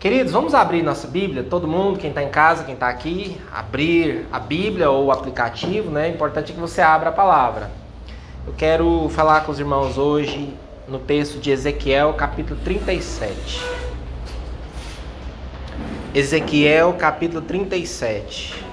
Queridos, 0.00 0.32
vamos 0.32 0.54
abrir 0.54 0.82
nossa 0.82 1.06
Bíblia, 1.06 1.42
todo 1.44 1.68
mundo, 1.68 1.98
quem 1.98 2.08
está 2.08 2.22
em 2.22 2.30
casa, 2.30 2.64
quem 2.64 2.72
está 2.72 2.88
aqui, 2.88 3.38
abrir 3.52 4.26
a 4.32 4.38
Bíblia 4.38 4.90
ou 4.90 5.04
o 5.04 5.12
aplicativo, 5.12 5.90
né? 5.90 6.08
O 6.08 6.14
importante 6.14 6.52
é 6.52 6.54
que 6.54 6.60
você 6.60 6.80
abra 6.80 7.10
a 7.10 7.12
palavra. 7.12 7.70
Eu 8.46 8.54
quero 8.54 9.10
falar 9.10 9.42
com 9.42 9.52
os 9.52 9.60
irmãos 9.60 9.98
hoje 9.98 10.56
no 10.88 10.98
texto 10.98 11.38
de 11.38 11.50
Ezequiel, 11.50 12.14
capítulo 12.14 12.58
37. 12.64 13.62
Ezequiel, 16.14 16.94
capítulo 16.94 17.42
37. 17.42 18.64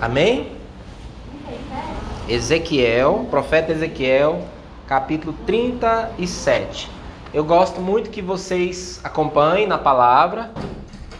Amém? 0.00 0.50
Ezequiel, 2.26 3.26
profeta 3.30 3.70
Ezequiel, 3.72 4.55
capítulo 4.86 5.34
37. 5.44 6.88
Eu 7.34 7.44
gosto 7.44 7.80
muito 7.80 8.08
que 8.08 8.22
vocês 8.22 9.00
acompanhem 9.02 9.66
na 9.66 9.76
palavra, 9.76 10.52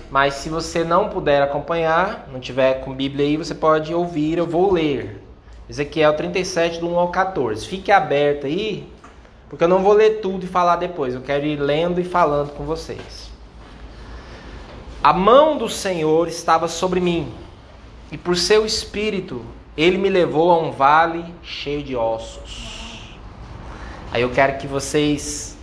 mas 0.09 0.35
se 0.35 0.49
você 0.49 0.85
não 0.85 1.09
puder 1.09 1.43
acompanhar, 1.43 2.29
não 2.33 2.39
tiver 2.39 2.85
com 2.85 2.95
Bíblia 2.95 3.27
aí, 3.27 3.37
você 3.37 3.55
pode 3.55 3.93
ouvir, 3.93 4.39
eu 4.39 4.47
vou 4.47 4.73
ler. 4.73 5.21
Ezequiel 5.69 6.15
37, 6.15 6.79
do 6.79 6.89
1 6.89 6.99
ao 6.99 7.09
14. 7.09 7.67
Fique 7.67 7.91
aberto 7.91 8.47
aí, 8.47 8.89
porque 9.49 9.65
eu 9.65 9.69
não 9.69 9.83
vou 9.83 9.95
ler 9.95 10.21
tudo 10.21 10.45
e 10.45 10.49
falar 10.49 10.77
depois, 10.77 11.15
eu 11.15 11.21
quero 11.21 11.45
ir 11.45 11.57
lendo 11.57 12.01
e 12.01 12.05
falando 12.05 12.53
com 12.53 12.65
vocês. 12.65 13.33
A 15.03 15.13
mão 15.13 15.59
do 15.59 15.69
Senhor 15.69 16.29
estava 16.29 16.69
sobre 16.69 17.01
mim, 17.01 17.33
e 18.13 18.17
por 18.17 18.37
seu 18.37 18.65
espírito 18.65 19.45
ele 19.77 19.99
me 19.99 20.09
levou 20.09 20.53
a 20.53 20.59
um 20.59 20.71
vale 20.71 21.25
cheio 21.43 21.83
de 21.83 21.97
ossos 21.97 22.76
Aí 24.17 24.23
eu 24.23 24.31
quero 24.31 24.57
que 24.57 24.67
vocês. 24.67 25.59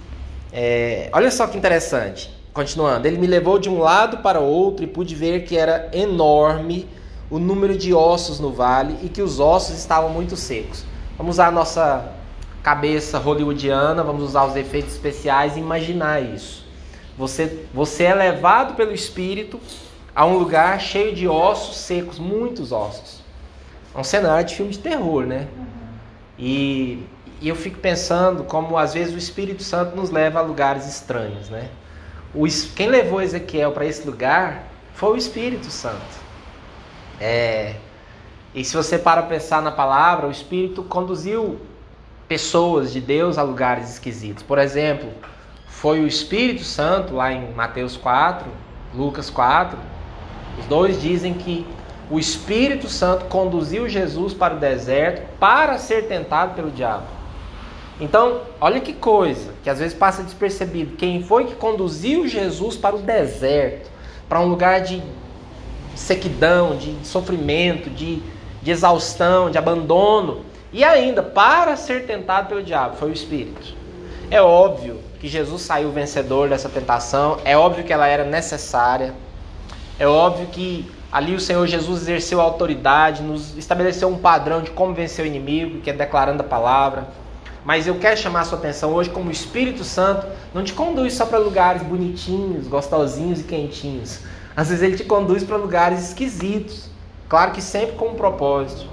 É, 0.52 1.10
olha 1.12 1.32
só 1.32 1.48
que 1.48 1.58
interessante. 1.58 2.30
Continuando, 2.54 3.08
ele 3.08 3.18
me 3.18 3.26
levou 3.26 3.58
de 3.58 3.68
um 3.68 3.80
lado 3.80 4.18
para 4.20 4.40
o 4.40 4.44
outro 4.44 4.86
e 4.86 4.88
pude 4.88 5.16
ver 5.16 5.44
que 5.44 5.58
era 5.58 5.90
enorme 5.92 6.88
o 7.32 7.40
número 7.40 7.76
de 7.76 7.96
ossos 7.96 8.40
no 8.40 8.52
vale 8.52 8.96
e 9.02 9.10
que 9.10 9.24
os 9.24 9.40
ossos 9.40 9.76
estavam 9.76 10.12
muito 10.12 10.38
secos. 10.38 10.86
Vamos 11.18 11.38
usar 11.38 11.48
a 11.48 11.52
nossa 11.52 12.14
cabeça 12.62 13.18
hollywoodiana, 13.18 14.04
vamos 14.04 14.22
usar 14.22 14.46
os 14.46 14.56
efeitos 14.56 14.94
especiais 14.94 15.58
e 15.58 15.60
imaginar 15.60 16.22
isso. 16.22 16.64
Você, 17.18 17.66
você 17.74 18.04
é 18.04 18.14
levado 18.14 18.76
pelo 18.76 18.94
Espírito 18.94 19.60
a 20.16 20.28
um 20.28 20.38
lugar 20.38 20.80
cheio 20.80 21.16
de 21.16 21.28
ossos 21.28 21.78
secos, 21.78 22.20
muitos 22.20 22.72
ossos. 22.72 23.24
É 23.96 24.00
um 24.00 24.04
cenário 24.04 24.46
de 24.46 24.54
filme 24.54 24.72
de 24.72 24.78
terror, 24.78 25.26
né? 25.26 25.48
E 26.38 27.04
e 27.44 27.50
eu 27.50 27.58
fico 27.58 27.78
pensando 27.78 28.46
como 28.46 28.78
às 28.78 28.94
vezes 28.94 29.14
o 29.14 29.18
Espírito 29.18 29.64
Santo 29.64 29.98
nos 29.98 30.10
leva 30.10 30.40
a 30.40 30.42
lugares 30.42 30.88
estranhos, 30.88 31.50
né? 31.50 31.68
O, 32.34 32.46
quem 32.74 32.88
levou 32.88 33.22
Ezequiel 33.22 33.74
para 33.74 33.86
esse 33.86 34.08
lugar 34.08 34.64
foi 34.94 35.12
o 35.12 35.18
Espírito 35.18 35.66
Santo. 35.66 36.24
É, 37.20 37.76
e 38.56 38.64
se 38.64 38.74
você 38.74 38.98
para 38.98 39.24
pensar 39.24 39.62
na 39.62 39.74
palavra, 39.74 40.26
o 40.26 40.32
Espírito 40.32 40.84
conduziu 40.84 41.60
pessoas 42.30 42.94
de 42.94 43.02
Deus 43.02 43.38
a 43.38 43.44
lugares 43.44 43.90
esquisitos. 43.90 44.42
Por 44.42 44.58
exemplo, 44.58 45.10
foi 45.68 46.00
o 46.00 46.08
Espírito 46.08 46.64
Santo, 46.64 47.14
lá 47.14 47.34
em 47.34 47.52
Mateus 47.52 47.98
4, 47.98 48.50
Lucas 48.96 49.30
4, 49.30 49.78
os 50.60 50.66
dois 50.68 51.02
dizem 51.02 51.34
que 51.34 51.68
o 52.10 52.18
Espírito 52.18 52.88
Santo 52.88 53.26
conduziu 53.26 53.90
Jesus 53.90 54.34
para 54.34 54.56
o 54.56 54.60
deserto 54.60 55.28
para 55.38 55.78
ser 55.78 56.08
tentado 56.08 56.56
pelo 56.56 56.72
diabo. 56.72 57.23
Então, 58.00 58.42
olha 58.60 58.80
que 58.80 58.94
coisa, 58.94 59.52
que 59.64 59.70
às 59.70 59.80
vezes 59.80 59.94
passa 59.94 60.24
despercebido. 60.24 60.96
Quem 60.96 61.24
foi 61.24 61.46
que 61.46 61.56
conduziu 61.56 62.28
Jesus 62.28 62.76
para 62.76 62.96
o 62.96 63.00
deserto, 63.00 63.90
para 64.28 64.40
um 64.40 64.48
lugar 64.48 64.82
de 64.82 65.02
sequidão, 65.96 66.76
de 66.76 66.96
sofrimento, 67.06 67.90
de, 67.90 68.22
de 68.62 68.72
exaustão, 68.72 69.52
de 69.52 69.58
abandono, 69.58 70.44
e 70.72 70.84
ainda 70.84 71.22
para 71.22 71.76
ser 71.76 72.06
tentado 72.08 72.50
pelo 72.50 72.64
diabo? 72.64 72.98
Foi 72.98 73.10
o 73.10 73.14
Espírito. 73.14 73.76
É 74.32 74.42
óbvio 74.42 75.00
que 75.20 75.28
Jesus 75.28 75.62
saiu 75.62 75.92
vencedor 75.92 76.50
dessa 76.50 76.68
tentação, 76.68 77.38
é 77.46 77.56
óbvio 77.56 77.84
que 77.84 77.94
ela 77.94 78.08
era 78.08 78.24
necessária, 78.24 79.14
é 80.00 80.08
óbvio 80.08 80.48
que 80.48 80.92
ali 81.12 81.36
o 81.36 81.40
Senhor 81.40 81.68
Jesus 81.68 82.02
exerceu 82.02 82.42
autoridade, 82.42 83.22
nos 83.22 83.56
estabeleceu 83.56 84.10
um 84.10 84.18
padrão 84.18 84.64
de 84.64 84.72
como 84.72 84.94
vencer 84.96 85.24
o 85.24 85.28
inimigo, 85.28 85.80
que 85.82 85.92
é 85.92 85.94
declarando 85.94 86.42
a 86.42 86.46
palavra. 86.46 87.08
Mas 87.66 87.88
eu 87.88 87.96
quero 87.96 88.18
chamar 88.18 88.42
a 88.42 88.46
sua 88.46 88.58
atenção 88.58 88.94
hoje 88.94 89.10
como 89.10 89.30
o 89.30 89.32
Espírito 89.32 89.84
Santo 89.84 90.28
não 90.54 90.64
te 90.64 90.74
conduz 90.74 91.14
só 91.14 91.26
para 91.26 91.38
lugares 91.38 91.82
bonitinhos, 91.82 92.68
gostosinhos 92.68 93.40
e 93.40 93.44
quentinhos. 93.44 94.20
Às 94.56 94.70
vezes 94.70 94.84
ele 94.84 94.98
te 94.98 95.06
conduz 95.06 95.44
para 95.44 95.56
lugares 95.56 96.10
esquisitos. 96.10 96.90
Claro 97.30 97.52
que 97.52 97.62
sempre 97.62 97.96
com 97.96 98.10
um 98.10 98.16
propósito. 98.16 98.88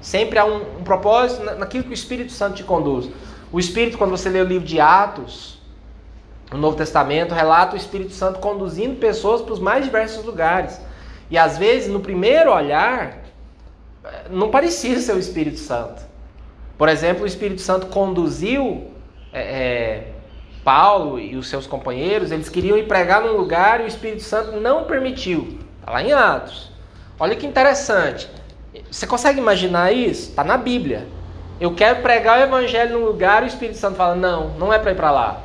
Sempre 0.00 0.38
há 0.38 0.44
um, 0.44 0.78
um 0.80 0.82
propósito 0.82 1.44
naquilo 1.44 1.84
que 1.84 1.90
o 1.90 1.94
Espírito 1.94 2.32
Santo 2.32 2.56
te 2.56 2.64
conduz. 2.64 3.08
O 3.52 3.60
Espírito, 3.60 3.98
quando 3.98 4.10
você 4.10 4.28
lê 4.28 4.40
o 4.40 4.44
livro 4.44 4.66
de 4.66 4.80
Atos, 4.80 5.58
no 6.50 6.58
Novo 6.58 6.76
Testamento, 6.76 7.34
relata 7.34 7.74
o 7.74 7.76
Espírito 7.76 8.12
Santo 8.12 8.40
conduzindo 8.40 8.96
pessoas 8.96 9.42
para 9.42 9.52
os 9.52 9.60
mais 9.60 9.84
diversos 9.84 10.24
lugares. 10.24 10.80
E 11.30 11.38
às 11.38 11.56
vezes, 11.58 11.88
no 11.88 12.00
primeiro 12.00 12.52
olhar, 12.52 13.18
não 14.30 14.50
parecia 14.50 14.98
ser 14.98 15.14
o 15.14 15.18
Espírito 15.18 15.58
Santo. 15.58 16.13
Por 16.76 16.88
exemplo, 16.88 17.24
o 17.24 17.26
Espírito 17.26 17.60
Santo 17.60 17.86
conduziu 17.86 18.90
é, 19.32 19.40
é, 19.40 20.08
Paulo 20.64 21.18
e 21.18 21.36
os 21.36 21.48
seus 21.48 21.66
companheiros, 21.66 22.30
eles 22.30 22.48
queriam 22.48 22.76
ir 22.76 22.86
pregar 22.86 23.22
num 23.22 23.36
lugar 23.36 23.80
e 23.80 23.84
o 23.84 23.86
Espírito 23.86 24.22
Santo 24.22 24.52
não 24.60 24.84
permitiu. 24.84 25.58
Está 25.80 25.92
lá 25.92 26.02
em 26.02 26.12
Atos. 26.12 26.70
Olha 27.18 27.36
que 27.36 27.46
interessante. 27.46 28.28
Você 28.90 29.06
consegue 29.06 29.38
imaginar 29.38 29.92
isso? 29.92 30.30
Está 30.30 30.42
na 30.42 30.56
Bíblia. 30.56 31.06
Eu 31.60 31.74
quero 31.74 32.02
pregar 32.02 32.40
o 32.40 32.42
Evangelho 32.42 32.98
num 32.98 33.04
lugar 33.04 33.42
e 33.42 33.46
o 33.46 33.48
Espírito 33.48 33.78
Santo 33.78 33.96
fala: 33.96 34.16
não, 34.16 34.50
não 34.58 34.72
é 34.72 34.78
para 34.78 34.92
ir 34.92 34.96
para 34.96 35.10
lá. 35.10 35.42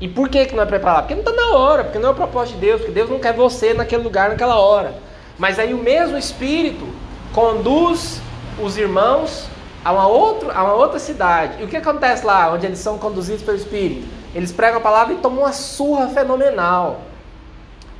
E 0.00 0.08
por 0.08 0.28
que, 0.28 0.44
que 0.46 0.54
não 0.54 0.64
é 0.64 0.66
para 0.66 0.76
ir 0.76 0.80
para 0.80 0.94
lá? 0.94 1.02
Porque 1.02 1.14
não 1.14 1.22
está 1.22 1.32
na 1.32 1.56
hora, 1.56 1.84
porque 1.84 1.98
não 1.98 2.08
é 2.08 2.12
o 2.12 2.14
propósito 2.14 2.56
de 2.56 2.66
Deus, 2.66 2.80
porque 2.80 2.92
Deus 2.92 3.08
não 3.08 3.20
quer 3.20 3.32
você 3.32 3.72
naquele 3.72 4.02
lugar, 4.02 4.30
naquela 4.30 4.58
hora. 4.58 4.94
Mas 5.38 5.58
aí 5.58 5.72
o 5.72 5.78
mesmo 5.78 6.18
Espírito 6.18 6.86
conduz 7.32 8.20
os 8.60 8.76
irmãos 8.76 9.48
a 9.84 9.92
uma, 9.92 10.06
outro, 10.06 10.50
a 10.50 10.62
uma 10.62 10.74
outra 10.74 10.98
cidade. 10.98 11.60
E 11.60 11.64
o 11.64 11.68
que 11.68 11.76
acontece 11.76 12.24
lá, 12.24 12.52
onde 12.52 12.66
eles 12.66 12.78
são 12.78 12.98
conduzidos 12.98 13.42
pelo 13.42 13.56
Espírito? 13.56 14.06
Eles 14.34 14.52
pregam 14.52 14.78
a 14.78 14.82
palavra 14.82 15.14
e 15.14 15.18
tomam 15.18 15.40
uma 15.40 15.52
surra 15.52 16.08
fenomenal. 16.08 17.02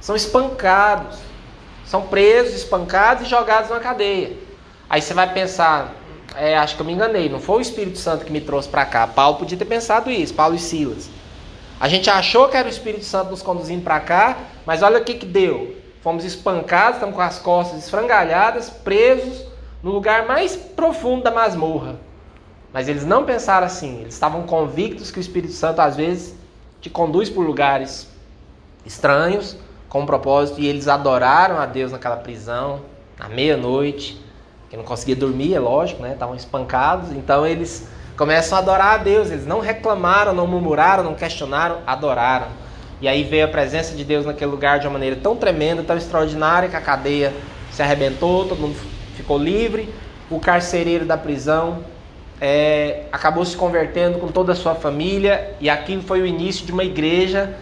São 0.01 0.17
espancados. 0.17 1.19
São 1.85 2.03
presos, 2.03 2.55
espancados 2.55 3.27
e 3.27 3.29
jogados 3.29 3.69
numa 3.69 3.81
cadeia. 3.81 4.37
Aí 4.89 5.03
você 5.03 5.13
vai 5.13 5.33
pensar, 5.33 5.93
é, 6.37 6.57
acho 6.57 6.77
que 6.77 6.81
eu 6.81 6.87
me 6.87 6.93
enganei, 6.93 7.29
não 7.29 7.41
foi 7.41 7.59
o 7.59 7.61
Espírito 7.61 7.99
Santo 7.99 8.25
que 8.25 8.33
me 8.33 8.41
trouxe 8.41 8.69
para 8.69 8.87
cá. 8.87 9.07
Paulo 9.07 9.39
podia 9.39 9.59
ter 9.59 9.65
pensado 9.65 10.11
isso, 10.11 10.33
Paulo 10.33 10.55
e 10.55 10.59
Silas. 10.59 11.11
A 11.79 11.89
gente 11.89 12.09
achou 12.09 12.49
que 12.49 12.57
era 12.57 12.67
o 12.69 12.71
Espírito 12.71 13.05
Santo 13.05 13.31
nos 13.31 13.43
conduzindo 13.43 13.83
para 13.83 14.01
cá, 14.01 14.39
mas 14.65 14.83
olha 14.83 15.01
o 15.01 15.05
que, 15.05 15.15
que 15.15 15.27
deu. 15.27 15.77
Fomos 16.03 16.25
espancados, 16.25 16.95
estamos 16.95 17.15
com 17.15 17.21
as 17.21 17.39
costas 17.39 17.85
esfrangalhadas, 17.85 18.71
presos, 18.71 19.45
no 19.83 19.91
lugar 19.91 20.27
mais 20.27 20.55
profundo 20.55 21.25
da 21.25 21.31
masmorra. 21.31 21.97
Mas 22.73 22.89
eles 22.89 23.05
não 23.05 23.25
pensaram 23.25 23.67
assim, 23.67 24.01
eles 24.01 24.15
estavam 24.15 24.45
convictos 24.45 25.11
que 25.11 25.19
o 25.19 25.21
Espírito 25.21 25.53
Santo 25.53 25.81
às 25.81 25.97
vezes 25.97 26.35
te 26.81 26.89
conduz 26.89 27.29
por 27.29 27.45
lugares 27.47 28.09
estranhos, 28.87 29.57
com 29.89 30.01
um 30.01 30.07
propósito, 30.07 30.61
e 30.61 30.67
eles 30.67 30.89
adoraram 30.89 31.59
a 31.59 31.67
Deus 31.67 31.93
naquela 31.93 32.17
prisão, 32.17 32.81
à 33.21 33.29
meia-noite, 33.29 34.19
que 34.71 34.77
não 34.77 34.85
conseguia 34.85 35.15
dormir, 35.15 35.55
é 35.55 35.61
lógico, 35.61 36.03
né? 36.03 36.13
Estavam 36.13 36.35
espancados, 36.35 37.13
então 37.13 37.47
eles 37.47 37.87
começam 38.17 38.57
a 38.57 38.61
adorar 38.61 38.95
a 38.95 38.97
Deus, 38.97 39.31
eles 39.31 39.47
não 39.47 39.61
reclamaram, 39.61 40.33
não 40.33 40.47
murmuraram, 40.47 41.05
não 41.05 41.15
questionaram, 41.15 41.81
adoraram. 41.87 42.47
E 43.03 43.07
aí 43.07 43.23
veio 43.23 43.45
a 43.45 43.49
presença 43.49 43.95
de 43.95 44.03
Deus 44.03 44.25
naquele 44.25 44.51
lugar 44.51 44.79
de 44.79 44.87
uma 44.87 44.95
maneira 44.95 45.17
tão 45.17 45.37
tremenda, 45.37 45.83
tão 45.83 45.97
extraordinária, 45.97 46.71
que 46.71 46.77
a 46.77 46.81
cadeia 46.81 47.35
se 47.71 47.83
arrebentou, 47.83 48.49
todo 48.49 48.61
mundo 48.61 48.77
ficou 49.13 49.39
livre. 49.39 49.89
O 50.31 50.41
carcereiro 50.41 51.05
da 51.05 51.17
prisão 51.17 51.85
é, 52.41 53.05
acabou 53.13 53.45
se 53.45 53.57
convertendo 53.57 54.19
com 54.19 54.29
toda 54.29 54.53
a 54.53 54.55
sua 54.57 54.75
família, 54.75 55.55
e 55.61 55.71
aquilo 55.71 56.03
foi 56.03 56.21
o 56.21 56.27
início 56.27 56.67
de 56.67 56.73
uma 56.73 56.83
igreja 56.83 57.55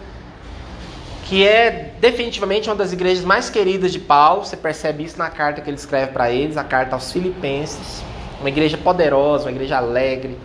que 1.25 1.47
é 1.47 1.93
definitivamente 2.01 2.67
uma 2.67 2.75
das 2.75 2.91
igrejas 2.91 3.23
mais 3.23 3.49
queridas 3.49 3.93
de 3.93 3.99
Paulo. 3.99 4.43
Você 4.43 4.57
percebe 4.57 5.03
isso 5.03 5.17
na 5.17 5.29
carta 5.29 5.61
que 5.61 5.69
ele 5.69 5.77
escreve 5.77 6.11
para 6.11 6.29
eles, 6.29 6.57
a 6.57 6.63
carta 6.63 6.95
aos 6.95 7.11
Filipenses. 7.11 8.03
Uma 8.41 8.49
igreja 8.49 8.77
poderosa, 8.77 9.45
uma 9.45 9.51
igreja 9.51 9.77
alegre, 9.77 10.37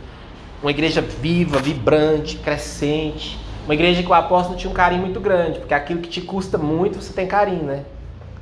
uma 0.63 0.71
igreja 0.71 1.01
viva, 1.01 1.59
vibrante, 1.59 2.37
crescente. 2.37 3.37
Uma 3.65 3.75
igreja 3.75 4.01
que 4.01 4.09
o 4.09 4.15
apóstolo 4.15 4.57
tinha 4.57 4.71
um 4.71 4.75
carinho 4.75 5.01
muito 5.01 5.19
grande, 5.19 5.59
porque 5.59 5.75
aquilo 5.75 6.01
que 6.01 6.09
te 6.09 6.21
custa 6.21 6.57
muito, 6.57 7.03
você 7.03 7.13
tem 7.13 7.27
carinho, 7.27 7.65
né? 7.65 7.85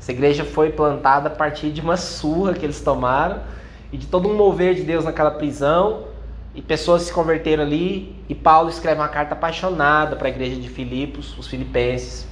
Essa 0.04 0.12
igreja 0.12 0.44
foi 0.44 0.68
plantada 0.68 1.28
a 1.28 1.30
partir 1.30 1.70
de 1.70 1.80
uma 1.80 1.96
surra 1.96 2.52
que 2.52 2.62
eles 2.62 2.78
tomaram 2.78 3.40
e 3.90 3.96
de 3.96 4.06
todo 4.06 4.28
um 4.28 4.34
mover 4.36 4.74
de 4.74 4.82
Deus 4.82 5.02
naquela 5.02 5.30
prisão. 5.30 6.08
e 6.54 6.60
pessoas 6.60 7.02
se 7.04 7.12
converteram 7.12 7.62
ali, 7.62 8.14
e 8.28 8.34
Paulo 8.34 8.68
escreve 8.68 9.00
uma 9.00 9.08
carta 9.08 9.32
apaixonada 9.32 10.14
para 10.14 10.28
a 10.28 10.30
igreja 10.30 10.60
de 10.60 10.68
Filipos, 10.68 11.36
os 11.38 11.46
filipenses. 11.46 12.26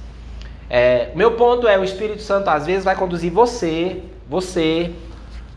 É, 0.69 1.11
meu 1.15 1.31
ponto 1.31 1.67
é, 1.67 1.77
o 1.79 1.83
Espírito 1.83 2.21
Santo 2.21 2.47
às 2.47 2.67
vezes 2.67 2.85
vai 2.85 2.95
conduzir 2.95 3.31
você, 3.31 4.03
você, 4.29 4.93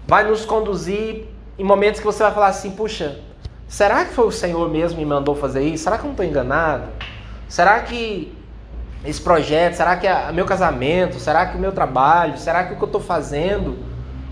vai 0.06 0.24
nos 0.24 0.46
conduzir 0.46 1.26
em 1.58 1.64
momentos 1.64 2.00
que 2.00 2.06
você 2.06 2.22
vai 2.22 2.32
falar 2.32 2.48
assim, 2.48 2.70
puxa, 2.70 3.20
será 3.68 4.06
que 4.06 4.14
foi 4.14 4.26
o 4.26 4.32
Senhor 4.32 4.70
mesmo 4.70 4.98
que 4.98 5.04
me 5.04 5.08
mandou 5.08 5.34
fazer 5.34 5.62
isso? 5.62 5.84
Será 5.84 5.98
que 5.98 6.04
eu 6.04 6.06
não 6.06 6.12
estou 6.12 6.24
enganado? 6.24 6.88
Será 7.46 7.78
que 7.80 8.35
esse 9.04 9.20
projeto, 9.20 9.74
será 9.74 9.96
que 9.96 10.06
é 10.06 10.32
meu 10.32 10.44
casamento, 10.44 11.18
será 11.18 11.46
que 11.46 11.56
o 11.56 11.60
meu 11.60 11.72
trabalho, 11.72 12.36
será 12.38 12.64
que 12.64 12.72
o 12.72 12.76
que 12.76 12.82
eu 12.82 12.86
estou 12.86 13.00
fazendo, 13.00 13.78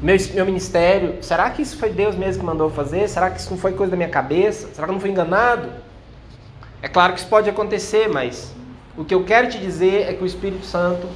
meu, 0.02 0.16
meu 0.34 0.44
ministério, 0.44 1.22
será 1.22 1.48
que 1.50 1.62
isso 1.62 1.78
foi 1.78 1.90
Deus 1.90 2.14
mesmo 2.14 2.40
que 2.40 2.46
mandou 2.46 2.68
fazer? 2.70 3.08
Será 3.08 3.30
que 3.30 3.40
isso 3.40 3.50
não 3.50 3.58
foi 3.58 3.72
coisa 3.72 3.92
da 3.92 3.96
minha 3.96 4.08
cabeça? 4.08 4.68
Será 4.72 4.86
que 4.86 4.90
eu 4.90 4.94
não 4.94 5.00
fui 5.00 5.10
enganado? 5.10 5.68
É 6.82 6.88
claro 6.88 7.12
que 7.12 7.20
isso 7.20 7.28
pode 7.28 7.48
acontecer, 7.48 8.08
mas 8.08 8.52
o 8.96 9.04
que 9.04 9.14
eu 9.14 9.24
quero 9.24 9.48
te 9.48 9.58
dizer 9.58 10.08
é 10.08 10.12
que 10.12 10.22
o 10.22 10.26
Espírito 10.26 10.66
Santo 10.66 11.06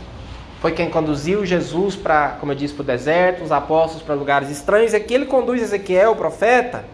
foi 0.60 0.72
quem 0.72 0.90
conduziu 0.90 1.44
Jesus 1.44 1.94
para, 1.94 2.30
como 2.40 2.52
eu 2.52 2.56
disse, 2.56 2.74
para 2.74 2.82
o 2.82 2.86
deserto, 2.86 3.44
os 3.44 3.52
apóstolos 3.52 4.02
para 4.02 4.14
lugares 4.14 4.50
estranhos, 4.50 4.94
é 4.94 5.00
que 5.00 5.14
ele 5.14 5.26
conduz 5.26 5.62
Ezequiel, 5.62 6.12
o 6.12 6.16
profeta, 6.16 6.84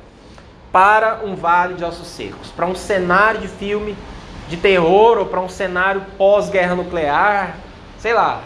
para 0.72 1.20
um 1.24 1.34
vale 1.34 1.74
de 1.74 1.84
ossos 1.84 2.08
secos, 2.08 2.50
para 2.50 2.66
um 2.66 2.74
cenário 2.74 3.40
de 3.40 3.48
filme 3.48 3.96
de 4.48 4.56
terror 4.56 5.18
ou 5.18 5.26
para 5.26 5.40
um 5.40 5.48
cenário 5.48 6.04
pós-guerra 6.18 6.74
nuclear, 6.74 7.56
sei 7.98 8.12
lá, 8.12 8.42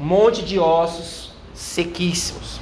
um 0.00 0.04
monte 0.04 0.44
de 0.44 0.58
ossos 0.58 1.32
sequíssimos. 1.54 2.60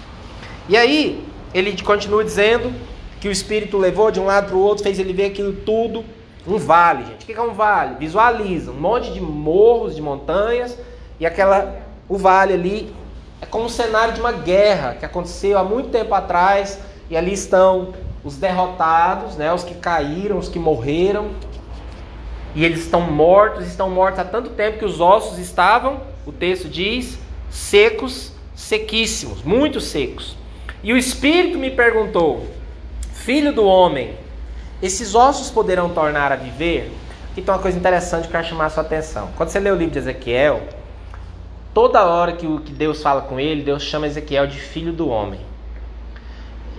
E 0.69 0.77
aí, 0.77 1.27
ele 1.53 1.81
continua 1.83 2.25
dizendo 2.25 2.73
que 3.21 3.29
o 3.29 3.33
Espírito 3.33 3.79
levou 3.79 4.11
de 4.11 4.21
um 4.21 4.27
lado 4.27 4.49
para 4.49 4.57
o 4.57 4.61
outro, 4.61 4.83
fez 4.83 4.99
ele 4.99 5.13
ver 5.13 5.27
aquilo 5.27 5.53
tudo. 5.53 6.05
Um 6.47 6.59
vale, 6.59 7.05
gente. 7.05 7.23
O 7.23 7.27
que 7.27 7.33
é 7.33 7.41
um 7.41 7.55
vale? 7.55 7.97
Visualiza 7.99 8.71
um 8.71 8.75
monte 8.75 9.13
de 9.13 9.21
morros, 9.21 9.97
de 9.97 10.03
montanhas, 10.03 10.79
e 11.19 11.25
aquela. 11.25 11.83
O 12.07 12.19
vale 12.19 12.53
ali 12.53 12.95
é 13.41 13.47
como 13.47 13.65
um 13.65 13.69
cenário 13.69 14.13
de 14.13 14.21
uma 14.21 14.33
guerra 14.33 14.95
que 14.95 15.07
aconteceu 15.07 15.57
há 15.57 15.65
muito 15.65 15.89
tempo 15.89 16.15
atrás, 16.15 16.79
e 17.09 17.17
ali 17.17 17.33
estão 17.33 17.95
os 18.23 18.37
derrotados, 18.37 19.37
né, 19.37 19.53
os 19.53 19.65
que 19.65 19.75
caíram, 19.75 20.39
os 20.39 20.49
que 20.49 20.59
morreram, 20.59 21.31
e 22.55 22.65
eles 22.65 22.81
estão 22.81 23.01
mortos, 23.01 23.67
estão 23.67 23.91
mortos 23.91 24.21
há 24.21 24.25
tanto 24.25 24.51
tempo 24.51 24.79
que 24.79 24.85
os 24.85 25.01
ossos 25.01 25.39
estavam, 25.39 26.01
o 26.25 26.33
texto 26.33 26.69
diz, 26.69 27.19
secos, 27.51 28.33
sequíssimos, 28.55 29.43
muito 29.43 29.81
secos. 29.81 30.37
E 30.83 30.93
o 30.93 30.97
Espírito 30.97 31.59
me 31.59 31.71
perguntou: 31.71 32.47
Filho 33.13 33.53
do 33.53 33.65
homem, 33.65 34.15
esses 34.81 35.15
ossos 35.15 35.51
poderão 35.51 35.91
tornar 35.91 36.31
a 36.31 36.37
viver? 36.37 36.93
Então, 37.37 37.55
uma 37.55 37.61
coisa 37.61 37.77
interessante 37.77 38.23
que 38.23 38.29
eu 38.29 38.33
quero 38.33 38.47
chamar 38.47 38.67
a 38.67 38.71
sua 38.71 38.85
atenção. 38.85 39.31
Quando 39.37 39.49
você 39.49 39.59
lê 39.59 39.71
o 39.71 39.75
livro 39.75 39.93
de 39.93 39.99
Ezequiel, 39.99 40.63
toda 41.73 42.05
hora 42.05 42.35
que 42.35 42.47
Deus 42.73 43.03
fala 43.03 43.23
com 43.23 43.41
ele, 43.41 43.63
Deus 43.63 43.83
chama 43.83 44.07
Ezequiel 44.07 44.47
de 44.47 44.61
filho 44.61 44.93
do 44.93 45.09
homem. 45.09 45.41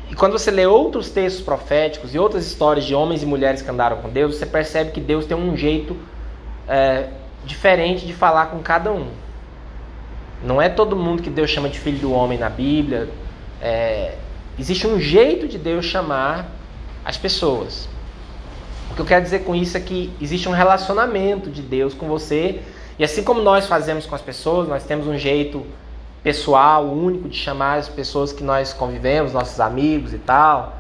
E 0.09 0.15
quando 0.15 0.33
você 0.33 0.51
lê 0.51 0.65
outros 0.65 1.09
textos 1.09 1.43
proféticos 1.43 2.13
e 2.13 2.19
outras 2.19 2.45
histórias 2.45 2.85
de 2.85 2.93
homens 2.93 3.23
e 3.23 3.25
mulheres 3.25 3.61
que 3.61 3.69
andaram 3.69 3.97
com 3.97 4.09
Deus, 4.09 4.35
você 4.35 4.45
percebe 4.45 4.91
que 4.91 5.01
Deus 5.01 5.25
tem 5.25 5.35
um 5.35 5.57
jeito 5.57 5.97
é, 6.67 7.09
diferente 7.43 8.05
de 8.05 8.13
falar 8.13 8.47
com 8.47 8.59
cada 8.59 8.91
um. 8.91 9.07
Não 10.43 10.61
é 10.61 10.69
todo 10.69 10.95
mundo 10.95 11.23
que 11.23 11.29
Deus 11.29 11.49
chama 11.49 11.69
de 11.69 11.79
filho 11.79 11.99
do 11.99 12.11
homem 12.11 12.37
na 12.37 12.49
Bíblia. 12.49 13.09
É, 13.61 14.15
existe 14.59 14.85
um 14.85 14.99
jeito 14.99 15.47
de 15.47 15.57
Deus 15.57 15.85
chamar 15.85 16.51
as 17.03 17.17
pessoas. 17.17 17.89
O 18.91 18.95
que 18.95 19.01
eu 19.01 19.05
quero 19.05 19.23
dizer 19.23 19.39
com 19.39 19.55
isso 19.55 19.75
é 19.75 19.79
que 19.79 20.13
existe 20.21 20.47
um 20.47 20.51
relacionamento 20.51 21.49
de 21.49 21.61
Deus 21.61 21.93
com 21.93 22.07
você. 22.07 22.61
E 22.99 23.03
assim 23.03 23.23
como 23.23 23.41
nós 23.41 23.65
fazemos 23.65 24.05
com 24.05 24.13
as 24.13 24.21
pessoas, 24.21 24.67
nós 24.67 24.83
temos 24.83 25.07
um 25.07 25.17
jeito 25.17 25.65
pessoal, 26.25 26.87
único 26.87 27.29
de 27.29 27.37
chamar 27.37 27.75
as 27.75 27.87
pessoas 27.87 28.33
que 28.33 28.43
nós 28.43 28.73
convivemos, 28.73 29.31
nossos 29.31 29.59
amigos 29.59 30.11
e 30.11 30.17
tal. 30.17 30.75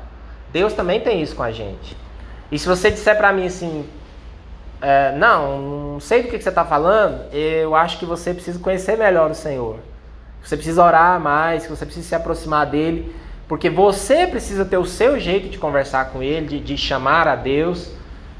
Deus 0.51 0.73
também 0.73 0.99
tem 0.99 1.21
isso 1.21 1.35
com 1.35 1.43
a 1.43 1.51
gente. 1.51 1.95
E 2.51 2.57
se 2.57 2.67
você 2.67 2.89
disser 2.89 3.15
para 3.15 3.31
mim 3.31 3.45
assim, 3.45 3.85
é, 4.81 5.15
não, 5.15 5.61
não 5.93 5.99
sei 5.99 6.23
do 6.23 6.29
que, 6.29 6.41
você 6.41 6.49
está 6.49 6.65
falando, 6.65 7.31
eu 7.31 7.75
acho 7.75 7.99
que 7.99 8.05
você 8.05 8.33
precisa 8.33 8.57
conhecer 8.57 8.97
melhor 8.97 9.29
o 9.29 9.35
Senhor. 9.35 9.77
Você 10.41 10.55
precisa 10.55 10.83
orar 10.83 11.19
mais, 11.19 11.67
você 11.67 11.85
precisa 11.85 12.07
se 12.07 12.15
aproximar 12.15 12.65
dele, 12.65 13.15
porque 13.47 13.69
você 13.69 14.25
precisa 14.25 14.65
ter 14.65 14.79
o 14.79 14.85
seu 14.85 15.19
jeito 15.19 15.47
de 15.47 15.59
conversar 15.59 16.05
com 16.05 16.23
ele, 16.23 16.47
de, 16.47 16.59
de 16.59 16.75
chamar 16.75 17.27
a 17.27 17.35
Deus, 17.35 17.91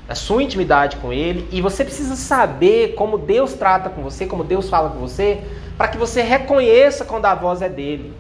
a 0.10 0.16
sua 0.16 0.42
intimidade 0.42 0.98
com 0.98 1.14
ele, 1.14 1.48
e 1.52 1.62
você 1.62 1.84
precisa 1.84 2.16
saber 2.16 2.96
como 2.96 3.16
Deus 3.16 3.54
trata 3.54 3.92
com 3.92 4.02
você, 4.02 4.26
como 4.26 4.44
Deus 4.44 4.68
fala 4.70 4.90
com 4.90 4.98
você, 4.98 5.44
para 5.78 5.88
que 5.88 5.98
você 5.98 6.22
reconheça 6.22 7.06
quando 7.06 7.26
a 7.26 7.36
voz 7.36 7.62
é 7.62 7.70
dele. 7.70 8.14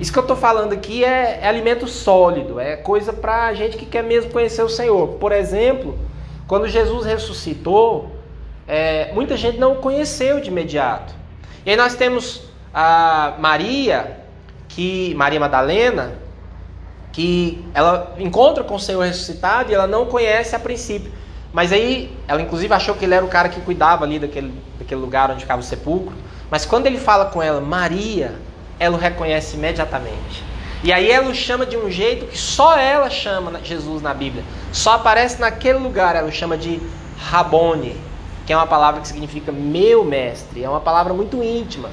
Isso 0.00 0.12
que 0.12 0.18
eu 0.18 0.22
estou 0.22 0.36
falando 0.36 0.72
aqui 0.72 1.04
é, 1.04 1.40
é, 1.42 1.48
alimento 1.48 1.86
sólido, 1.86 2.58
é 2.58 2.76
coisa 2.76 3.12
para 3.12 3.46
a 3.46 3.54
gente 3.54 3.76
que 3.76 3.86
quer 3.86 4.02
mesmo 4.02 4.30
conhecer 4.30 4.62
o 4.62 4.68
Senhor. 4.68 5.08
Por 5.20 5.30
exemplo, 5.30 5.98
quando 6.48 6.68
Jesus 6.68 7.06
ressuscitou, 7.06 8.10
é, 8.66 9.12
muita 9.12 9.36
gente 9.36 9.58
não 9.58 9.72
o 9.72 9.76
conheceu 9.76 10.40
de 10.40 10.48
imediato. 10.48 11.14
E 11.64 11.70
aí 11.70 11.76
nós 11.76 11.94
temos 11.94 12.42
a 12.72 13.34
Maria, 13.38 14.18
que 14.68 15.14
Maria 15.14 15.38
Madalena, 15.38 16.12
que 17.12 17.64
ela 17.72 18.14
encontra 18.18 18.64
com 18.64 18.74
o 18.74 18.80
Senhor 18.80 19.02
ressuscitado 19.02 19.70
e 19.70 19.74
ela 19.74 19.86
não 19.86 20.06
conhece 20.06 20.56
a 20.56 20.58
princípio. 20.58 21.12
Mas 21.54 21.72
aí, 21.72 22.10
ela 22.26 22.42
inclusive 22.42 22.74
achou 22.74 22.96
que 22.96 23.04
ele 23.04 23.14
era 23.14 23.24
o 23.24 23.28
cara 23.28 23.48
que 23.48 23.60
cuidava 23.60 24.04
ali 24.04 24.18
daquele, 24.18 24.52
daquele 24.76 25.00
lugar 25.00 25.30
onde 25.30 25.42
ficava 25.42 25.60
o 25.60 25.64
sepulcro. 25.64 26.16
Mas 26.50 26.66
quando 26.66 26.86
ele 26.86 26.98
fala 26.98 27.26
com 27.26 27.40
ela, 27.40 27.60
Maria, 27.60 28.34
ela 28.76 28.96
o 28.96 28.98
reconhece 28.98 29.56
imediatamente. 29.56 30.42
E 30.82 30.92
aí 30.92 31.08
ela 31.08 31.30
o 31.30 31.34
chama 31.34 31.64
de 31.64 31.76
um 31.76 31.88
jeito 31.88 32.26
que 32.26 32.36
só 32.36 32.76
ela 32.76 33.08
chama 33.08 33.60
Jesus 33.62 34.02
na 34.02 34.12
Bíblia. 34.12 34.42
Só 34.72 34.94
aparece 34.94 35.40
naquele 35.40 35.78
lugar, 35.78 36.16
ela 36.16 36.26
o 36.26 36.32
chama 36.32 36.58
de 36.58 36.80
Rabone, 37.18 37.96
que 38.44 38.52
é 38.52 38.56
uma 38.56 38.66
palavra 38.66 39.00
que 39.00 39.06
significa 39.06 39.52
meu 39.52 40.04
mestre. 40.04 40.64
É 40.64 40.68
uma 40.68 40.80
palavra 40.80 41.14
muito 41.14 41.40
íntima. 41.40 41.88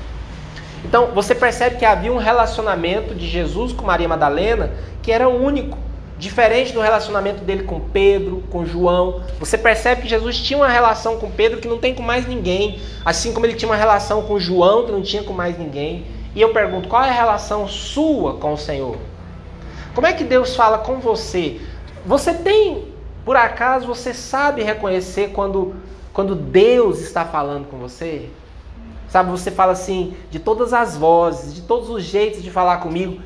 Então 0.84 1.12
você 1.14 1.36
percebe 1.36 1.78
que 1.78 1.86
havia 1.86 2.12
um 2.12 2.18
relacionamento 2.18 3.14
de 3.14 3.28
Jesus 3.28 3.72
com 3.72 3.86
Maria 3.86 4.08
Madalena 4.08 4.74
que 5.04 5.12
era 5.12 5.30
único. 5.30 5.78
Diferente 6.22 6.72
do 6.72 6.80
relacionamento 6.80 7.44
dele 7.44 7.64
com 7.64 7.80
Pedro, 7.80 8.44
com 8.52 8.64
João. 8.64 9.24
Você 9.40 9.58
percebe 9.58 10.04
que 10.04 10.08
Jesus 10.08 10.38
tinha 10.38 10.56
uma 10.56 10.68
relação 10.68 11.18
com 11.18 11.32
Pedro 11.32 11.60
que 11.60 11.68
não 11.68 11.80
tem 11.80 11.96
com 11.96 12.04
mais 12.04 12.28
ninguém. 12.28 12.80
Assim 13.04 13.34
como 13.34 13.44
ele 13.48 13.56
tinha 13.56 13.68
uma 13.68 13.76
relação 13.76 14.22
com 14.22 14.40
João 14.40 14.86
que 14.86 14.92
não 14.92 15.02
tinha 15.02 15.24
com 15.24 15.34
mais 15.34 15.58
ninguém. 15.58 16.06
E 16.36 16.40
eu 16.40 16.54
pergunto, 16.54 16.88
qual 16.88 17.04
é 17.04 17.10
a 17.10 17.12
relação 17.12 17.68
sua 17.68 18.36
com 18.36 18.54
o 18.54 18.58
Senhor? 18.58 18.98
Como 19.96 20.06
é 20.06 20.14
que 20.14 20.24
Deus 20.24 20.56
fala 20.56 20.78
com 20.78 21.00
você? 21.00 21.60
Você 22.06 22.36
tem, 22.36 22.94
por 23.26 23.36
acaso, 23.36 23.88
você 23.88 24.14
sabe 24.14 24.62
reconhecer 24.62 25.32
quando, 25.32 25.76
quando 26.14 26.36
Deus 26.36 27.00
está 27.00 27.26
falando 27.26 27.68
com 27.68 27.78
você? 27.78 28.30
Sabe, 29.10 29.32
você 29.32 29.50
fala 29.50 29.72
assim, 29.72 30.14
de 30.30 30.38
todas 30.38 30.72
as 30.72 30.96
vozes, 30.96 31.56
de 31.56 31.64
todos 31.64 31.90
os 31.90 32.04
jeitos 32.04 32.44
de 32.44 32.52
falar 32.52 32.78
comigo, 32.78 33.20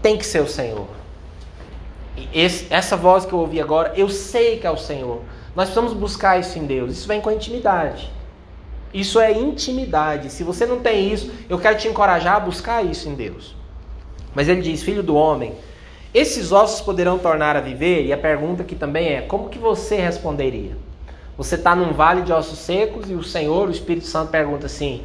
tem 0.00 0.16
que 0.16 0.24
ser 0.24 0.40
o 0.40 0.46
Senhor. 0.46 0.86
Esse, 2.32 2.66
essa 2.70 2.96
voz 2.96 3.24
que 3.24 3.32
eu 3.32 3.38
ouvi 3.38 3.60
agora, 3.60 3.92
eu 3.96 4.08
sei 4.08 4.58
que 4.58 4.66
é 4.66 4.70
o 4.70 4.76
Senhor. 4.76 5.22
Nós 5.54 5.70
precisamos 5.70 5.92
buscar 5.92 6.38
isso 6.38 6.58
em 6.58 6.66
Deus. 6.66 6.92
Isso 6.92 7.08
vem 7.08 7.20
com 7.20 7.28
a 7.28 7.34
intimidade. 7.34 8.10
Isso 8.92 9.20
é 9.20 9.32
intimidade. 9.32 10.30
Se 10.30 10.42
você 10.42 10.64
não 10.64 10.80
tem 10.80 11.12
isso, 11.12 11.30
eu 11.48 11.58
quero 11.58 11.76
te 11.76 11.88
encorajar 11.88 12.36
a 12.36 12.40
buscar 12.40 12.84
isso 12.84 13.08
em 13.08 13.14
Deus. 13.14 13.54
Mas 14.34 14.48
ele 14.48 14.62
diz: 14.62 14.82
Filho 14.82 15.02
do 15.02 15.14
homem, 15.14 15.54
esses 16.14 16.52
ossos 16.52 16.80
poderão 16.80 17.18
tornar 17.18 17.56
a 17.56 17.60
viver? 17.60 18.06
E 18.06 18.12
a 18.12 18.16
pergunta 18.18 18.62
aqui 18.62 18.74
também 18.74 19.08
é: 19.08 19.22
como 19.22 19.48
que 19.48 19.58
você 19.58 19.96
responderia? 19.96 20.76
Você 21.36 21.56
está 21.56 21.74
num 21.74 21.92
vale 21.92 22.22
de 22.22 22.32
ossos 22.32 22.58
secos 22.58 23.10
e 23.10 23.14
o 23.14 23.22
Senhor, 23.22 23.68
o 23.68 23.70
Espírito 23.70 24.06
Santo, 24.06 24.30
pergunta 24.30 24.66
assim: 24.66 25.04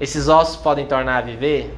esses 0.00 0.28
ossos 0.28 0.56
podem 0.56 0.84
tornar 0.84 1.18
a 1.18 1.20
viver? 1.22 1.74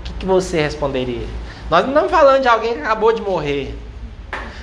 O 0.00 0.04
que, 0.04 0.12
que 0.14 0.26
você 0.26 0.60
responderia? 0.60 1.26
Nós 1.68 1.82
não 1.82 1.88
estamos 1.88 2.10
falando 2.10 2.42
de 2.42 2.48
alguém 2.48 2.74
que 2.74 2.80
acabou 2.80 3.12
de 3.12 3.20
morrer. 3.20 3.76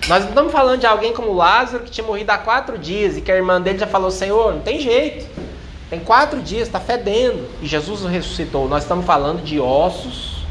Nós 0.08 0.22
não 0.24 0.30
estamos 0.30 0.52
falando 0.52 0.80
de 0.80 0.86
alguém 0.86 1.14
como 1.14 1.34
Lázaro 1.34 1.84
que 1.84 1.92
tinha 1.92 2.06
morrido 2.06 2.32
há 2.32 2.38
quatro 2.38 2.78
dias 2.78 3.18
e 3.18 3.22
que 3.22 3.32
a 3.32 3.36
irmã 3.36 3.62
dele 3.62 3.78
já 3.78 3.88
falou: 3.88 4.10
Senhor, 4.10 4.54
não 4.54 4.62
tem 4.62 4.80
jeito. 4.80 5.28
Tem 5.90 6.00
quatro 6.00 6.42
dias, 6.42 6.68
está 6.68 6.80
fedendo. 6.80 7.48
E 7.62 7.68
Jesus 7.68 8.04
o 8.04 8.08
ressuscitou. 8.08 8.68
Nós 8.68 8.84
estamos 8.84 9.06
falando 9.06 9.44
de 9.44 9.60
ossos 9.60 10.46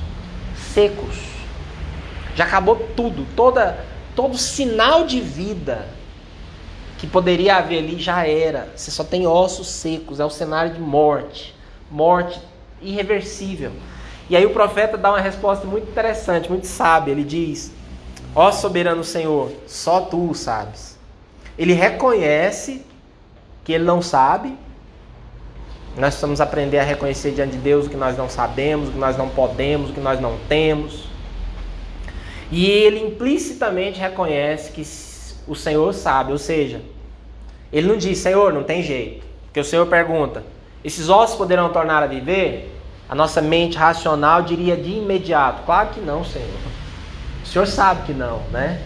secos. 0.73 1.17
Já 2.37 2.45
acabou 2.45 2.77
tudo. 2.95 3.27
Toda, 3.35 3.85
todo 4.15 4.37
sinal 4.37 5.05
de 5.05 5.21
vida 5.21 5.89
que 6.99 7.07
poderia 7.07 7.57
haver 7.57 7.79
ali 7.79 7.99
já 7.99 8.27
era. 8.27 8.73
Você 8.77 8.91
só 8.91 9.03
tem 9.03 9.27
ossos 9.27 9.69
secos. 9.69 10.21
É 10.21 10.25
o 10.25 10.31
cenário 10.31 10.75
de 10.75 10.81
morte. 10.81 11.55
Morte 11.91 12.41
irreversível. 12.81 13.73
E 14.29 14.37
aí 14.37 14.47
o 14.47 14.51
profeta 14.51 14.97
dá 14.97 15.11
uma 15.11 15.21
resposta 15.21 15.67
muito 15.67 15.91
interessante, 15.91 16.49
muito 16.49 16.67
sábia. 16.67 17.13
Ele 17.13 17.25
diz: 17.25 17.73
Ó 18.35 18.51
soberano 18.51 19.05
Senhor, 19.05 19.53
só 19.67 20.01
tu 20.01 20.31
o 20.31 20.35
sabes. 20.35 20.99
Ele 21.59 21.73
reconhece 21.73 22.85
que 23.65 23.73
ele 23.73 23.85
não 23.85 24.01
sabe. 24.01 24.57
Nós 25.95 26.15
precisamos 26.15 26.41
aprender 26.41 26.79
a 26.79 26.83
reconhecer 26.83 27.33
diante 27.33 27.53
de 27.53 27.59
Deus 27.59 27.87
o 27.87 27.91
que 27.91 27.97
nós 27.97 28.17
não 28.17 28.29
sabemos, 28.29 28.89
o 28.89 28.93
que 28.93 28.99
nós 28.99 29.17
não 29.19 29.29
podemos, 29.29 29.91
o 29.91 29.93
que 29.93 30.01
nós 30.01 30.19
não 30.19 30.39
temos. 30.49 31.05
E 32.51 32.67
ele 32.67 33.01
implicitamente 33.01 34.01
reconhece 34.01 34.73
que 34.73 34.83
o 35.47 35.55
Senhor 35.55 35.93
sabe, 35.93 36.33
ou 36.33 36.39
seja, 36.39 36.81
ele 37.71 37.89
não 37.89 37.97
diz, 37.97 38.19
Senhor, 38.19 38.53
não 38.53 38.63
tem 38.63 38.83
jeito. 38.83 39.25
Porque 39.45 39.61
o 39.61 39.65
Senhor 39.65 39.87
pergunta: 39.87 40.43
esses 40.83 41.09
ossos 41.09 41.37
poderão 41.37 41.73
tornar 41.73 42.03
a 42.03 42.07
viver? 42.07 42.71
A 43.09 43.15
nossa 43.15 43.41
mente 43.41 43.77
racional 43.77 44.43
diria 44.43 44.77
de 44.77 44.91
imediato: 44.91 45.63
claro 45.65 45.91
que 45.91 46.01
não, 46.01 46.25
Senhor. 46.25 46.49
O 47.43 47.47
Senhor 47.47 47.67
sabe 47.67 48.07
que 48.07 48.13
não, 48.13 48.39
né? 48.51 48.81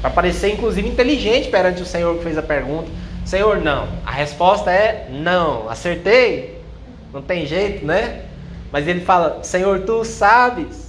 Para 0.00 0.10
parecer, 0.10 0.52
inclusive, 0.52 0.86
inteligente 0.86 1.48
perante 1.48 1.82
o 1.82 1.86
Senhor 1.86 2.16
que 2.18 2.22
fez 2.22 2.36
a 2.36 2.42
pergunta. 2.42 2.90
Senhor, 3.24 3.58
não. 3.58 3.88
A 4.04 4.10
resposta 4.10 4.70
é 4.70 5.08
não. 5.10 5.68
Acertei? 5.68 6.60
Não 7.12 7.22
tem 7.22 7.46
jeito, 7.46 7.84
né? 7.84 8.22
Mas 8.70 8.86
ele 8.86 9.00
fala: 9.00 9.42
Senhor, 9.42 9.80
tu 9.80 10.04
sabes. 10.04 10.86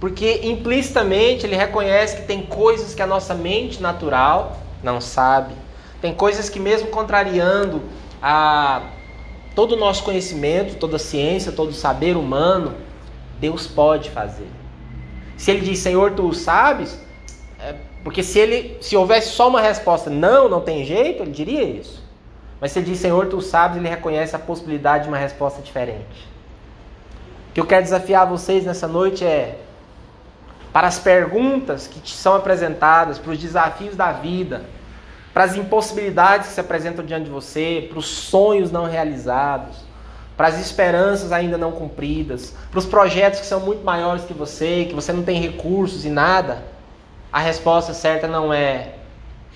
Porque 0.00 0.40
implicitamente 0.44 1.44
ele 1.44 1.54
reconhece 1.54 2.16
que 2.16 2.22
tem 2.22 2.42
coisas 2.42 2.94
que 2.94 3.02
a 3.02 3.06
nossa 3.06 3.34
mente 3.34 3.82
natural 3.82 4.56
não 4.82 5.00
sabe. 5.00 5.52
Tem 6.00 6.14
coisas 6.14 6.48
que, 6.48 6.58
mesmo 6.58 6.88
contrariando 6.88 7.82
a 8.22 8.80
todo 9.54 9.72
o 9.72 9.76
nosso 9.76 10.04
conhecimento, 10.04 10.76
toda 10.76 10.96
a 10.96 10.98
ciência, 10.98 11.52
todo 11.52 11.70
o 11.70 11.74
saber 11.74 12.16
humano, 12.16 12.74
Deus 13.38 13.66
pode 13.66 14.10
fazer. 14.10 14.48
Se 15.36 15.50
ele 15.50 15.60
diz, 15.60 15.78
Senhor, 15.78 16.12
tu 16.12 16.32
sabes, 16.32 16.98
é 17.58 17.74
porque 18.02 18.22
se 18.22 18.38
ele, 18.38 18.78
se 18.80 18.96
houvesse 18.96 19.30
só 19.30 19.48
uma 19.48 19.60
resposta, 19.60 20.08
não, 20.08 20.48
não 20.48 20.60
tem 20.60 20.84
jeito, 20.84 21.22
ele 21.22 21.30
diria 21.30 21.62
isso. 21.62 22.02
Mas 22.60 22.72
se 22.72 22.78
ele 22.78 22.86
diz, 22.86 22.98
Senhor, 22.98 23.26
tu 23.26 23.40
sabes, 23.40 23.76
ele 23.76 23.88
reconhece 23.88 24.34
a 24.34 24.38
possibilidade 24.38 25.04
de 25.04 25.08
uma 25.08 25.18
resposta 25.18 25.60
diferente. 25.62 26.28
O 27.50 27.52
que 27.52 27.60
eu 27.60 27.66
quero 27.66 27.82
desafiar 27.82 28.26
vocês 28.26 28.64
nessa 28.64 28.86
noite 28.86 29.24
é 29.24 29.58
para 30.72 30.86
as 30.86 30.98
perguntas 30.98 31.86
que 31.86 32.00
te 32.00 32.14
são 32.14 32.34
apresentadas, 32.34 33.18
para 33.18 33.32
os 33.32 33.38
desafios 33.38 33.96
da 33.96 34.12
vida, 34.12 34.64
para 35.32 35.44
as 35.44 35.56
impossibilidades 35.56 36.48
que 36.48 36.54
se 36.54 36.60
apresentam 36.60 37.04
diante 37.04 37.24
de 37.24 37.30
você, 37.30 37.86
para 37.88 37.98
os 37.98 38.06
sonhos 38.06 38.70
não 38.70 38.84
realizados, 38.84 39.76
para 40.36 40.48
as 40.48 40.58
esperanças 40.58 41.32
ainda 41.32 41.58
não 41.58 41.70
cumpridas, 41.72 42.54
para 42.70 42.78
os 42.78 42.86
projetos 42.86 43.40
que 43.40 43.46
são 43.46 43.60
muito 43.60 43.84
maiores 43.84 44.24
que 44.24 44.32
você, 44.32 44.86
que 44.88 44.94
você 44.94 45.12
não 45.12 45.22
tem 45.22 45.40
recursos 45.40 46.04
e 46.04 46.08
nada, 46.08 46.64
a 47.32 47.38
resposta 47.38 47.94
certa 47.94 48.26
não 48.26 48.52
é 48.52 48.94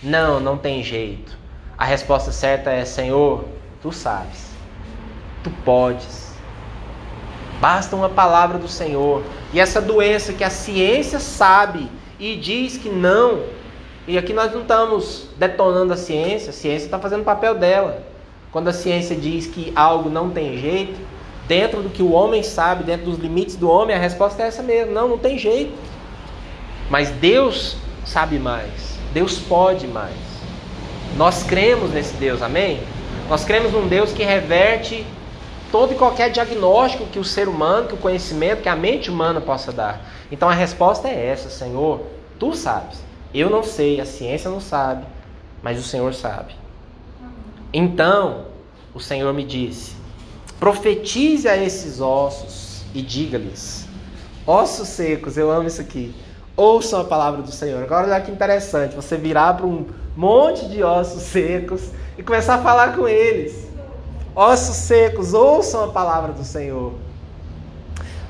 não, 0.02 0.38
não 0.38 0.57
tem 0.59 0.83
jeito. 0.83 1.37
A 1.78 1.85
resposta 1.85 2.31
certa 2.31 2.71
é 2.71 2.85
Senhor, 2.85 3.47
tu 3.81 3.90
sabes. 3.90 4.50
Tu 5.43 5.50
podes. 5.64 6.35
Basta 7.61 7.97
uma 7.97 8.09
palavra 8.09 8.59
do 8.59 8.69
Senhor. 8.69 9.23
E 9.52 9.59
essa 9.59 9.81
doença 9.81 10.33
que 10.33 10.45
a 10.45 10.50
ciência 10.50 11.19
sabe 11.19 11.90
e 12.19 12.37
diz 12.37 12.76
que 12.76 12.88
não, 12.88 13.45
e 14.07 14.19
aqui 14.19 14.33
nós 14.33 14.53
não 14.53 14.63
estamos 14.63 15.29
detonando 15.37 15.93
a 15.93 15.97
ciência, 15.97 16.51
a 16.51 16.53
ciência 16.53 16.87
está 16.87 16.99
fazendo 16.99 17.23
o 17.23 17.25
papel 17.25 17.55
dela. 17.55 18.03
Quando 18.53 18.69
a 18.69 18.73
ciência 18.73 19.17
diz 19.17 19.47
que 19.47 19.73
algo 19.75 20.11
não 20.11 20.31
tem 20.31 20.59
jeito, 20.59 21.01
dentro 21.49 21.83
do 21.83 21.89
que 21.89 22.03
o 22.03 22.13
homem 22.13 22.43
sabe, 22.43 22.85
dentro 22.85 23.07
dos 23.07 23.19
limites 23.19 23.57
do 23.57 23.69
homem, 23.69 23.97
a 23.97 23.99
resposta 23.99 24.43
é 24.43 24.47
essa 24.47 24.63
mesmo: 24.63 24.93
não, 24.93 25.09
não 25.09 25.19
tem 25.19 25.39
jeito. 25.39 25.73
Mas 26.91 27.11
Deus 27.11 27.77
sabe 28.05 28.39
mais, 28.39 28.99
Deus 29.13 29.39
pode 29.39 29.87
mais. 29.87 30.15
Nós 31.17 31.43
cremos 31.43 31.91
nesse 31.91 32.15
Deus, 32.17 32.43
amém? 32.43 32.81
Nós 33.29 33.45
cremos 33.45 33.73
num 33.73 33.89
Deus 33.89 34.13
que 34.13 34.23
reverte 34.23 35.07
todo 35.73 35.93
e 35.93 35.97
qualquer 35.97 36.31
diagnóstico 36.31 37.07
que 37.07 37.19
o 37.19 37.25
ser 37.25 37.49
humano, 37.49 37.89
que 37.89 37.95
o 37.95 37.99
conhecimento, 37.99 38.63
que 38.63 38.69
a 38.69 38.77
mente 38.77 39.11
humana 39.11 39.41
possa 39.41 39.73
dar. 39.73 40.01
Então 40.31 40.49
a 40.49 40.53
resposta 40.53 41.09
é 41.09 41.27
essa, 41.27 41.49
Senhor, 41.49 42.03
tu 42.39 42.55
sabes. 42.55 42.99
Eu 43.35 43.50
não 43.50 43.64
sei, 43.64 44.00
a 44.00 44.07
ciência 44.07 44.49
não 44.49 44.61
sabe, 44.61 45.05
mas 45.61 45.79
o 45.79 45.83
Senhor 45.83 46.14
sabe. 46.14 46.55
Então, 47.73 48.47
o 48.95 49.00
Senhor 49.00 49.35
me 49.35 49.45
disse: 49.45 49.97
profetize 50.61 51.49
a 51.49 51.57
esses 51.57 52.00
ossos 52.00 52.85
e 52.95 53.03
diga-lhes: 53.03 53.88
ossos 54.47 54.87
secos, 54.87 55.37
eu 55.37 55.50
amo 55.50 55.67
isso 55.67 55.81
aqui. 55.81 56.14
Ouçam 56.57 57.00
a 57.00 57.05
palavra 57.05 57.43
do 57.43 57.50
Senhor. 57.50 57.83
Agora 57.83 58.07
olha 58.07 58.21
que 58.21 58.31
interessante, 58.31 58.95
você 58.95 59.17
virar 59.17 59.55
para 59.55 59.67
um 59.67 59.87
monte 60.17 60.69
de 60.69 60.85
ossos 60.85 61.25
secos 61.25 61.91
e 62.17 62.23
começar 62.23 62.55
a 62.55 62.62
falar 62.62 62.95
com 62.95 63.09
eles. 63.09 63.67
Ossos 64.37 64.76
secos, 64.76 65.35
ouçam 65.35 65.83
a 65.83 65.88
palavra 65.88 66.33
do 66.33 66.45
Senhor. 66.45 66.93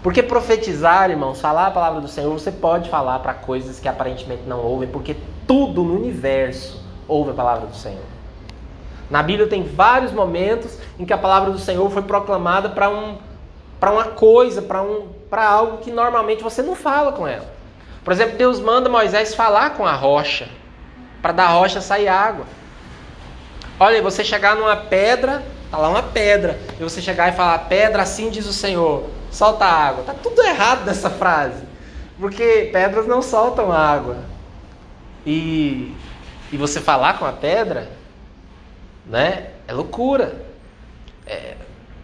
Porque 0.05 0.23
profetizar, 0.23 1.11
irmãos, 1.11 1.41
falar 1.41 1.69
a 1.69 1.71
palavra 1.71 1.99
do 1.99 2.09
Senhor, 2.09 2.31
você 2.31 2.53
pode 2.53 2.91
falar 2.91 3.21
para 3.21 3.33
coisas 3.33 3.81
que 3.81 3.89
aparentemente 3.89 4.43
não 4.47 4.61
ouvem, 4.61 4.87
porque 4.87 5.17
tudo 5.49 5.83
no 5.83 5.95
universo 5.95 6.85
ouve 7.09 7.31
a 7.31 7.33
palavra 7.33 7.67
do 7.67 7.75
Senhor. 7.75 8.05
Na 9.09 9.23
Bíblia 9.23 9.49
tem 9.49 9.63
vários 9.63 10.13
momentos 10.13 10.79
em 10.99 11.07
que 11.07 11.13
a 11.15 11.17
palavra 11.17 11.51
do 11.51 11.59
Senhor 11.59 11.89
foi 11.91 12.03
proclamada 12.03 12.69
para 12.69 12.91
um, 12.91 13.17
para 13.81 13.93
uma 13.93 14.05
coisa, 14.05 14.61
para 14.61 14.83
um, 14.83 15.09
para 15.31 15.49
algo 15.49 15.79
que 15.79 15.91
normalmente 15.91 16.43
você 16.43 16.61
não 16.61 16.75
fala 16.75 17.13
com 17.13 17.27
ela. 17.27 17.51
Por 18.05 18.13
exemplo, 18.13 18.37
Deus 18.37 18.61
manda 18.61 18.91
Moisés 18.91 19.35
falar 19.35 19.71
com 19.71 19.87
a 19.87 19.95
rocha, 19.95 20.51
para 21.23 21.33
da 21.33 21.47
rocha 21.47 21.81
sair 21.81 22.09
água. 22.09 22.45
Olha, 23.81 24.03
você 24.03 24.23
chegar 24.23 24.55
numa 24.55 24.77
pedra, 24.77 25.43
tá 25.71 25.79
lá 25.79 25.89
uma 25.89 26.03
pedra, 26.03 26.59
e 26.79 26.83
você 26.83 27.01
chegar 27.03 27.33
e 27.33 27.37
falar, 27.37 27.59
pedra, 27.61 28.03
assim 28.03 28.31
diz 28.31 28.47
o 28.47 28.53
Senhor, 28.53 29.09
solta 29.31 29.65
água. 29.65 30.05
Tá 30.05 30.15
tudo 30.15 30.43
errado 30.43 30.85
nessa 30.85 31.11
frase. 31.11 31.63
Porque 32.19 32.71
pedras 32.73 33.07
não 33.07 33.21
soltam 33.21 33.73
água. 33.73 34.19
E, 35.27 35.93
e 36.53 36.57
você 36.57 36.81
falar 36.81 37.19
com 37.19 37.25
a 37.25 37.33
pedra, 37.33 37.91
né? 39.07 39.51
É 39.67 39.73
loucura. 39.73 40.45
É, 41.27 41.57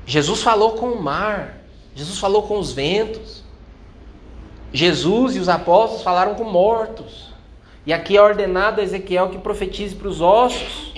Jesus 0.04 0.42
falou 0.42 0.72
com 0.72 0.86
o 0.86 1.02
mar. 1.02 1.58
Jesus 1.94 2.18
falou 2.18 2.42
com 2.42 2.58
os 2.58 2.72
ventos. 2.72 3.44
Jesus 4.72 5.36
e 5.36 5.38
os 5.38 5.48
apóstolos 5.48 6.02
falaram 6.02 6.34
com 6.34 6.44
mortos. 6.44 7.30
E 7.86 7.92
aqui 7.92 8.16
é 8.16 8.22
ordenado 8.22 8.80
a 8.80 8.84
Ezequiel 8.84 9.30
que 9.30 9.38
profetize 9.38 9.94
para 9.94 10.08
os 10.08 10.20
ossos. 10.20 10.92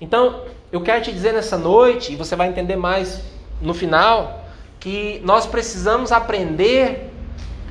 Então, 0.00 0.42
eu 0.76 0.82
quero 0.82 1.02
te 1.02 1.10
dizer 1.10 1.32
nessa 1.32 1.56
noite, 1.56 2.12
e 2.12 2.16
você 2.16 2.36
vai 2.36 2.48
entender 2.48 2.76
mais 2.76 3.22
no 3.62 3.72
final, 3.72 4.44
que 4.78 5.20
nós 5.24 5.46
precisamos 5.46 6.12
aprender 6.12 7.10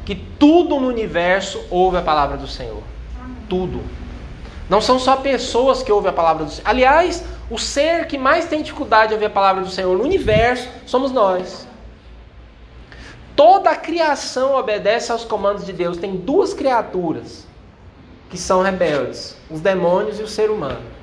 que 0.03 0.15
tudo 0.15 0.79
no 0.79 0.88
universo 0.88 1.63
ouve 1.69 1.97
a 1.97 2.01
palavra 2.01 2.35
do 2.35 2.47
Senhor. 2.47 2.81
Tudo. 3.47 3.83
Não 4.67 4.81
são 4.81 4.97
só 4.97 5.17
pessoas 5.17 5.83
que 5.83 5.91
ouvem 5.91 6.09
a 6.09 6.13
palavra 6.13 6.45
do 6.45 6.51
Senhor. 6.51 6.67
Aliás, 6.67 7.24
o 7.47 7.59
ser 7.59 8.07
que 8.07 8.17
mais 8.17 8.45
tem 8.45 8.63
dificuldade 8.63 9.09
de 9.09 9.13
ouvir 9.13 9.27
a 9.27 9.29
palavra 9.29 9.63
do 9.63 9.69
Senhor 9.69 9.95
no 9.95 10.03
universo 10.03 10.67
somos 10.88 11.12
nós. 11.12 11.67
Toda 13.35 13.69
a 13.69 13.75
criação 13.75 14.55
obedece 14.55 15.12
aos 15.12 15.24
comandos 15.24 15.63
de 15.63 15.74
Deus. 15.74 15.97
Tem 15.97 16.15
duas 16.15 16.55
criaturas 16.55 17.45
que 18.31 18.38
são 18.38 18.63
rebeldes: 18.63 19.38
os 19.47 19.62
demônios 19.62 20.19
e 20.19 20.24
o 20.24 20.27
ser 20.27 20.50
humano. 20.50 20.95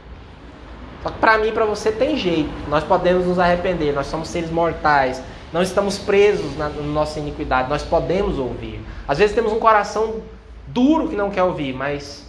Só 1.03 1.11
que 1.11 1.19
para 1.19 1.39
mim 1.39 1.49
e 1.49 1.53
para 1.53 1.65
você 1.65 1.91
tem 1.91 2.17
jeito. 2.17 2.51
Nós 2.69 2.85
podemos 2.85 3.27
nos 3.27 3.39
arrepender. 3.39 3.93
Nós 3.93 4.07
somos 4.07 4.29
seres 4.29 4.51
mortais. 4.51 5.23
Não 5.53 5.61
estamos 5.61 5.99
presos 5.99 6.57
na, 6.57 6.71
na 6.71 6.83
nossa 6.83 7.21
iniquidade, 7.21 7.69
nós 7.69 7.83
podemos 7.83 8.39
ouvir. 8.39 8.81
Às 9.07 9.19
vezes 9.19 9.35
temos 9.35 9.53
um 9.53 9.59
coração 9.59 10.23
duro 10.67 11.09
que 11.09 11.15
não 11.15 11.31
quer 11.31 11.43
ouvir, 11.43 11.75
mas, 11.75 12.27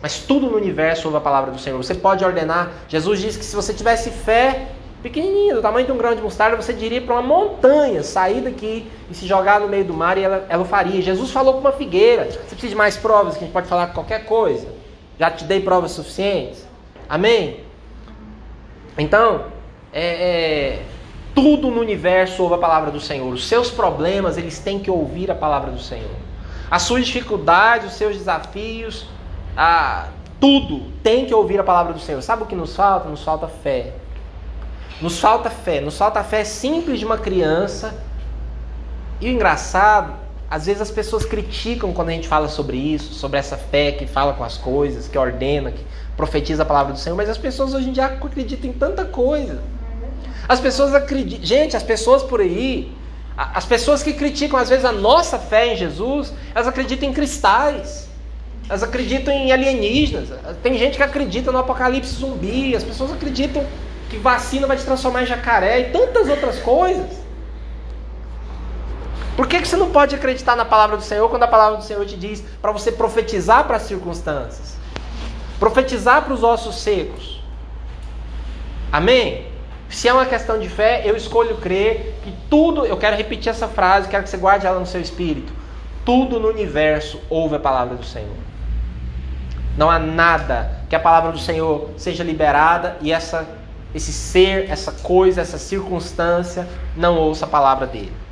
mas 0.00 0.20
tudo 0.20 0.46
no 0.46 0.56
universo 0.56 1.06
ouve 1.06 1.18
a 1.18 1.20
palavra 1.20 1.50
do 1.50 1.58
Senhor. 1.58 1.76
Você 1.76 1.94
pode 1.94 2.24
ordenar. 2.24 2.70
Jesus 2.88 3.20
disse 3.20 3.38
que 3.38 3.44
se 3.44 3.54
você 3.54 3.74
tivesse 3.74 4.10
fé 4.10 4.68
pequenininha, 5.02 5.54
do 5.54 5.60
tamanho 5.60 5.84
de 5.84 5.92
um 5.92 5.98
grão 5.98 6.14
de 6.14 6.22
mostarda, 6.22 6.56
você 6.56 6.72
diria 6.72 7.02
para 7.02 7.14
uma 7.14 7.22
montanha 7.22 8.02
sair 8.02 8.40
daqui 8.40 8.90
e 9.10 9.14
se 9.14 9.26
jogar 9.26 9.60
no 9.60 9.68
meio 9.68 9.84
do 9.84 9.92
mar 9.92 10.16
e 10.16 10.22
ela, 10.22 10.46
ela 10.48 10.64
faria. 10.64 11.02
Jesus 11.02 11.30
falou 11.30 11.54
com 11.54 11.60
uma 11.60 11.72
figueira. 11.72 12.24
Você 12.24 12.38
precisa 12.38 12.68
de 12.68 12.74
mais 12.74 12.96
provas 12.96 13.34
que 13.34 13.40
a 13.40 13.46
gente 13.46 13.52
pode 13.52 13.68
falar 13.68 13.88
qualquer 13.88 14.24
coisa? 14.24 14.66
Já 15.18 15.30
te 15.30 15.44
dei 15.44 15.60
provas 15.60 15.90
suficientes? 15.90 16.66
Amém? 17.06 17.65
Então, 18.98 19.46
é, 19.92 20.04
é 20.04 20.82
tudo 21.34 21.70
no 21.70 21.80
universo 21.80 22.42
ouve 22.42 22.54
a 22.54 22.58
palavra 22.58 22.90
do 22.90 22.98
Senhor. 22.98 23.30
Os 23.32 23.46
seus 23.46 23.70
problemas, 23.70 24.38
eles 24.38 24.58
têm 24.58 24.78
que 24.78 24.90
ouvir 24.90 25.30
a 25.30 25.34
palavra 25.34 25.70
do 25.70 25.78
Senhor. 25.78 26.16
As 26.70 26.82
suas 26.82 27.06
dificuldades, 27.06 27.88
os 27.88 27.92
seus 27.92 28.16
desafios, 28.16 29.06
a, 29.54 30.08
tudo 30.40 30.90
tem 31.02 31.26
que 31.26 31.34
ouvir 31.34 31.60
a 31.60 31.64
palavra 31.64 31.92
do 31.92 32.00
Senhor. 32.00 32.22
Sabe 32.22 32.42
o 32.42 32.46
que 32.46 32.56
nos 32.56 32.74
falta? 32.74 33.08
Nos 33.08 33.22
falta 33.22 33.46
fé. 33.46 33.92
Nos 35.00 35.20
falta 35.20 35.50
fé. 35.50 35.80
Nos 35.80 35.98
falta 35.98 36.20
a 36.20 36.24
fé 36.24 36.42
simples 36.42 36.98
de 36.98 37.04
uma 37.04 37.18
criança. 37.18 38.02
E 39.20 39.28
o 39.28 39.32
engraçado 39.32 40.25
às 40.50 40.66
vezes 40.66 40.82
as 40.82 40.90
pessoas 40.90 41.24
criticam 41.24 41.92
quando 41.92 42.10
a 42.10 42.12
gente 42.12 42.28
fala 42.28 42.48
sobre 42.48 42.76
isso, 42.76 43.14
sobre 43.14 43.38
essa 43.38 43.56
fé 43.56 43.92
que 43.92 44.06
fala 44.06 44.32
com 44.34 44.44
as 44.44 44.56
coisas, 44.56 45.08
que 45.08 45.18
ordena, 45.18 45.72
que 45.72 45.84
profetiza 46.16 46.62
a 46.62 46.66
palavra 46.66 46.92
do 46.92 46.98
Senhor, 46.98 47.16
mas 47.16 47.28
as 47.28 47.36
pessoas 47.38 47.74
hoje 47.74 47.88
em 47.88 47.92
dia 47.92 48.06
acreditam 48.06 48.70
em 48.70 48.72
tanta 48.72 49.04
coisa. 49.04 49.60
As 50.48 50.60
pessoas 50.60 50.94
acreditam. 50.94 51.44
Gente, 51.44 51.76
as 51.76 51.82
pessoas 51.82 52.22
por 52.22 52.40
aí, 52.40 52.92
as 53.36 53.64
pessoas 53.64 54.02
que 54.02 54.12
criticam 54.12 54.58
às 54.58 54.68
vezes 54.68 54.84
a 54.84 54.92
nossa 54.92 55.38
fé 55.38 55.72
em 55.72 55.76
Jesus, 55.76 56.32
elas 56.54 56.68
acreditam 56.68 57.08
em 57.08 57.12
cristais. 57.12 58.06
Elas 58.68 58.82
acreditam 58.82 59.32
em 59.32 59.52
alienígenas. 59.52 60.28
Tem 60.62 60.78
gente 60.78 60.96
que 60.96 61.02
acredita 61.02 61.52
no 61.52 61.58
apocalipse 61.58 62.14
zumbi. 62.14 62.74
As 62.74 62.82
pessoas 62.82 63.12
acreditam 63.12 63.64
que 64.08 64.16
vacina 64.16 64.66
vai 64.66 64.76
te 64.76 64.84
transformar 64.84 65.22
em 65.22 65.26
jacaré 65.26 65.80
e 65.80 65.84
tantas 65.90 66.28
outras 66.28 66.58
coisas. 66.60 67.25
Por 69.36 69.46
que, 69.46 69.60
que 69.60 69.68
você 69.68 69.76
não 69.76 69.90
pode 69.90 70.14
acreditar 70.14 70.56
na 70.56 70.64
palavra 70.64 70.96
do 70.96 71.02
Senhor 71.02 71.28
quando 71.28 71.42
a 71.42 71.48
palavra 71.48 71.76
do 71.76 71.84
Senhor 71.84 72.04
te 72.06 72.16
diz 72.16 72.42
para 72.62 72.72
você 72.72 72.90
profetizar 72.90 73.64
para 73.64 73.76
as 73.76 73.82
circunstâncias? 73.82 74.78
Profetizar 75.60 76.22
para 76.22 76.32
os 76.32 76.42
ossos 76.42 76.76
secos. 76.76 77.42
Amém? 78.90 79.46
Se 79.90 80.08
é 80.08 80.12
uma 80.12 80.24
questão 80.24 80.58
de 80.58 80.70
fé, 80.70 81.02
eu 81.04 81.14
escolho 81.14 81.58
crer 81.58 82.18
que 82.24 82.32
tudo, 82.48 82.86
eu 82.86 82.96
quero 82.96 83.14
repetir 83.14 83.50
essa 83.50 83.68
frase, 83.68 84.08
quero 84.08 84.24
que 84.24 84.30
você 84.30 84.38
guarde 84.38 84.66
ela 84.66 84.80
no 84.80 84.86
seu 84.86 85.02
espírito. 85.02 85.52
Tudo 86.02 86.40
no 86.40 86.48
universo 86.48 87.20
ouve 87.28 87.56
a 87.56 87.60
palavra 87.60 87.94
do 87.94 88.04
Senhor. 88.04 88.36
Não 89.76 89.90
há 89.90 89.98
nada 89.98 90.80
que 90.88 90.96
a 90.96 91.00
palavra 91.00 91.30
do 91.30 91.38
Senhor 91.38 91.90
seja 91.98 92.24
liberada 92.24 92.96
e 93.02 93.12
essa, 93.12 93.46
esse 93.94 94.12
ser, 94.12 94.70
essa 94.70 94.92
coisa, 94.92 95.42
essa 95.42 95.58
circunstância 95.58 96.66
não 96.96 97.18
ouça 97.18 97.44
a 97.44 97.48
palavra 97.48 97.86
dele. 97.86 98.25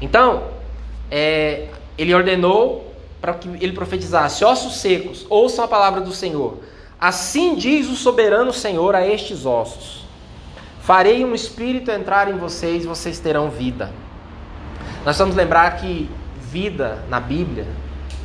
Então, 0.00 0.44
é, 1.10 1.68
ele 1.96 2.14
ordenou 2.14 2.94
para 3.20 3.34
que 3.34 3.48
ele 3.60 3.72
profetizasse: 3.72 4.44
ossos 4.44 4.76
secos, 4.76 5.26
ouçam 5.28 5.64
a 5.64 5.68
palavra 5.68 6.00
do 6.00 6.12
Senhor. 6.12 6.58
Assim 7.00 7.54
diz 7.54 7.88
o 7.88 7.96
soberano 7.96 8.52
Senhor 8.52 8.94
a 8.94 9.06
estes 9.06 9.44
ossos: 9.44 10.04
Farei 10.80 11.24
um 11.24 11.34
espírito 11.34 11.90
entrar 11.90 12.28
em 12.28 12.36
vocês 12.36 12.84
e 12.84 12.86
vocês 12.86 13.18
terão 13.18 13.50
vida. 13.50 13.90
Nós 15.04 15.18
vamos 15.18 15.36
lembrar 15.36 15.76
que 15.76 16.10
vida 16.40 17.04
na 17.08 17.20
Bíblia, 17.20 17.66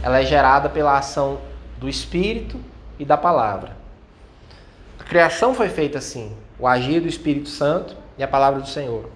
ela 0.02 0.20
é 0.20 0.26
gerada 0.26 0.70
pela 0.70 0.98
ação 0.98 1.40
do 1.80 1.90
Espírito 1.90 2.60
e 2.98 3.06
da 3.06 3.18
palavra. 3.18 3.76
A 5.00 5.04
criação 5.04 5.54
foi 5.54 5.70
feita 5.70 5.98
assim, 5.98 6.36
o 6.58 6.68
agir 6.68 7.02
do 7.02 7.08
Espírito 7.08 7.50
Santo 7.50 7.96
e 8.18 8.24
a 8.24 8.28
palavra 8.28 8.62
do 8.62 8.68
Senhor. 8.68 9.10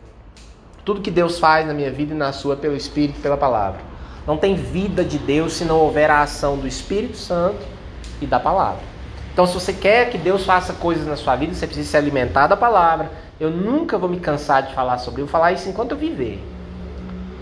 Tudo 0.86 1.02
que 1.02 1.10
Deus 1.10 1.40
faz 1.40 1.66
na 1.66 1.74
minha 1.74 1.92
vida 1.92 2.14
e 2.14 2.18
na 2.18 2.32
sua 2.32 2.54
é 2.54 2.58
pelo 2.58 2.76
Espírito 2.76 3.18
e 3.18 3.22
pela 3.22 3.36
palavra. 3.36 3.82
Não 4.28 4.38
tem 4.38 4.54
vida 4.54 5.04
de 5.04 5.18
Deus 5.18 5.54
se 5.54 5.66
não 5.66 5.80
houver 5.80 6.12
a 6.12 6.22
ação 6.22 6.58
do 6.58 6.68
Espírito 6.68 7.18
Santo 7.18 7.66
e 8.22 8.28
da 8.28 8.40
palavra. 8.40 8.82
Então, 9.34 9.48
se 9.48 9.54
você 9.56 9.74
quer 9.74 10.12
que 10.12 10.18
Deus 10.18 10.46
faça 10.46 10.74
coisas 10.74 11.08
na 11.08 11.16
sua 11.16 11.36
vida, 11.36 11.56
você 11.56 11.66
precisa 11.66 11.90
se 11.90 11.98
alimentar 11.98 12.46
da 12.46 12.56
palavra. 12.56 13.12
Eu 13.40 13.50
nunca 13.50 13.98
vou 13.98 14.08
me 14.08 14.20
cansar 14.20 14.62
de 14.62 14.76
falar 14.76 15.00
sobre 15.00 15.22
isso, 15.22 15.32
vou 15.32 15.32
falar 15.32 15.52
isso 15.54 15.68
enquanto 15.68 15.92
eu 15.92 15.98
viver. 15.98 16.42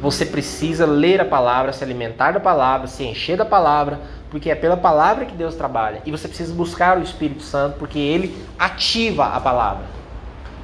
Você 0.01 0.25
precisa 0.25 0.85
ler 0.85 1.19
a 1.19 1.25
palavra, 1.25 1.73
se 1.73 1.83
alimentar 1.83 2.31
da 2.31 2.39
palavra, 2.39 2.87
se 2.87 3.03
encher 3.03 3.37
da 3.37 3.45
palavra, 3.45 3.99
porque 4.31 4.49
é 4.49 4.55
pela 4.55 4.77
palavra 4.77 5.25
que 5.25 5.35
Deus 5.35 5.53
trabalha. 5.53 6.01
E 6.05 6.11
você 6.11 6.27
precisa 6.27 6.53
buscar 6.53 6.97
o 6.97 7.01
Espírito 7.01 7.43
Santo, 7.43 7.77
porque 7.77 7.99
ele 7.99 8.35
ativa 8.57 9.25
a 9.25 9.39
palavra. 9.39 9.83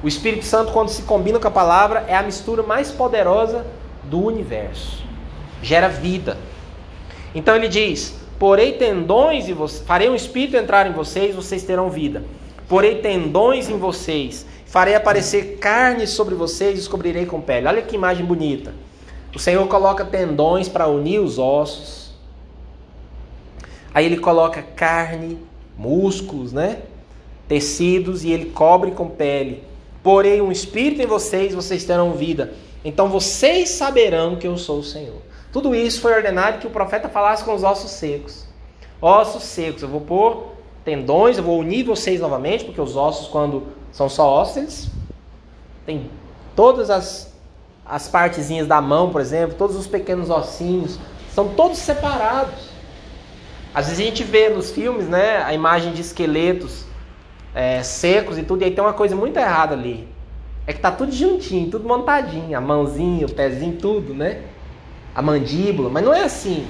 O 0.02 0.08
Espírito 0.08 0.44
Santo, 0.44 0.72
quando 0.72 0.88
se 0.88 1.02
combina 1.02 1.38
com 1.38 1.48
a 1.48 1.50
palavra, 1.50 2.04
é 2.08 2.16
a 2.16 2.22
mistura 2.22 2.62
mais 2.62 2.90
poderosa 2.90 3.66
do 4.04 4.18
universo. 4.18 5.04
Gera 5.62 5.88
vida. 5.88 6.38
Então 7.34 7.54
ele 7.54 7.68
diz: 7.68 8.18
Porei 8.38 8.72
tendões 8.72 9.48
e 9.48 9.52
vocês, 9.52 9.86
farei 9.86 10.08
um 10.08 10.14
espírito 10.14 10.56
entrar 10.56 10.86
em 10.86 10.92
vocês, 10.92 11.34
vocês 11.34 11.62
terão 11.62 11.90
vida. 11.90 12.24
Porei 12.66 12.96
tendões 13.02 13.68
em 13.68 13.76
vocês, 13.78 14.46
farei 14.64 14.94
aparecer 14.94 15.58
carne 15.58 16.06
sobre 16.06 16.34
vocês 16.34 16.72
e 16.72 16.76
descobrirei 16.76 17.26
com 17.26 17.40
pele. 17.40 17.66
Olha 17.66 17.82
que 17.82 17.96
imagem 17.96 18.24
bonita. 18.24 18.72
O 19.34 19.38
Senhor 19.38 19.66
coloca 19.68 20.04
tendões 20.04 20.68
para 20.68 20.88
unir 20.88 21.20
os 21.20 21.38
ossos. 21.38 22.14
Aí 23.92 24.06
ele 24.06 24.18
coloca 24.18 24.62
carne, 24.62 25.38
músculos, 25.76 26.52
né? 26.52 26.78
Tecidos 27.46 28.24
e 28.24 28.30
ele 28.30 28.46
cobre 28.46 28.92
com 28.92 29.08
pele. 29.08 29.69
Porém, 30.02 30.40
um 30.40 30.50
espírito 30.50 31.02
em 31.02 31.06
vocês, 31.06 31.54
vocês 31.54 31.84
terão 31.84 32.12
vida. 32.12 32.52
Então 32.84 33.08
vocês 33.08 33.70
saberão 33.70 34.36
que 34.36 34.46
eu 34.46 34.56
sou 34.56 34.78
o 34.78 34.84
Senhor. 34.84 35.20
Tudo 35.52 35.74
isso 35.74 36.00
foi 36.00 36.14
ordenado 36.14 36.58
que 36.58 36.66
o 36.66 36.70
profeta 36.70 37.08
falasse 37.08 37.44
com 37.44 37.54
os 37.54 37.62
ossos 37.62 37.90
secos. 37.90 38.46
Ossos 39.02 39.42
secos, 39.42 39.82
eu 39.82 39.88
vou 39.88 40.00
pôr 40.00 40.52
tendões, 40.84 41.36
eu 41.36 41.44
vou 41.44 41.58
unir 41.58 41.84
vocês 41.84 42.20
novamente, 42.20 42.64
porque 42.64 42.80
os 42.80 42.96
ossos, 42.96 43.28
quando 43.28 43.66
são 43.92 44.08
só 44.08 44.40
ossos, 44.40 44.56
eles 44.56 44.90
têm 45.84 46.10
todas 46.56 46.88
as, 46.88 47.32
as 47.84 48.08
partezinhas 48.08 48.66
da 48.66 48.80
mão, 48.80 49.10
por 49.10 49.20
exemplo, 49.20 49.56
todos 49.56 49.76
os 49.76 49.86
pequenos 49.86 50.30
ossinhos, 50.30 50.98
são 51.34 51.48
todos 51.48 51.78
separados. 51.78 52.70
Às 53.74 53.86
vezes 53.86 54.00
a 54.00 54.04
gente 54.04 54.24
vê 54.24 54.48
nos 54.48 54.70
filmes, 54.70 55.06
né, 55.06 55.42
a 55.42 55.52
imagem 55.52 55.92
de 55.92 56.00
esqueletos 56.00 56.84
é, 57.54 57.82
secos 57.82 58.38
e 58.38 58.42
tudo, 58.42 58.62
e 58.62 58.64
aí 58.66 58.70
tem 58.70 58.82
uma 58.82 58.92
coisa 58.92 59.14
muito 59.14 59.36
errada 59.36 59.74
ali. 59.74 60.08
É 60.66 60.72
que 60.72 60.80
tá 60.80 60.90
tudo 60.90 61.12
juntinho, 61.12 61.70
tudo 61.70 61.88
montadinho, 61.88 62.56
a 62.56 62.60
mãozinha, 62.60 63.26
o 63.26 63.32
pezinho, 63.32 63.76
tudo, 63.76 64.14
né? 64.14 64.42
A 65.14 65.22
mandíbula, 65.22 65.90
mas 65.90 66.04
não 66.04 66.14
é 66.14 66.22
assim. 66.22 66.66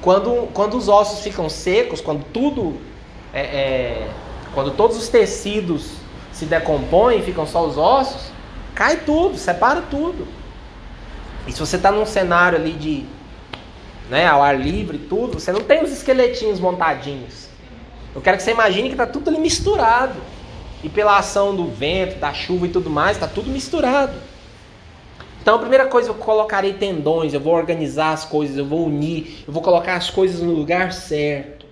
Quando, 0.00 0.48
quando 0.52 0.76
os 0.76 0.88
ossos 0.88 1.20
ficam 1.20 1.48
secos, 1.48 2.00
quando 2.00 2.24
tudo 2.32 2.76
é, 3.32 3.40
é, 3.40 4.08
quando 4.54 4.70
todos 4.72 4.96
os 4.96 5.08
tecidos 5.08 5.92
se 6.32 6.46
decompõem, 6.46 7.22
ficam 7.22 7.46
só 7.46 7.66
os 7.66 7.76
ossos, 7.76 8.30
cai 8.74 8.98
tudo, 8.98 9.36
separa 9.36 9.82
tudo. 9.82 10.26
E 11.46 11.52
se 11.52 11.60
você 11.60 11.76
está 11.76 11.90
num 11.90 12.06
cenário 12.06 12.58
ali 12.58 12.72
de 12.72 13.04
né, 14.08 14.26
ao 14.26 14.42
ar 14.42 14.58
livre 14.58 14.96
e 14.96 15.00
tudo, 15.00 15.38
você 15.38 15.52
não 15.52 15.60
tem 15.60 15.82
os 15.82 15.92
esqueletinhos 15.92 16.60
montadinhos. 16.60 17.47
Eu 18.14 18.20
quero 18.20 18.36
que 18.36 18.42
você 18.42 18.50
imagine 18.50 18.88
que 18.88 18.94
está 18.94 19.06
tudo 19.06 19.28
ali 19.28 19.38
misturado. 19.38 20.20
E 20.82 20.88
pela 20.88 21.18
ação 21.18 21.54
do 21.54 21.66
vento, 21.66 22.18
da 22.18 22.32
chuva 22.32 22.66
e 22.66 22.70
tudo 22.70 22.88
mais, 22.88 23.16
está 23.16 23.26
tudo 23.26 23.50
misturado. 23.50 24.14
Então 25.42 25.56
a 25.56 25.58
primeira 25.58 25.86
coisa, 25.86 26.10
eu 26.10 26.14
colocarei 26.14 26.74
tendões, 26.74 27.32
eu 27.32 27.40
vou 27.40 27.54
organizar 27.54 28.12
as 28.12 28.24
coisas, 28.24 28.56
eu 28.56 28.66
vou 28.66 28.86
unir, 28.86 29.44
eu 29.46 29.52
vou 29.52 29.62
colocar 29.62 29.94
as 29.94 30.10
coisas 30.10 30.40
no 30.40 30.52
lugar 30.52 30.92
certo. 30.92 31.66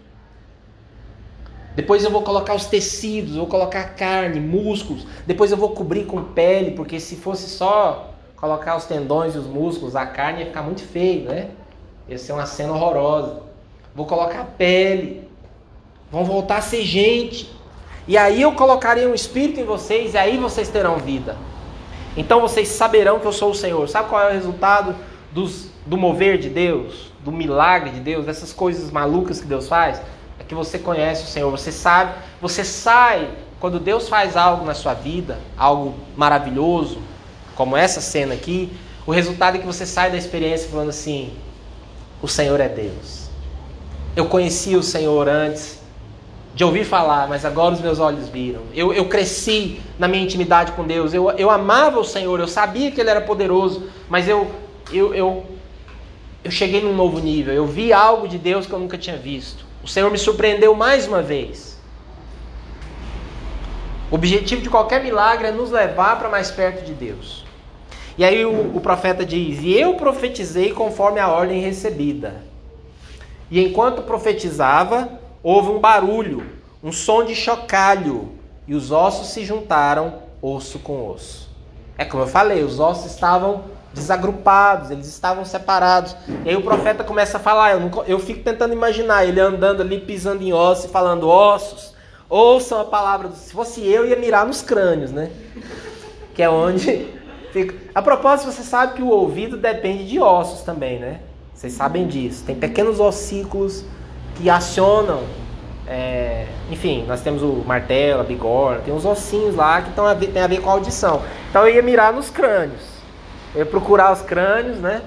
Depois 1.74 2.02
eu 2.02 2.10
vou 2.10 2.22
colocar 2.22 2.54
os 2.54 2.64
tecidos, 2.64 3.32
eu 3.32 3.40
vou 3.40 3.48
colocar 3.48 3.84
carne, 3.94 4.40
músculos. 4.40 5.06
Depois 5.26 5.50
eu 5.50 5.58
vou 5.58 5.70
cobrir 5.70 6.06
com 6.06 6.22
pele, 6.24 6.70
porque 6.70 6.98
se 6.98 7.16
fosse 7.16 7.50
só 7.50 8.14
colocar 8.34 8.76
os 8.76 8.86
tendões 8.86 9.34
e 9.34 9.38
os 9.38 9.46
músculos, 9.46 9.94
a 9.94 10.06
carne 10.06 10.40
ia 10.40 10.46
ficar 10.46 10.62
muito 10.62 10.80
feio, 10.80 11.28
né? 11.28 11.50
Ia 12.08 12.16
ser 12.16 12.32
uma 12.32 12.46
cena 12.46 12.72
horrorosa. 12.72 13.42
Vou 13.94 14.06
colocar 14.06 14.42
pele. 14.56 15.25
Vão 16.10 16.24
voltar 16.24 16.58
a 16.58 16.62
ser 16.62 16.82
gente. 16.82 17.50
E 18.08 18.16
aí 18.16 18.40
eu 18.40 18.52
colocarei 18.52 19.06
um 19.06 19.14
espírito 19.14 19.60
em 19.60 19.64
vocês 19.64 20.14
e 20.14 20.18
aí 20.18 20.36
vocês 20.36 20.68
terão 20.68 20.96
vida. 20.96 21.36
Então 22.16 22.40
vocês 22.40 22.68
saberão 22.68 23.18
que 23.18 23.26
eu 23.26 23.32
sou 23.32 23.50
o 23.50 23.54
Senhor. 23.54 23.88
Sabe 23.88 24.08
qual 24.08 24.22
é 24.22 24.30
o 24.30 24.32
resultado 24.32 24.94
dos, 25.32 25.68
do 25.84 25.96
mover 25.96 26.38
de 26.38 26.48
Deus? 26.48 27.12
Do 27.24 27.32
milagre 27.32 27.90
de 27.90 28.00
Deus? 28.00 28.24
Dessas 28.24 28.52
coisas 28.52 28.90
malucas 28.90 29.40
que 29.40 29.46
Deus 29.46 29.68
faz? 29.68 30.00
É 30.38 30.44
que 30.44 30.54
você 30.54 30.78
conhece 30.78 31.24
o 31.24 31.26
Senhor. 31.26 31.50
Você 31.50 31.72
sabe, 31.72 32.14
você 32.40 32.64
sai. 32.64 33.28
Quando 33.58 33.80
Deus 33.80 34.08
faz 34.08 34.36
algo 34.36 34.64
na 34.66 34.74
sua 34.74 34.92
vida, 34.92 35.38
algo 35.56 35.94
maravilhoso, 36.14 36.98
como 37.54 37.74
essa 37.74 38.02
cena 38.02 38.34
aqui, 38.34 38.70
o 39.06 39.10
resultado 39.10 39.56
é 39.56 39.58
que 39.58 39.66
você 39.66 39.86
sai 39.86 40.10
da 40.10 40.16
experiência 40.16 40.68
falando 40.68 40.90
assim: 40.90 41.32
o 42.22 42.28
Senhor 42.28 42.60
é 42.60 42.68
Deus. 42.68 43.28
Eu 44.14 44.26
conhecia 44.26 44.78
o 44.78 44.82
Senhor 44.82 45.26
antes 45.26 45.80
de 46.56 46.64
ouvir 46.64 46.84
falar, 46.84 47.28
mas 47.28 47.44
agora 47.44 47.74
os 47.74 47.82
meus 47.82 48.00
olhos 48.00 48.30
viram. 48.30 48.62
Eu, 48.74 48.90
eu 48.90 49.04
cresci 49.04 49.78
na 49.98 50.08
minha 50.08 50.22
intimidade 50.22 50.72
com 50.72 50.86
Deus. 50.86 51.12
Eu, 51.12 51.30
eu 51.32 51.50
amava 51.50 52.00
o 52.00 52.04
Senhor, 52.04 52.40
eu 52.40 52.48
sabia 52.48 52.90
que 52.90 52.98
Ele 52.98 53.10
era 53.10 53.20
poderoso, 53.20 53.90
mas 54.08 54.26
eu, 54.26 54.50
eu, 54.90 55.14
eu, 55.14 55.44
eu 56.42 56.50
cheguei 56.50 56.80
num 56.80 56.96
novo 56.96 57.18
nível. 57.18 57.52
Eu 57.52 57.66
vi 57.66 57.92
algo 57.92 58.26
de 58.26 58.38
Deus 58.38 58.64
que 58.64 58.72
eu 58.72 58.78
nunca 58.78 58.96
tinha 58.96 59.18
visto. 59.18 59.66
O 59.84 59.86
Senhor 59.86 60.10
me 60.10 60.16
surpreendeu 60.16 60.74
mais 60.74 61.06
uma 61.06 61.20
vez. 61.20 61.78
O 64.10 64.14
objetivo 64.14 64.62
de 64.62 64.70
qualquer 64.70 65.04
milagre 65.04 65.48
é 65.48 65.52
nos 65.52 65.70
levar 65.70 66.18
para 66.18 66.30
mais 66.30 66.50
perto 66.50 66.86
de 66.86 66.94
Deus. 66.94 67.44
E 68.16 68.24
aí 68.24 68.46
o, 68.46 68.74
o 68.74 68.80
profeta 68.80 69.26
diz: 69.26 69.60
E 69.60 69.78
eu 69.78 69.92
profetizei 69.96 70.72
conforme 70.72 71.20
a 71.20 71.28
ordem 71.28 71.60
recebida. 71.60 72.42
E 73.50 73.62
enquanto 73.62 74.00
profetizava, 74.00 75.25
houve 75.46 75.70
um 75.70 75.78
barulho, 75.78 76.44
um 76.82 76.90
som 76.90 77.24
de 77.24 77.32
chocalho, 77.32 78.32
e 78.66 78.74
os 78.74 78.90
ossos 78.90 79.28
se 79.28 79.44
juntaram, 79.44 80.14
osso 80.42 80.80
com 80.80 81.08
osso. 81.08 81.48
É 81.96 82.04
como 82.04 82.24
eu 82.24 82.26
falei, 82.26 82.64
os 82.64 82.80
ossos 82.80 83.12
estavam 83.12 83.62
desagrupados, 83.94 84.90
eles 84.90 85.06
estavam 85.06 85.44
separados. 85.44 86.16
E 86.44 86.48
aí 86.48 86.56
o 86.56 86.62
profeta 86.62 87.04
começa 87.04 87.36
a 87.36 87.40
falar, 87.40 87.74
eu, 87.74 87.80
não, 87.80 88.04
eu 88.08 88.18
fico 88.18 88.42
tentando 88.42 88.72
imaginar 88.72 89.24
ele 89.24 89.38
andando 89.38 89.82
ali, 89.82 90.00
pisando 90.00 90.42
em 90.42 90.52
ossos 90.52 90.86
e 90.86 90.88
falando, 90.88 91.28
ossos, 91.28 91.94
ouçam 92.28 92.80
a 92.80 92.84
palavra. 92.84 93.30
Se 93.30 93.52
fosse 93.52 93.86
eu, 93.86 94.04
ia 94.04 94.16
mirar 94.16 94.44
nos 94.44 94.62
crânios, 94.62 95.12
né? 95.12 95.30
Que 96.34 96.42
é 96.42 96.50
onde 96.50 97.06
fica. 97.52 97.72
A 97.94 98.02
propósito, 98.02 98.50
você 98.50 98.64
sabe 98.64 98.94
que 98.94 99.02
o 99.02 99.10
ouvido 99.10 99.56
depende 99.56 100.08
de 100.08 100.18
ossos 100.18 100.62
também, 100.62 100.98
né? 100.98 101.20
Vocês 101.54 101.72
sabem 101.72 102.08
disso. 102.08 102.42
Tem 102.44 102.56
pequenos 102.56 102.98
ossículos 102.98 103.84
que 104.36 104.48
acionam. 104.50 105.22
É... 105.88 106.46
enfim, 106.70 107.04
nós 107.06 107.20
temos 107.20 107.42
o 107.42 107.62
martelo, 107.64 108.20
a 108.20 108.24
bigorna, 108.24 108.80
tem 108.80 108.92
uns 108.92 109.04
ossinhos 109.04 109.54
lá 109.54 109.80
que 109.82 110.00
a 110.00 110.14
ver, 110.14 110.26
tem 110.28 110.42
a 110.42 110.46
ver 110.46 110.60
com 110.60 110.68
a 110.68 110.72
audição. 110.72 111.22
Então 111.50 111.66
eu 111.66 111.74
ia 111.74 111.82
mirar 111.82 112.12
nos 112.12 112.30
crânios. 112.30 112.82
Eu 113.54 113.60
ia 113.60 113.66
procurar 113.66 114.12
os 114.12 114.20
crânios, 114.22 114.78
né? 114.78 115.02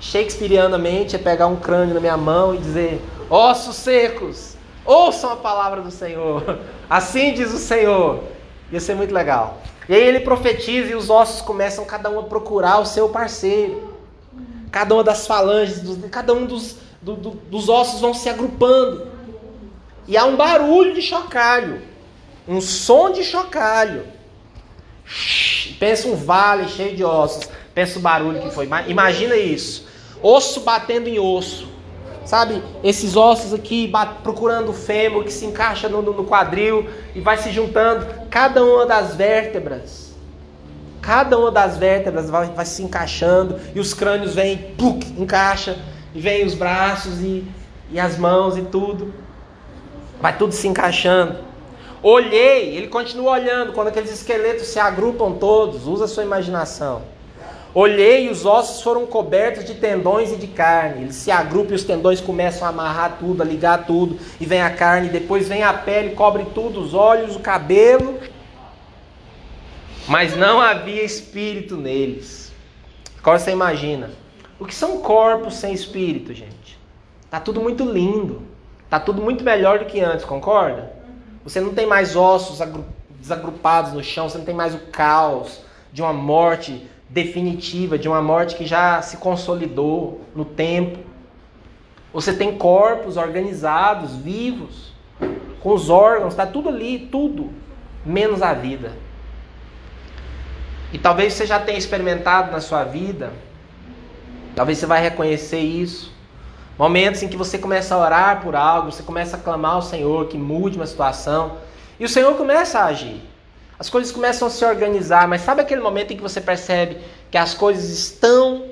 Shakespeareanamente, 0.00 1.14
ia 1.14 1.22
pegar 1.22 1.46
um 1.46 1.56
crânio 1.56 1.94
na 1.94 2.00
minha 2.00 2.16
mão 2.16 2.54
e 2.54 2.58
dizer: 2.58 3.00
Ossos 3.30 3.76
secos, 3.76 4.56
ouçam 4.84 5.32
a 5.32 5.36
palavra 5.36 5.80
do 5.80 5.90
Senhor. 5.90 6.58
Assim 6.90 7.32
diz 7.32 7.52
o 7.52 7.58
Senhor. 7.58 8.20
Ia 8.70 8.80
ser 8.80 8.94
muito 8.94 9.14
legal. 9.14 9.58
E 9.88 9.94
aí 9.94 10.02
ele 10.02 10.20
profetiza 10.20 10.92
e 10.92 10.94
os 10.94 11.10
ossos 11.10 11.42
começam 11.42 11.84
cada 11.84 12.10
um 12.10 12.18
a 12.18 12.22
procurar 12.22 12.78
o 12.78 12.86
seu 12.86 13.08
parceiro. 13.08 13.92
Cada 14.70 14.94
uma 14.94 15.04
das 15.04 15.26
falanges, 15.26 15.82
cada 16.10 16.32
um 16.32 16.46
dos, 16.46 16.76
do, 17.04 17.14
do, 17.16 17.30
dos 17.30 17.68
ossos 17.68 18.00
vão 18.00 18.14
se 18.14 18.28
agrupando. 18.28 19.06
E 20.08 20.16
há 20.16 20.24
um 20.24 20.36
barulho 20.36 20.94
de 20.94 21.02
chocalho. 21.02 21.82
Um 22.48 22.60
som 22.60 23.10
de 23.10 23.22
chocalho. 23.22 24.06
Pensa 25.78 26.08
um 26.08 26.16
vale 26.16 26.68
cheio 26.68 26.96
de 26.96 27.04
ossos. 27.04 27.48
Pensa 27.74 27.98
o 27.98 28.02
barulho 28.02 28.40
que 28.40 28.50
foi. 28.50 28.68
Imagina 28.88 29.36
isso. 29.36 29.86
Osso 30.22 30.60
batendo 30.60 31.08
em 31.08 31.18
osso. 31.18 31.68
Sabe, 32.24 32.62
esses 32.82 33.16
ossos 33.16 33.52
aqui 33.52 33.92
procurando 34.22 34.70
o 34.70 34.72
fêmur 34.72 35.24
que 35.24 35.32
se 35.32 35.44
encaixa 35.44 35.90
no, 35.90 36.00
no 36.00 36.24
quadril 36.24 36.88
e 37.14 37.20
vai 37.20 37.36
se 37.36 37.50
juntando. 37.50 38.06
Cada 38.30 38.64
uma 38.64 38.86
das 38.86 39.14
vértebras. 39.14 40.14
Cada 41.02 41.38
uma 41.38 41.50
das 41.50 41.76
vértebras 41.76 42.30
vai, 42.30 42.46
vai 42.46 42.64
se 42.64 42.82
encaixando 42.82 43.60
e 43.74 43.80
os 43.80 43.92
crânios 43.92 44.34
vêm, 44.34 44.56
pluk, 44.56 45.06
encaixa. 45.20 45.78
E 46.14 46.20
vem 46.20 46.44
os 46.44 46.54
braços 46.54 47.20
e, 47.20 47.44
e 47.90 47.98
as 47.98 48.16
mãos 48.16 48.56
e 48.56 48.62
tudo. 48.62 49.12
Vai 50.20 50.36
tudo 50.38 50.52
se 50.52 50.68
encaixando. 50.68 51.38
Olhei, 52.02 52.76
ele 52.76 52.88
continua 52.88 53.32
olhando 53.32 53.72
quando 53.72 53.88
aqueles 53.88 54.12
esqueletos 54.12 54.68
se 54.68 54.78
agrupam 54.78 55.32
todos. 55.32 55.86
Usa 55.86 56.06
sua 56.06 56.22
imaginação. 56.22 57.02
Olhei 57.74 58.26
e 58.26 58.30
os 58.30 58.46
ossos 58.46 58.82
foram 58.82 59.04
cobertos 59.04 59.64
de 59.64 59.74
tendões 59.74 60.30
e 60.30 60.36
de 60.36 60.46
carne. 60.46 61.02
Eles 61.02 61.16
se 61.16 61.32
agrupam 61.32 61.72
e 61.72 61.74
os 61.74 61.82
tendões 61.82 62.20
começam 62.20 62.66
a 62.66 62.70
amarrar 62.70 63.16
tudo, 63.18 63.42
a 63.42 63.44
ligar 63.44 63.84
tudo. 63.84 64.16
E 64.40 64.46
vem 64.46 64.62
a 64.62 64.70
carne, 64.70 65.08
depois 65.08 65.48
vem 65.48 65.64
a 65.64 65.72
pele, 65.72 66.14
cobre 66.14 66.46
tudo, 66.54 66.80
os 66.80 66.94
olhos, 66.94 67.34
o 67.34 67.40
cabelo. 67.40 68.20
Mas 70.06 70.36
não 70.36 70.60
havia 70.60 71.02
espírito 71.02 71.76
neles. 71.76 72.52
Agora 73.18 73.40
você 73.40 73.50
imagina. 73.50 74.10
O 74.58 74.64
que 74.64 74.74
são 74.74 74.98
corpos 75.00 75.54
sem 75.54 75.72
espírito, 75.72 76.32
gente? 76.32 76.78
Tá 77.30 77.40
tudo 77.40 77.60
muito 77.60 77.84
lindo. 77.84 78.42
Tá 78.88 79.00
tudo 79.00 79.20
muito 79.20 79.42
melhor 79.42 79.80
do 79.80 79.86
que 79.86 80.00
antes, 80.00 80.24
concorda? 80.24 80.92
Você 81.42 81.60
não 81.60 81.74
tem 81.74 81.86
mais 81.86 82.14
ossos 82.14 82.64
desagrupados 83.18 83.92
no 83.92 84.02
chão, 84.02 84.28
você 84.28 84.38
não 84.38 84.44
tem 84.44 84.54
mais 84.54 84.74
o 84.74 84.78
caos 84.92 85.62
de 85.92 86.00
uma 86.00 86.12
morte 86.12 86.88
definitiva, 87.08 87.98
de 87.98 88.08
uma 88.08 88.22
morte 88.22 88.54
que 88.54 88.66
já 88.66 89.02
se 89.02 89.16
consolidou 89.16 90.20
no 90.34 90.44
tempo. 90.44 90.98
Você 92.12 92.32
tem 92.32 92.56
corpos 92.56 93.16
organizados, 93.16 94.14
vivos, 94.14 94.92
com 95.60 95.72
os 95.72 95.90
órgãos, 95.90 96.32
está 96.32 96.46
tudo 96.46 96.68
ali, 96.68 97.08
tudo, 97.10 97.50
menos 98.06 98.42
a 98.42 98.52
vida. 98.52 98.92
E 100.92 100.98
talvez 100.98 101.32
você 101.32 101.44
já 101.44 101.58
tenha 101.58 101.78
experimentado 101.78 102.52
na 102.52 102.60
sua 102.60 102.84
vida, 102.84 103.32
talvez 104.54 104.78
você 104.78 104.86
vai 104.86 105.02
reconhecer 105.02 105.60
isso. 105.60 106.12
Momentos 106.78 107.22
em 107.22 107.28
que 107.28 107.36
você 107.36 107.56
começa 107.56 107.94
a 107.94 107.98
orar 107.98 108.42
por 108.42 108.56
algo, 108.56 108.90
você 108.90 109.02
começa 109.02 109.36
a 109.36 109.40
clamar 109.40 109.74
ao 109.74 109.82
Senhor 109.82 110.26
que 110.26 110.36
mude 110.36 110.76
uma 110.76 110.86
situação, 110.86 111.58
e 111.98 112.04
o 112.04 112.08
Senhor 112.08 112.34
começa 112.36 112.80
a 112.80 112.86
agir. 112.86 113.22
As 113.78 113.88
coisas 113.88 114.12
começam 114.12 114.48
a 114.48 114.50
se 114.50 114.64
organizar, 114.64 115.28
mas 115.28 115.42
sabe 115.42 115.60
aquele 115.60 115.80
momento 115.80 116.12
em 116.12 116.16
que 116.16 116.22
você 116.22 116.40
percebe 116.40 116.98
que 117.30 117.38
as 117.38 117.54
coisas 117.54 117.90
estão 117.90 118.66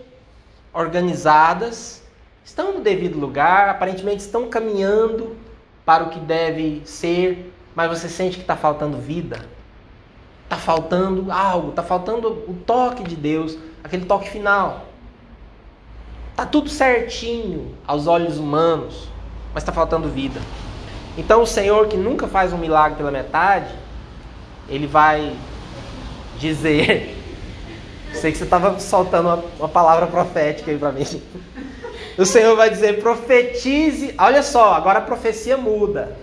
organizadas, 0.73 2.03
estão 2.45 2.73
no 2.73 2.81
devido 2.81 3.19
lugar, 3.19 3.69
aparentemente 3.69 4.21
estão 4.21 4.49
caminhando 4.49 5.37
para 5.85 6.05
o 6.05 6.11
que 6.11 6.19
deve 6.19 6.83
ser, 6.85 7.53
mas 7.75 7.89
você 7.89 8.09
sente 8.09 8.37
que 8.37 8.43
está 8.43 8.57
faltando 8.57 8.99
vida? 8.99 9.41
Está 10.45 10.57
faltando 10.57 11.31
algo, 11.33 11.71
está 11.71 11.83
faltando 11.83 12.29
o 12.29 12.55
toque 12.67 13.03
de 13.03 13.17
Deus, 13.17 13.57
aquele 13.83 14.05
toque 14.05 14.29
final. 14.29 14.92
Está 16.43 16.51
tudo 16.51 16.69
certinho 16.69 17.73
aos 17.87 18.09
olhos 18.09 18.37
humanos, 18.37 19.07
mas 19.55 19.63
está 19.63 19.71
faltando 19.71 20.09
vida. 20.09 20.41
Então 21.17 21.43
o 21.43 21.47
Senhor, 21.47 21.87
que 21.87 21.97
nunca 21.97 22.27
faz 22.27 22.53
um 22.53 22.59
milagre 22.59 22.97
pela 22.97 23.13
metade, 23.13 23.73
ele 24.69 24.89
vai 24.89 25.37
dizer. 26.41 27.17
Sei 28.13 28.33
que 28.33 28.39
você 28.39 28.43
estava 28.43 28.77
soltando 28.81 29.29
uma, 29.29 29.45
uma, 29.57 29.69
palavra 29.69 30.09
profética 30.09 30.73
aí 30.73 30.77
para 30.77 30.91
mim. 30.91 31.07
O 32.19 32.27
Senhor 32.27 32.57
vai 32.57 32.71
dizer: 32.71 33.01
profetize. 33.01 34.13
Olha 34.19 34.43
só, 34.43 34.75
agora 34.75 34.99
a 34.99 35.03
profecia 35.03 35.57
muda. 35.57 36.17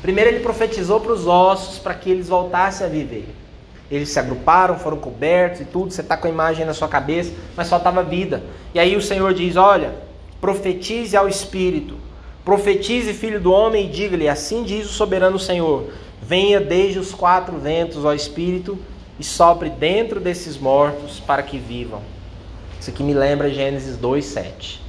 Primeiro 0.00 0.30
ele 0.30 0.40
profetizou 0.40 0.98
para 0.98 1.12
os 1.12 1.26
ossos 1.26 1.78
para 1.78 1.92
que 1.92 2.10
eles 2.10 2.26
voltassem 2.26 2.86
a 2.86 2.88
viver. 2.88 3.28
Eles 3.90 4.10
se 4.10 4.18
agruparam, 4.18 4.78
foram 4.78 4.98
cobertos 4.98 5.60
e 5.60 5.64
tudo. 5.64 5.92
Você 5.92 6.02
está 6.02 6.16
com 6.16 6.26
a 6.26 6.30
imagem 6.30 6.66
na 6.66 6.74
sua 6.74 6.88
cabeça, 6.88 7.32
mas 7.56 7.68
faltava 7.68 8.02
vida. 8.02 8.42
E 8.74 8.78
aí 8.78 8.96
o 8.96 9.02
Senhor 9.02 9.32
diz: 9.32 9.56
Olha, 9.56 9.94
profetize 10.40 11.16
ao 11.16 11.28
Espírito. 11.28 11.96
Profetize, 12.44 13.12
filho 13.12 13.40
do 13.40 13.52
homem, 13.52 13.86
e 13.86 13.90
diga-lhe: 13.90 14.28
Assim 14.28 14.62
diz 14.62 14.86
o 14.86 14.92
soberano 14.92 15.38
Senhor 15.38 15.90
Venha 16.20 16.60
desde 16.60 16.98
os 16.98 17.14
quatro 17.14 17.56
ventos, 17.58 18.04
ó 18.04 18.12
Espírito, 18.12 18.78
e 19.18 19.24
sopre 19.24 19.70
dentro 19.70 20.20
desses 20.20 20.58
mortos 20.58 21.20
para 21.20 21.42
que 21.42 21.58
vivam. 21.58 22.00
Isso 22.78 22.90
aqui 22.90 23.02
me 23.02 23.14
lembra 23.14 23.50
Gênesis 23.50 23.96
2:7. 23.96 24.80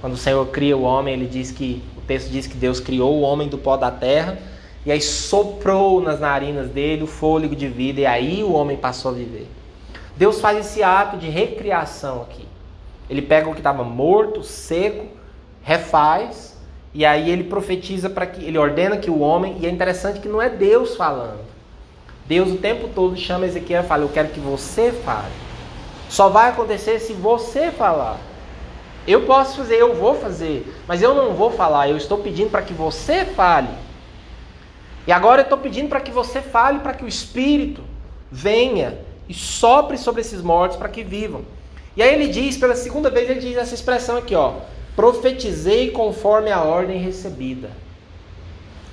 Quando 0.00 0.12
o 0.12 0.16
Senhor 0.16 0.46
cria 0.46 0.76
o 0.76 0.82
homem, 0.82 1.14
ele 1.14 1.26
diz 1.26 1.50
que 1.50 1.82
o 1.96 2.00
texto 2.02 2.30
diz 2.30 2.46
que 2.46 2.56
Deus 2.56 2.78
criou 2.78 3.14
o 3.16 3.22
homem 3.22 3.48
do 3.48 3.58
pó 3.58 3.76
da 3.76 3.90
terra 3.90 4.38
e 4.86 4.92
aí 4.92 5.00
soprou 5.00 6.00
nas 6.00 6.20
narinas 6.20 6.68
dele 6.70 7.02
o 7.02 7.08
fôlego 7.08 7.56
de 7.56 7.66
vida 7.66 8.00
e 8.00 8.06
aí 8.06 8.44
o 8.44 8.52
homem 8.52 8.76
passou 8.76 9.10
a 9.10 9.14
viver. 9.14 9.48
Deus 10.16 10.40
faz 10.40 10.58
esse 10.58 10.80
ato 10.80 11.16
de 11.16 11.28
recriação 11.28 12.22
aqui. 12.22 12.46
Ele 13.10 13.20
pega 13.20 13.50
o 13.50 13.52
que 13.52 13.58
estava 13.58 13.82
morto, 13.82 14.44
seco, 14.44 15.06
refaz 15.60 16.56
e 16.94 17.04
aí 17.04 17.28
ele 17.28 17.44
profetiza 17.44 18.08
para 18.08 18.26
que 18.26 18.44
ele 18.44 18.56
ordena 18.56 18.96
que 18.96 19.10
o 19.10 19.18
homem, 19.18 19.58
e 19.60 19.66
é 19.66 19.70
interessante 19.70 20.20
que 20.20 20.28
não 20.28 20.40
é 20.40 20.48
Deus 20.48 20.96
falando. 20.96 21.44
Deus 22.24 22.52
o 22.52 22.56
tempo 22.56 22.88
todo 22.94 23.16
chama 23.16 23.44
Ezequiel 23.44 23.82
e 23.82 23.86
fala: 23.86 24.04
"Eu 24.04 24.08
quero 24.08 24.28
que 24.28 24.40
você 24.40 24.92
fale". 24.92 25.34
Só 26.08 26.28
vai 26.28 26.48
acontecer 26.48 27.00
se 27.00 27.12
você 27.12 27.72
falar. 27.72 28.18
Eu 29.06 29.22
posso 29.22 29.58
fazer, 29.58 29.76
eu 29.76 29.94
vou 29.94 30.14
fazer, 30.14 30.66
mas 30.86 31.02
eu 31.02 31.14
não 31.14 31.34
vou 31.34 31.50
falar. 31.50 31.88
Eu 31.88 31.96
estou 31.96 32.18
pedindo 32.18 32.50
para 32.50 32.62
que 32.62 32.72
você 32.72 33.24
fale. 33.24 33.68
E 35.06 35.12
agora 35.12 35.42
eu 35.42 35.44
estou 35.44 35.58
pedindo 35.58 35.88
para 35.88 36.00
que 36.00 36.10
você 36.10 36.40
fale, 36.40 36.80
para 36.80 36.92
que 36.92 37.04
o 37.04 37.08
Espírito 37.08 37.82
venha 38.30 38.98
e 39.28 39.34
sopre 39.34 39.96
sobre 39.96 40.20
esses 40.20 40.42
mortos 40.42 40.76
para 40.76 40.88
que 40.88 41.04
vivam. 41.04 41.42
E 41.96 42.02
aí 42.02 42.12
ele 42.12 42.28
diz, 42.28 42.56
pela 42.56 42.74
segunda 42.74 43.08
vez, 43.08 43.30
ele 43.30 43.40
diz 43.40 43.56
essa 43.56 43.74
expressão 43.74 44.18
aqui, 44.18 44.34
ó. 44.34 44.54
Profetizei 44.94 45.90
conforme 45.90 46.50
a 46.50 46.62
ordem 46.62 46.98
recebida. 46.98 47.70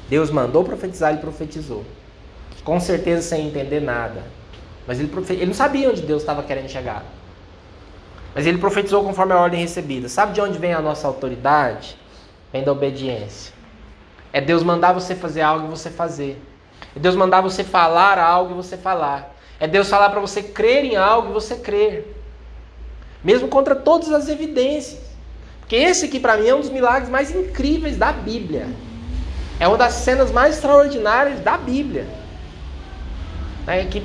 Deus 0.09 0.29
mandou 0.29 0.63
profetizar, 0.63 1.11
ele 1.11 1.21
profetizou. 1.21 1.83
Com 2.63 2.79
certeza 2.79 3.21
sem 3.21 3.47
entender 3.47 3.81
nada. 3.81 4.23
Mas 4.87 4.99
ele, 4.99 5.07
profe... 5.07 5.33
ele 5.33 5.47
não 5.47 5.53
sabia 5.53 5.89
onde 5.89 6.01
Deus 6.01 6.21
estava 6.21 6.43
querendo 6.43 6.69
chegar. 6.69 7.03
Mas 8.35 8.45
ele 8.45 8.57
profetizou 8.57 9.03
conforme 9.03 9.33
a 9.33 9.39
ordem 9.39 9.59
recebida. 9.59 10.09
Sabe 10.09 10.33
de 10.33 10.41
onde 10.41 10.57
vem 10.57 10.73
a 10.73 10.81
nossa 10.81 11.07
autoridade? 11.07 11.97
Vem 12.51 12.63
da 12.63 12.71
obediência. 12.71 13.52
É 14.33 14.41
Deus 14.41 14.63
mandar 14.63 14.93
você 14.93 15.15
fazer 15.15 15.41
algo 15.41 15.67
e 15.67 15.69
você 15.69 15.91
fazer. 15.91 16.41
É 16.95 16.99
Deus 16.99 17.15
mandar 17.15 17.41
você 17.41 17.63
falar 17.63 18.17
algo 18.17 18.51
e 18.51 18.55
você 18.55 18.75
falar. 18.75 19.35
É 19.59 19.67
Deus 19.67 19.87
falar 19.87 20.09
para 20.09 20.19
você 20.19 20.41
crer 20.41 20.83
em 20.83 20.95
algo 20.95 21.29
e 21.29 21.33
você 21.33 21.55
crer. 21.55 22.17
Mesmo 23.23 23.47
contra 23.47 23.75
todas 23.75 24.11
as 24.11 24.27
evidências. 24.27 24.99
Porque 25.59 25.75
esse 25.75 26.05
aqui, 26.05 26.19
para 26.19 26.35
mim, 26.35 26.47
é 26.47 26.55
um 26.55 26.59
dos 26.59 26.71
milagres 26.71 27.09
mais 27.09 27.33
incríveis 27.33 27.95
da 27.95 28.11
Bíblia. 28.11 28.67
É 29.59 29.67
uma 29.67 29.77
das 29.77 29.93
cenas 29.93 30.31
mais 30.31 30.55
extraordinárias 30.55 31.39
da 31.39 31.57
Bíblia. 31.57 32.07
É 33.67 33.85
que 33.85 34.03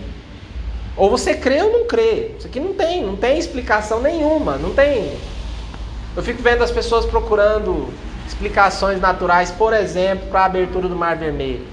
Ou 0.96 1.10
você 1.10 1.34
crê 1.34 1.62
ou 1.62 1.72
não 1.72 1.86
crê. 1.86 2.34
Isso 2.38 2.46
aqui 2.46 2.60
não 2.60 2.74
tem, 2.74 3.02
não 3.02 3.16
tem 3.16 3.38
explicação 3.38 4.00
nenhuma, 4.00 4.56
não 4.56 4.74
tem. 4.74 5.18
Eu 6.14 6.22
fico 6.22 6.42
vendo 6.42 6.62
as 6.62 6.70
pessoas 6.70 7.06
procurando 7.06 7.92
explicações 8.28 9.00
naturais, 9.00 9.50
por 9.50 9.72
exemplo, 9.72 10.28
para 10.28 10.40
a 10.42 10.44
abertura 10.44 10.86
do 10.86 10.94
Mar 10.94 11.16
Vermelho, 11.16 11.66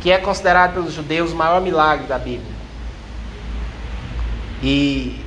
que 0.00 0.10
é 0.10 0.18
considerado 0.18 0.74
pelos 0.74 0.92
judeus 0.92 1.32
o 1.32 1.36
maior 1.36 1.60
milagre 1.60 2.06
da 2.06 2.18
Bíblia. 2.18 2.52
E 4.62 5.20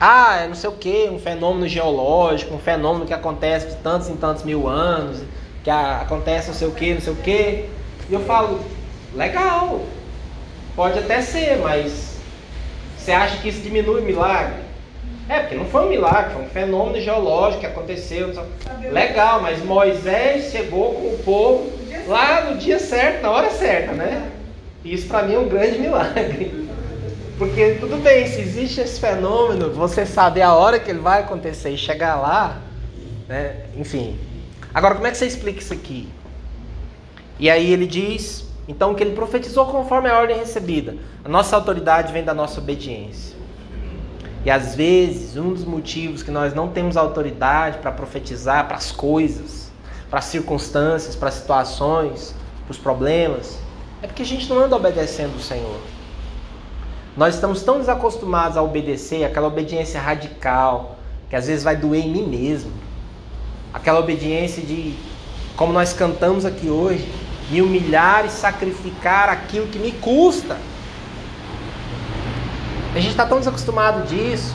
ah, 0.00 0.36
é 0.42 0.48
não 0.48 0.54
sei 0.54 0.70
o 0.70 0.72
que, 0.72 1.08
um 1.10 1.18
fenômeno 1.18 1.68
geológico, 1.68 2.54
um 2.54 2.58
fenômeno 2.58 3.04
que 3.04 3.12
acontece 3.12 3.68
de 3.68 3.76
tantos 3.76 4.08
em 4.08 4.16
tantos 4.16 4.44
mil 4.44 4.66
anos, 4.66 5.22
que 5.62 5.70
acontece 5.70 6.48
não 6.48 6.54
sei 6.54 6.68
o 6.68 6.72
que, 6.72 6.94
não 6.94 7.00
sei 7.00 7.12
o 7.12 7.16
que. 7.16 7.68
E 8.08 8.12
eu 8.12 8.20
falo, 8.20 8.60
legal, 9.14 9.82
pode 10.74 10.98
até 10.98 11.20
ser, 11.20 11.58
mas 11.58 12.16
você 12.96 13.12
acha 13.12 13.36
que 13.38 13.48
isso 13.48 13.60
diminui 13.60 14.00
o 14.00 14.04
milagre? 14.04 14.59
É, 15.30 15.38
porque 15.38 15.54
não 15.54 15.64
foi 15.66 15.86
um 15.86 15.88
milagre, 15.88 16.32
foi 16.34 16.42
um 16.42 16.48
fenômeno 16.48 17.00
geológico 17.00 17.60
que 17.60 17.66
aconteceu. 17.66 18.32
Legal, 18.90 19.40
mas 19.40 19.64
Moisés 19.64 20.50
chegou 20.50 20.92
com 20.94 21.06
o 21.06 21.18
povo 21.18 21.70
lá 22.08 22.50
no 22.50 22.58
dia 22.58 22.80
certo, 22.80 23.22
na 23.22 23.30
hora 23.30 23.48
certa, 23.50 23.92
né? 23.92 24.28
Isso 24.84 25.06
para 25.06 25.22
mim 25.22 25.34
é 25.34 25.38
um 25.38 25.48
grande 25.48 25.78
milagre. 25.78 26.68
Porque 27.38 27.76
tudo 27.78 27.98
bem, 27.98 28.26
se 28.26 28.40
existe 28.40 28.80
esse 28.80 28.98
fenômeno, 28.98 29.70
você 29.70 30.04
saber 30.04 30.42
a 30.42 30.52
hora 30.52 30.80
que 30.80 30.90
ele 30.90 30.98
vai 30.98 31.20
acontecer 31.20 31.70
e 31.70 31.78
chegar 31.78 32.16
lá, 32.16 32.58
né? 33.28 33.66
Enfim. 33.76 34.18
Agora, 34.74 34.96
como 34.96 35.06
é 35.06 35.12
que 35.12 35.16
você 35.16 35.26
explica 35.26 35.60
isso 35.60 35.72
aqui? 35.72 36.08
E 37.38 37.48
aí 37.48 37.72
ele 37.72 37.86
diz, 37.86 38.48
então, 38.66 38.96
que 38.96 39.04
ele 39.04 39.14
profetizou 39.14 39.66
conforme 39.66 40.10
a 40.10 40.18
ordem 40.18 40.36
recebida. 40.36 40.96
A 41.24 41.28
nossa 41.28 41.54
autoridade 41.54 42.12
vem 42.12 42.24
da 42.24 42.34
nossa 42.34 42.58
obediência. 42.58 43.38
E 44.44 44.50
às 44.50 44.74
vezes, 44.74 45.36
um 45.36 45.52
dos 45.52 45.64
motivos 45.64 46.22
que 46.22 46.30
nós 46.30 46.54
não 46.54 46.68
temos 46.68 46.96
autoridade 46.96 47.78
para 47.78 47.92
profetizar 47.92 48.66
para 48.66 48.76
as 48.76 48.90
coisas, 48.90 49.70
para 50.08 50.18
as 50.18 50.24
circunstâncias, 50.26 51.14
para 51.14 51.28
as 51.28 51.34
situações, 51.34 52.34
para 52.64 52.72
os 52.72 52.78
problemas, 52.78 53.58
é 54.02 54.06
porque 54.06 54.22
a 54.22 54.26
gente 54.26 54.48
não 54.48 54.64
anda 54.64 54.74
obedecendo 54.74 55.36
o 55.36 55.40
Senhor. 55.40 55.78
Nós 57.16 57.34
estamos 57.34 57.62
tão 57.62 57.78
desacostumados 57.78 58.56
a 58.56 58.62
obedecer, 58.62 59.24
aquela 59.24 59.48
obediência 59.48 60.00
radical, 60.00 60.96
que 61.28 61.36
às 61.36 61.46
vezes 61.46 61.62
vai 61.62 61.76
doer 61.76 62.06
em 62.06 62.10
mim 62.10 62.26
mesmo. 62.26 62.72
Aquela 63.74 64.00
obediência 64.00 64.62
de, 64.62 64.94
como 65.54 65.72
nós 65.72 65.92
cantamos 65.92 66.46
aqui 66.46 66.70
hoje, 66.70 67.06
me 67.50 67.60
humilhar 67.60 68.24
e 68.24 68.30
sacrificar 68.30 69.28
aquilo 69.28 69.66
que 69.66 69.78
me 69.78 69.92
custa. 69.92 70.56
A 72.92 72.98
gente 72.98 73.10
está 73.10 73.24
tão 73.24 73.38
desacostumado 73.38 74.02
disso. 74.02 74.54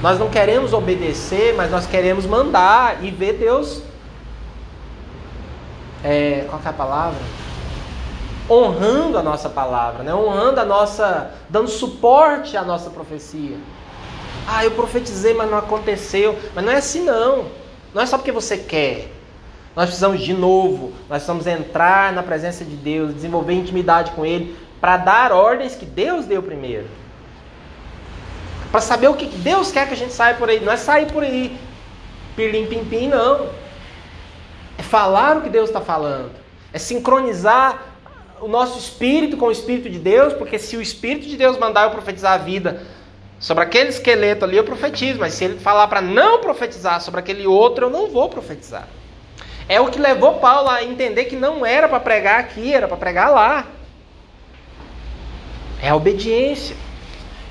Nós 0.00 0.18
não 0.18 0.30
queremos 0.30 0.72
obedecer, 0.72 1.54
mas 1.54 1.70
nós 1.70 1.86
queremos 1.86 2.24
mandar 2.24 3.04
e 3.04 3.10
ver 3.10 3.34
Deus. 3.34 3.82
É, 6.02 6.46
qual 6.48 6.60
é 6.64 6.68
a 6.68 6.72
palavra? 6.72 7.20
Honrando 8.48 9.18
a 9.18 9.22
nossa 9.22 9.50
palavra, 9.50 10.02
né? 10.02 10.14
honrando 10.14 10.60
a 10.60 10.64
nossa. 10.64 11.30
dando 11.50 11.68
suporte 11.68 12.56
à 12.56 12.62
nossa 12.62 12.88
profecia. 12.88 13.58
Ah, 14.46 14.64
eu 14.64 14.70
profetizei, 14.70 15.34
mas 15.34 15.50
não 15.50 15.58
aconteceu. 15.58 16.38
Mas 16.54 16.64
não 16.64 16.72
é 16.72 16.76
assim 16.76 17.04
não. 17.04 17.46
Não 17.92 18.00
é 18.00 18.06
só 18.06 18.16
porque 18.16 18.32
você 18.32 18.56
quer. 18.56 19.12
Nós 19.76 19.86
precisamos 19.86 20.20
de 20.20 20.32
novo, 20.32 20.92
nós 21.08 21.22
precisamos 21.22 21.46
entrar 21.46 22.14
na 22.14 22.22
presença 22.22 22.64
de 22.64 22.74
Deus, 22.74 23.14
desenvolver 23.14 23.52
intimidade 23.52 24.10
com 24.12 24.24
Ele, 24.24 24.56
para 24.80 24.96
dar 24.96 25.32
ordens 25.32 25.74
que 25.74 25.84
Deus 25.84 26.24
deu 26.24 26.42
primeiro 26.42 26.86
para 28.70 28.80
saber 28.80 29.08
o 29.08 29.14
que 29.14 29.26
Deus 29.26 29.72
quer 29.72 29.86
que 29.86 29.94
a 29.94 29.96
gente 29.96 30.12
saia 30.12 30.34
por 30.34 30.48
aí. 30.48 30.60
Não 30.60 30.72
é 30.72 30.76
sair 30.76 31.06
por 31.06 31.22
aí, 31.22 31.58
pirlim 32.36 32.66
pim 32.66 32.84
pim, 32.84 33.08
não. 33.08 33.48
É 34.76 34.82
falar 34.82 35.36
o 35.36 35.42
que 35.42 35.48
Deus 35.48 35.68
está 35.68 35.80
falando. 35.80 36.32
É 36.72 36.78
sincronizar 36.78 37.82
o 38.40 38.46
nosso 38.46 38.78
espírito 38.78 39.36
com 39.36 39.46
o 39.46 39.52
espírito 39.52 39.88
de 39.90 39.98
Deus, 39.98 40.32
porque 40.32 40.58
se 40.58 40.76
o 40.76 40.82
espírito 40.82 41.26
de 41.26 41.36
Deus 41.36 41.58
mandar 41.58 41.84
eu 41.84 41.90
profetizar 41.90 42.34
a 42.34 42.38
vida 42.38 42.82
sobre 43.40 43.64
aquele 43.64 43.88
esqueleto 43.88 44.44
ali, 44.44 44.56
eu 44.56 44.64
profetizo, 44.64 45.18
mas 45.18 45.34
se 45.34 45.44
ele 45.44 45.58
falar 45.58 45.88
para 45.88 46.00
não 46.00 46.40
profetizar 46.40 47.00
sobre 47.00 47.20
aquele 47.20 47.46
outro, 47.46 47.86
eu 47.86 47.90
não 47.90 48.08
vou 48.08 48.28
profetizar. 48.28 48.88
É 49.68 49.80
o 49.80 49.88
que 49.88 49.98
levou 49.98 50.34
Paulo 50.34 50.70
a 50.70 50.82
entender 50.82 51.24
que 51.24 51.36
não 51.36 51.64
era 51.64 51.88
para 51.88 52.00
pregar 52.00 52.40
aqui, 52.40 52.72
era 52.72 52.88
para 52.88 52.96
pregar 52.96 53.30
lá. 53.30 53.66
É 55.82 55.90
a 55.90 55.96
obediência. 55.96 56.74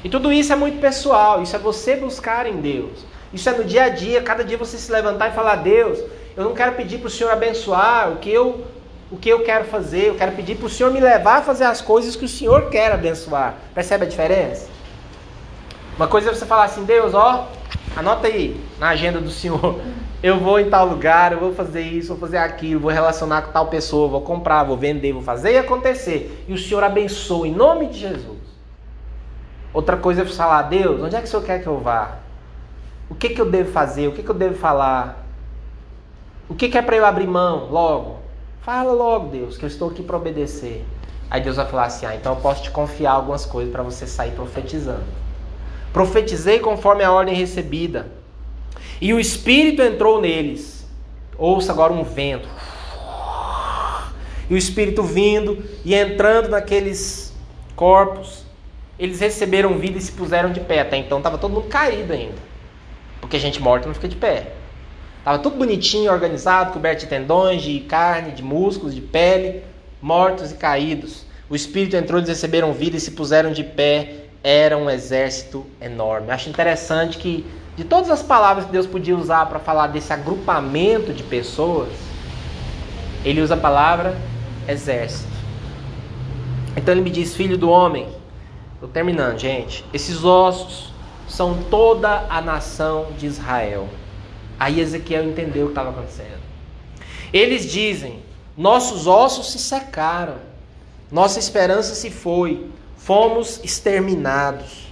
E 0.03 0.09
tudo 0.09 0.31
isso 0.31 0.53
é 0.53 0.55
muito 0.55 0.79
pessoal, 0.79 1.41
isso 1.41 1.55
é 1.55 1.59
você 1.59 1.95
buscar 1.95 2.45
em 2.45 2.61
Deus. 2.61 3.05
Isso 3.33 3.49
é 3.49 3.51
no 3.51 3.63
dia 3.63 3.83
a 3.83 3.89
dia, 3.89 4.21
cada 4.21 4.43
dia 4.43 4.57
você 4.57 4.77
se 4.77 4.91
levantar 4.91 5.29
e 5.29 5.35
falar: 5.35 5.57
Deus, 5.57 5.99
eu 6.35 6.43
não 6.43 6.53
quero 6.53 6.73
pedir 6.75 6.99
para 6.99 7.07
o 7.07 7.11
Senhor 7.11 7.31
abençoar 7.31 8.11
o 8.11 8.17
que 8.17 8.31
eu 8.31 8.63
o 9.09 9.15
que 9.15 9.29
eu 9.29 9.41
quero 9.43 9.63
fazer, 9.65 10.09
eu 10.09 10.15
quero 10.15 10.33
pedir 10.33 10.55
para 10.57 10.65
o 10.65 10.69
Senhor 10.69 10.91
me 10.91 10.99
levar 10.99 11.37
a 11.37 11.41
fazer 11.41 11.63
as 11.63 11.79
coisas 11.79 12.15
que 12.15 12.25
o 12.25 12.27
Senhor 12.27 12.69
quer 12.69 12.91
abençoar. 12.91 13.55
Percebe 13.73 14.05
a 14.05 14.07
diferença? 14.07 14.67
Uma 15.95 16.07
coisa 16.07 16.29
é 16.29 16.33
você 16.33 16.45
falar 16.45 16.65
assim: 16.65 16.83
Deus, 16.83 17.13
ó, 17.13 17.47
anota 17.95 18.27
aí 18.27 18.59
na 18.79 18.89
agenda 18.89 19.19
do 19.19 19.31
Senhor. 19.31 19.79
Eu 20.21 20.39
vou 20.39 20.59
em 20.59 20.67
tal 20.67 20.87
lugar, 20.87 21.31
eu 21.31 21.39
vou 21.39 21.53
fazer 21.53 21.81
isso, 21.83 22.07
vou 22.07 22.17
fazer 22.17 22.37
aquilo, 22.37 22.79
vou 22.79 22.89
relacionar 22.89 23.43
com 23.43 23.51
tal 23.51 23.67
pessoa, 23.67 24.07
vou 24.07 24.21
comprar, 24.21 24.63
vou 24.63 24.75
vender, 24.75 25.13
vou 25.13 25.21
fazer 25.21 25.51
e 25.51 25.57
acontecer. 25.59 26.43
E 26.47 26.53
o 26.53 26.57
Senhor 26.57 26.83
abençoa 26.83 27.47
em 27.47 27.51
nome 27.51 27.85
de 27.85 27.99
Jesus. 27.99 28.36
Outra 29.77 29.95
coisa 29.95 30.23
é 30.23 30.25
falar, 30.25 30.63
Deus, 30.63 31.03
onde 31.03 31.15
é 31.15 31.19
que 31.19 31.25
o 31.25 31.29
Senhor 31.29 31.43
quer 31.43 31.61
que 31.61 31.67
eu 31.67 31.77
vá? 31.77 32.17
O 33.07 33.13
que, 33.13 33.29
que 33.29 33.39
eu 33.39 33.47
devo 33.47 33.71
fazer? 33.71 34.07
O 34.07 34.11
que, 34.11 34.23
que 34.23 34.29
eu 34.31 34.33
devo 34.33 34.55
falar? 34.55 35.23
O 36.49 36.55
que, 36.55 36.67
que 36.67 36.79
é 36.79 36.81
para 36.81 36.95
eu 36.95 37.05
abrir 37.05 37.27
mão 37.27 37.69
logo? 37.69 38.17
Fala 38.63 38.91
logo, 38.91 39.27
Deus, 39.27 39.55
que 39.55 39.63
eu 39.63 39.67
estou 39.67 39.91
aqui 39.91 40.01
para 40.01 40.17
obedecer. 40.17 40.83
Aí 41.29 41.41
Deus 41.41 41.57
vai 41.57 41.67
falar 41.67 41.85
assim: 41.85 42.07
ah, 42.07 42.15
então 42.15 42.33
eu 42.33 42.41
posso 42.41 42.63
te 42.63 42.71
confiar 42.71 43.11
algumas 43.11 43.45
coisas 43.45 43.71
para 43.71 43.83
você 43.83 44.07
sair 44.07 44.31
profetizando. 44.31 45.05
Profetizei 45.93 46.57
conforme 46.57 47.03
a 47.03 47.11
ordem 47.11 47.35
recebida. 47.35 48.07
E 48.99 49.13
o 49.13 49.19
Espírito 49.19 49.83
entrou 49.83 50.19
neles. 50.19 50.87
Ouça 51.37 51.71
agora 51.71 51.93
um 51.93 52.03
vento. 52.03 52.49
E 54.49 54.55
o 54.55 54.57
Espírito 54.57 55.03
vindo 55.03 55.63
e 55.85 55.93
entrando 55.93 56.49
naqueles 56.49 57.31
corpos 57.75 58.46
eles 58.99 59.19
receberam 59.19 59.77
vida 59.77 59.97
e 59.97 60.01
se 60.01 60.11
puseram 60.11 60.51
de 60.51 60.59
pé. 60.59 60.81
Até 60.81 60.97
então 60.97 61.19
estava 61.19 61.37
todo 61.37 61.53
mundo 61.53 61.67
caído 61.67 62.13
ainda. 62.13 62.37
Porque 63.21 63.39
gente 63.39 63.61
morta 63.61 63.87
não 63.87 63.93
fica 63.93 64.07
de 64.07 64.15
pé. 64.15 64.53
Estava 65.19 65.39
tudo 65.39 65.57
bonitinho, 65.57 66.11
organizado, 66.11 66.71
coberto 66.71 67.01
de 67.01 67.07
tendões, 67.07 67.61
de 67.61 67.81
carne, 67.81 68.31
de 68.31 68.41
músculos, 68.41 68.95
de 68.95 69.01
pele, 69.01 69.61
mortos 70.01 70.51
e 70.51 70.55
caídos. 70.55 71.25
O 71.49 71.55
Espírito 71.55 71.95
entrou, 71.95 72.19
eles 72.19 72.29
receberam 72.29 72.73
vida 72.73 72.97
e 72.97 72.99
se 72.99 73.11
puseram 73.11 73.51
de 73.51 73.63
pé. 73.63 74.23
Era 74.43 74.77
um 74.77 74.89
exército 74.89 75.65
enorme. 75.81 76.31
acho 76.31 76.49
interessante 76.49 77.17
que, 77.17 77.45
de 77.75 77.83
todas 77.83 78.09
as 78.09 78.23
palavras 78.23 78.65
que 78.65 78.71
Deus 78.71 78.87
podia 78.87 79.17
usar 79.17 79.45
para 79.47 79.59
falar 79.59 79.87
desse 79.87 80.13
agrupamento 80.13 81.11
de 81.11 81.23
pessoas, 81.23 81.89
ele 83.25 83.41
usa 83.41 83.55
a 83.55 83.57
palavra 83.57 84.15
exército. 84.67 85.27
Então 86.75 86.93
ele 86.93 87.01
me 87.01 87.09
diz: 87.09 87.35
Filho 87.35 87.57
do 87.57 87.69
homem, 87.69 88.07
Estou 88.77 88.89
terminando, 88.89 89.39
gente. 89.39 89.83
Esses 89.91 90.23
ossos 90.23 90.93
são 91.27 91.63
toda 91.63 92.27
a 92.29 92.39
nação 92.39 93.07
de 93.17 93.25
Israel. 93.25 93.89
Aí 94.59 94.79
Ezequiel 94.79 95.23
entendeu 95.23 95.63
o 95.63 95.65
que 95.69 95.71
estava 95.71 95.89
acontecendo. 95.89 96.39
Eles 97.33 97.65
dizem: 97.65 98.19
Nossos 98.55 99.07
ossos 99.07 99.51
se 99.51 99.57
secaram, 99.57 100.35
nossa 101.11 101.39
esperança 101.39 101.95
se 101.95 102.11
foi, 102.11 102.67
fomos 102.95 103.59
exterminados. 103.63 104.87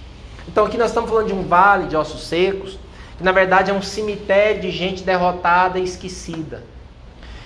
Então 0.48 0.66
aqui 0.66 0.76
nós 0.76 0.88
estamos 0.88 1.08
falando 1.08 1.28
de 1.28 1.32
um 1.32 1.44
vale 1.46 1.86
de 1.86 1.96
ossos 1.96 2.26
secos, 2.26 2.76
que 3.16 3.22
na 3.22 3.30
verdade 3.30 3.70
é 3.70 3.74
um 3.74 3.82
cemitério 3.82 4.62
de 4.62 4.72
gente 4.72 5.04
derrotada 5.04 5.78
e 5.78 5.84
esquecida. 5.84 6.64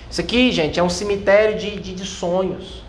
Isso 0.09 0.19
aqui, 0.19 0.51
gente, 0.51 0.79
é 0.79 0.83
um 0.83 0.89
cemitério 0.89 1.59
de, 1.59 1.79
de, 1.79 1.93
de 1.93 2.05
sonhos. 2.07 2.81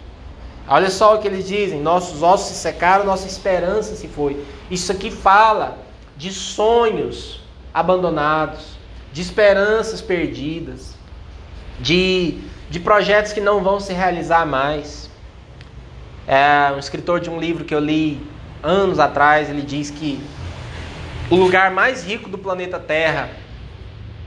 Olha 0.68 0.90
só 0.90 1.14
o 1.14 1.18
que 1.18 1.28
eles 1.28 1.46
dizem: 1.46 1.80
nossos 1.80 2.22
ossos 2.22 2.48
se 2.48 2.54
secaram, 2.54 3.04
nossa 3.04 3.26
esperança 3.26 3.94
se 3.94 4.08
foi. 4.08 4.44
Isso 4.70 4.92
aqui 4.92 5.10
fala 5.10 5.78
de 6.16 6.32
sonhos 6.32 7.40
abandonados, 7.74 8.78
de 9.12 9.22
esperanças 9.22 10.00
perdidas, 10.00 10.94
de, 11.80 12.38
de 12.70 12.78
projetos 12.80 13.32
que 13.32 13.40
não 13.40 13.62
vão 13.62 13.80
se 13.80 13.92
realizar 13.92 14.46
mais. 14.46 15.10
É 16.26 16.72
um 16.74 16.78
escritor 16.78 17.20
de 17.20 17.28
um 17.28 17.40
livro 17.40 17.64
que 17.64 17.74
eu 17.74 17.80
li 17.80 18.24
anos 18.62 19.00
atrás, 19.00 19.50
ele 19.50 19.62
diz 19.62 19.90
que 19.90 20.22
o 21.28 21.34
lugar 21.34 21.70
mais 21.70 22.04
rico 22.04 22.28
do 22.28 22.38
planeta 22.38 22.78
Terra 22.78 23.30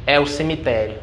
é 0.05 0.19
o 0.19 0.27
cemitério. 0.27 0.97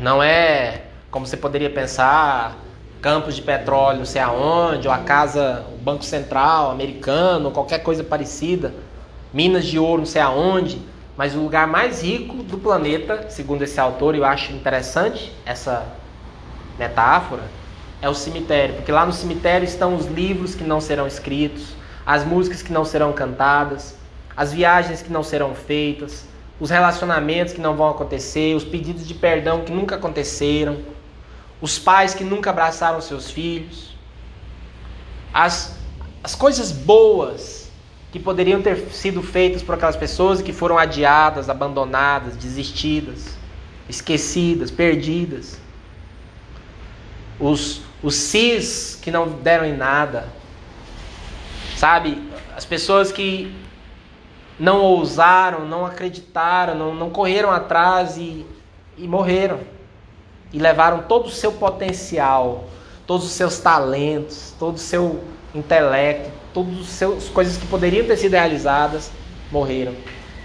Não 0.00 0.22
é 0.22 0.82
como 1.10 1.26
você 1.26 1.36
poderia 1.36 1.70
pensar 1.70 2.56
campos 3.00 3.36
de 3.36 3.42
petróleo, 3.42 3.98
não 3.98 4.06
sei 4.06 4.20
aonde, 4.20 4.88
ou 4.88 4.94
a 4.94 4.98
casa, 4.98 5.64
o 5.72 5.76
Banco 5.76 6.04
Central 6.04 6.70
americano, 6.70 7.50
qualquer 7.50 7.80
coisa 7.80 8.02
parecida, 8.02 8.74
minas 9.32 9.64
de 9.64 9.78
ouro, 9.78 9.98
não 9.98 10.06
sei 10.06 10.22
aonde, 10.22 10.80
mas 11.16 11.34
o 11.34 11.38
lugar 11.38 11.66
mais 11.66 12.02
rico 12.02 12.42
do 12.42 12.58
planeta, 12.58 13.26
segundo 13.28 13.62
esse 13.62 13.80
autor, 13.80 14.14
eu 14.14 14.24
acho 14.24 14.52
interessante 14.52 15.32
essa 15.44 15.86
metáfora, 16.78 17.42
é 18.02 18.08
o 18.08 18.14
cemitério, 18.14 18.74
porque 18.76 18.92
lá 18.92 19.06
no 19.06 19.12
cemitério 19.12 19.64
estão 19.64 19.94
os 19.94 20.06
livros 20.06 20.54
que 20.54 20.64
não 20.64 20.80
serão 20.80 21.06
escritos, 21.06 21.74
as 22.04 22.24
músicas 22.24 22.62
que 22.62 22.72
não 22.72 22.84
serão 22.84 23.12
cantadas, 23.12 23.96
as 24.36 24.52
viagens 24.52 25.00
que 25.00 25.10
não 25.10 25.22
serão 25.22 25.54
feitas, 25.54 26.26
os 26.60 26.70
relacionamentos 26.70 27.52
que 27.52 27.60
não 27.60 27.74
vão 27.74 27.88
acontecer, 27.88 28.54
os 28.54 28.64
pedidos 28.64 29.06
de 29.06 29.14
perdão 29.14 29.62
que 29.62 29.72
nunca 29.72 29.96
aconteceram, 29.96 30.76
os 31.60 31.78
pais 31.78 32.14
que 32.14 32.24
nunca 32.24 32.50
abraçaram 32.50 33.00
seus 33.00 33.30
filhos, 33.30 33.96
as, 35.32 35.76
as 36.22 36.34
coisas 36.34 36.72
boas 36.72 37.70
que 38.12 38.18
poderiam 38.18 38.62
ter 38.62 38.76
sido 38.92 39.22
feitas 39.22 39.62
por 39.62 39.74
aquelas 39.74 39.96
pessoas 39.96 40.40
e 40.40 40.42
que 40.42 40.52
foram 40.52 40.78
adiadas, 40.78 41.50
abandonadas, 41.50 42.36
desistidas, 42.36 43.36
esquecidas, 43.88 44.70
perdidas. 44.70 45.60
Os, 47.38 47.82
os 48.02 48.14
cis 48.14 48.98
que 49.02 49.10
não 49.10 49.28
deram 49.28 49.66
em 49.66 49.76
nada. 49.76 50.28
Sabe? 51.76 52.22
As 52.56 52.64
pessoas 52.64 53.12
que 53.12 53.54
não 54.58 54.80
ousaram, 54.80 55.66
não 55.66 55.84
acreditaram, 55.84 56.74
não, 56.74 56.94
não 56.94 57.10
correram 57.10 57.50
atrás 57.50 58.16
e, 58.16 58.46
e 58.96 59.06
morreram. 59.06 59.60
E 60.56 60.58
levaram 60.58 61.02
todo 61.02 61.26
o 61.26 61.30
seu 61.30 61.52
potencial, 61.52 62.64
todos 63.06 63.26
os 63.26 63.32
seus 63.32 63.58
talentos, 63.58 64.54
todo 64.58 64.76
o 64.76 64.78
seu 64.78 65.20
intelecto, 65.54 66.30
todas 66.54 67.02
as 67.02 67.28
coisas 67.28 67.58
que 67.58 67.66
poderiam 67.66 68.06
ter 68.06 68.16
sido 68.16 68.32
realizadas, 68.32 69.10
morreram. 69.52 69.94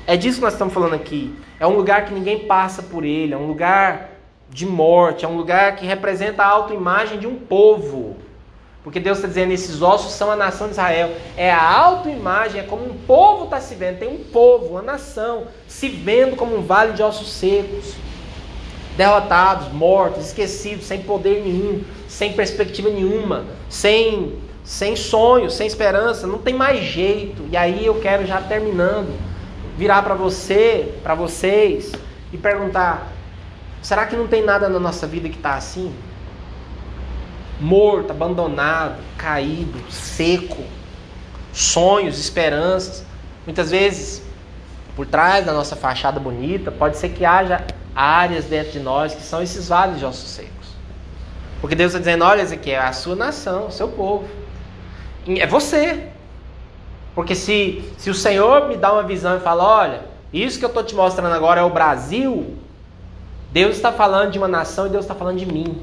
É 0.06 0.18
disso 0.18 0.40
que 0.40 0.44
nós 0.44 0.52
estamos 0.52 0.74
falando 0.74 0.96
aqui. 0.96 1.34
É 1.58 1.66
um 1.66 1.78
lugar 1.78 2.04
que 2.04 2.14
ninguém 2.14 2.40
passa 2.40 2.84
por 2.84 3.06
ele, 3.06 3.34
é 3.34 3.38
um 3.38 3.48
lugar 3.48 4.10
de 4.50 4.66
morte, 4.66 5.24
é 5.24 5.30
um 5.30 5.38
lugar 5.38 5.78
que 5.78 5.86
representa 5.86 6.44
a 6.44 6.48
autoimagem 6.48 7.18
de 7.18 7.26
um 7.26 7.38
povo. 7.38 8.18
Porque 8.84 9.00
Deus 9.00 9.18
está 9.18 9.30
dizendo: 9.30 9.54
esses 9.54 9.82
ossos 9.82 10.12
são 10.12 10.30
a 10.30 10.36
nação 10.36 10.68
de 10.68 10.74
Israel. 10.74 11.16
É 11.38 11.50
a 11.50 11.72
autoimagem, 11.74 12.60
é 12.60 12.64
como 12.66 12.84
um 12.84 12.98
povo 13.08 13.46
está 13.46 13.62
se 13.62 13.76
vendo. 13.76 14.00
Tem 14.00 14.10
um 14.10 14.26
povo, 14.26 14.72
uma 14.72 14.82
nação, 14.82 15.48
se 15.70 15.88
vendo 15.88 16.36
como 16.36 16.58
um 16.58 16.64
vale 16.64 16.92
de 16.92 17.02
ossos 17.02 17.32
secos. 17.32 17.96
Derrotados, 19.02 19.74
mortos, 19.74 20.28
esquecidos, 20.28 20.86
sem 20.86 21.02
poder 21.02 21.42
nenhum, 21.42 21.84
sem 22.08 22.34
perspectiva 22.34 22.88
nenhuma, 22.88 23.46
sem, 23.68 24.36
sem 24.64 24.96
sonho, 24.96 25.50
sem 25.50 25.66
esperança. 25.66 26.28
Não 26.28 26.38
tem 26.38 26.54
mais 26.54 26.84
jeito. 26.84 27.44
E 27.50 27.58
aí 27.58 27.84
eu 27.84 28.00
quero, 28.00 28.28
já 28.28 28.40
terminando, 28.40 29.12
virar 29.76 30.04
para 30.04 30.14
você, 30.14 30.94
para 31.02 31.16
vocês, 31.16 31.92
e 32.32 32.38
perguntar: 32.38 33.12
será 33.82 34.06
que 34.06 34.16
não 34.16 34.28
tem 34.28 34.44
nada 34.44 34.70
na 34.70 34.80
nossa 34.80 35.08
vida 35.08 35.28
que 35.30 35.38
está 35.38 35.56
assim? 35.56 35.92
morto, 37.60 38.12
abandonado, 38.12 39.00
caído, 39.18 39.80
seco, 39.92 40.64
sonhos, 41.54 42.20
esperanças. 42.20 43.06
Muitas 43.46 43.72
vezes, 43.72 44.24
por 44.96 45.06
trás 45.06 45.46
da 45.46 45.54
nossa 45.54 45.76
fachada 45.76 46.20
bonita, 46.20 46.72
pode 46.72 46.98
ser 46.98 47.10
que 47.10 47.24
haja 47.24 47.64
áreas 47.96 48.46
dentro 48.46 48.72
de 48.72 48.80
nós 48.80 49.14
que 49.14 49.22
são 49.22 49.42
esses 49.42 49.68
vales 49.68 50.00
de 50.00 50.06
ossos 50.06 50.30
secos. 50.30 50.76
Porque 51.60 51.76
Deus 51.76 51.92
está 51.94 52.00
dizendo: 52.00 52.26
olha, 52.26 52.42
Ezequiel, 52.42 52.82
é 52.82 52.86
a 52.86 52.94
sua 52.94 53.16
nação, 53.16 53.68
o 53.68 53.72
seu 53.72 53.88
povo. 53.88 54.28
É 55.28 55.46
você. 55.46 56.08
Porque 57.14 57.36
se, 57.36 57.94
se 57.98 58.10
o 58.10 58.16
Senhor 58.16 58.68
me 58.68 58.78
dá 58.78 58.92
uma 58.94 59.04
visão 59.04 59.38
e 59.38 59.40
fala: 59.40 59.64
olha, 59.64 60.02
isso 60.34 60.58
que 60.58 60.66
eu 60.66 60.70
estou 60.70 60.84
te 60.84 60.96
mostrando 60.96 61.34
agora 61.34 61.62
é 61.62 61.64
o 61.64 61.70
Brasil, 61.70 62.58
Deus 63.52 63.76
está 63.76 63.92
falando 63.92 64.32
de 64.32 64.38
uma 64.38 64.48
nação 64.48 64.88
e 64.88 64.90
Deus 64.90 65.04
está 65.04 65.14
falando 65.14 65.38
de 65.38 65.46
mim. 65.46 65.82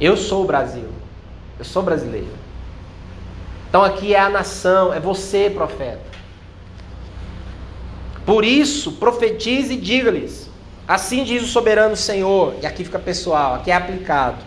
Eu 0.00 0.16
sou 0.16 0.42
o 0.42 0.46
Brasil. 0.46 0.88
Eu 1.58 1.64
sou 1.64 1.82
brasileiro. 1.82 2.42
Então 3.68 3.82
aqui 3.82 4.14
é 4.14 4.20
a 4.20 4.28
nação, 4.28 4.92
é 4.92 5.00
você, 5.00 5.48
profeta. 5.48 6.12
Por 8.24 8.44
isso, 8.44 8.92
profetize 8.92 9.74
e 9.74 9.76
diga-lhes: 9.76 10.48
Assim 10.86 11.24
diz 11.24 11.42
o 11.42 11.46
soberano 11.46 11.96
Senhor, 11.96 12.54
e 12.62 12.66
aqui 12.66 12.84
fica 12.84 12.98
pessoal, 12.98 13.54
aqui 13.54 13.70
é 13.70 13.74
aplicado. 13.74 14.38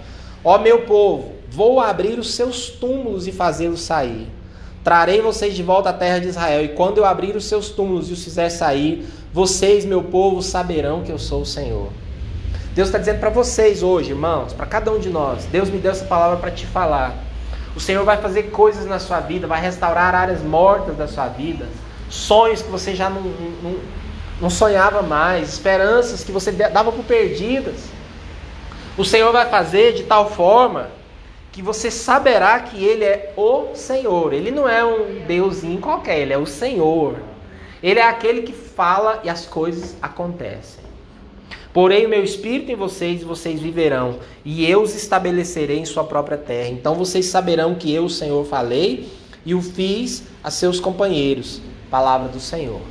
Ó 0.43 0.57
meu 0.57 0.81
povo, 0.81 1.33
vou 1.49 1.79
abrir 1.79 2.19
os 2.19 2.33
seus 2.33 2.69
túmulos 2.69 3.27
e 3.27 3.31
fazê-los 3.31 3.81
sair. 3.81 4.29
Trarei 4.83 5.19
vocês 5.19 5.55
de 5.55 5.63
volta 5.63 5.89
à 5.89 5.93
terra 5.93 6.19
de 6.19 6.27
Israel, 6.27 6.63
e 6.63 6.69
quando 6.69 6.99
eu 6.99 7.05
abrir 7.05 7.35
os 7.35 7.45
seus 7.45 7.69
túmulos 7.69 8.09
e 8.09 8.13
os 8.13 8.23
fizer 8.23 8.49
sair, 8.49 9.07
vocês, 9.33 9.83
meu 9.83 10.03
povo, 10.03 10.41
saberão 10.43 11.01
que 11.01 11.11
eu 11.11 11.17
sou 11.17 11.41
o 11.41 11.45
Senhor. 11.45 11.89
Deus 12.75 12.89
está 12.89 12.99
dizendo 12.99 13.19
para 13.19 13.29
vocês 13.29 13.81
hoje, 13.81 14.11
irmãos, 14.11 14.53
para 14.53 14.65
cada 14.65 14.91
um 14.91 14.99
de 14.99 15.09
nós. 15.09 15.45
Deus 15.45 15.69
me 15.69 15.79
deu 15.79 15.91
essa 15.91 16.05
palavra 16.05 16.37
para 16.37 16.51
te 16.51 16.67
falar. 16.67 17.15
O 17.75 17.79
Senhor 17.79 18.05
vai 18.05 18.17
fazer 18.17 18.51
coisas 18.51 18.85
na 18.85 18.99
sua 18.99 19.19
vida, 19.21 19.47
vai 19.47 19.59
restaurar 19.59 20.13
áreas 20.13 20.43
mortas 20.43 20.95
da 20.95 21.07
sua 21.07 21.27
vida, 21.27 21.65
sonhos 22.09 22.61
que 22.61 22.69
você 22.69 22.95
já 22.95 23.09
não, 23.09 23.21
não, 23.21 23.75
não 24.41 24.49
sonhava 24.49 25.01
mais, 25.01 25.53
esperanças 25.53 26.23
que 26.23 26.31
você 26.31 26.51
dava 26.51 26.91
por 26.91 27.03
perdidas. 27.05 27.89
O 28.97 29.03
Senhor 29.03 29.31
vai 29.31 29.49
fazer 29.49 29.93
de 29.93 30.03
tal 30.03 30.29
forma 30.29 30.89
que 31.51 31.61
você 31.61 31.89
saberá 31.89 32.59
que 32.59 32.83
Ele 32.83 33.03
é 33.03 33.33
o 33.35 33.75
Senhor. 33.75 34.33
Ele 34.33 34.51
não 34.51 34.67
é 34.67 34.83
um 34.85 35.25
deusinho 35.25 35.79
qualquer, 35.79 36.19
Ele 36.19 36.33
é 36.33 36.37
o 36.37 36.45
Senhor. 36.45 37.15
Ele 37.81 37.99
é 37.99 38.03
aquele 38.03 38.41
que 38.41 38.53
fala 38.53 39.21
e 39.23 39.29
as 39.29 39.45
coisas 39.45 39.95
acontecem. 40.01 40.83
Porém, 41.75 42.05
o 42.05 42.09
meu 42.09 42.23
espírito 42.23 42.71
em 42.71 42.75
vocês 42.75 43.21
vocês 43.21 43.59
viverão, 43.59 44.19
e 44.45 44.65
eu 44.65 44.81
os 44.81 44.95
estabelecerei 44.95 45.77
em 45.77 45.85
sua 45.85 46.05
própria 46.05 46.37
terra. 46.37 46.69
Então 46.69 46.95
vocês 46.95 47.25
saberão 47.25 47.75
que 47.75 47.93
eu, 47.93 48.05
o 48.05 48.09
Senhor, 48.09 48.45
falei 48.45 49.09
e 49.45 49.53
o 49.53 49.61
fiz 49.61 50.23
a 50.41 50.49
seus 50.49 50.79
companheiros. 50.79 51.61
Palavra 51.95 52.27
do 52.27 52.41
Senhor. 52.41 52.81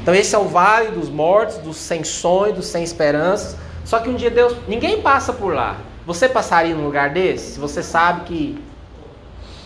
Então 0.00 0.14
esse 0.14 0.32
é 0.36 0.38
o 0.38 0.44
vale 0.44 0.92
dos 0.92 1.08
mortos, 1.08 1.56
dos 1.56 1.76
sem 1.76 2.04
sonho, 2.04 2.52
dos 2.52 2.66
sem 2.66 2.84
esperanças. 2.84 3.56
Só 3.84 3.98
que 3.98 4.08
um 4.08 4.14
dia 4.14 4.30
Deus, 4.30 4.54
ninguém 4.68 5.02
passa 5.02 5.32
por 5.32 5.52
lá. 5.52 5.76
Você 6.06 6.28
passaria 6.28 6.76
num 6.76 6.84
lugar 6.84 7.10
desse? 7.10 7.54
Se 7.54 7.58
você 7.58 7.82
sabe 7.82 8.20
que 8.20 8.64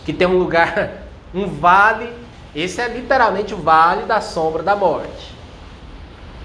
que 0.03 0.11
tem 0.11 0.25
um 0.25 0.39
lugar, 0.39 1.03
um 1.31 1.45
vale, 1.45 2.11
esse 2.55 2.81
é 2.81 2.87
literalmente 2.87 3.53
o 3.53 3.57
vale 3.57 4.01
da 4.07 4.19
sombra 4.19 4.63
da 4.63 4.75
morte. 4.75 5.35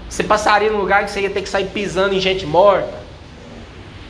Você 0.07 0.23
passaria 0.23 0.71
num 0.71 0.77
lugar 0.77 1.05
que 1.05 1.09
você 1.09 1.21
ia 1.21 1.31
ter 1.31 1.41
que 1.41 1.49
sair 1.49 1.69
pisando 1.69 2.13
em 2.13 2.19
gente 2.19 2.45
morta? 2.45 2.93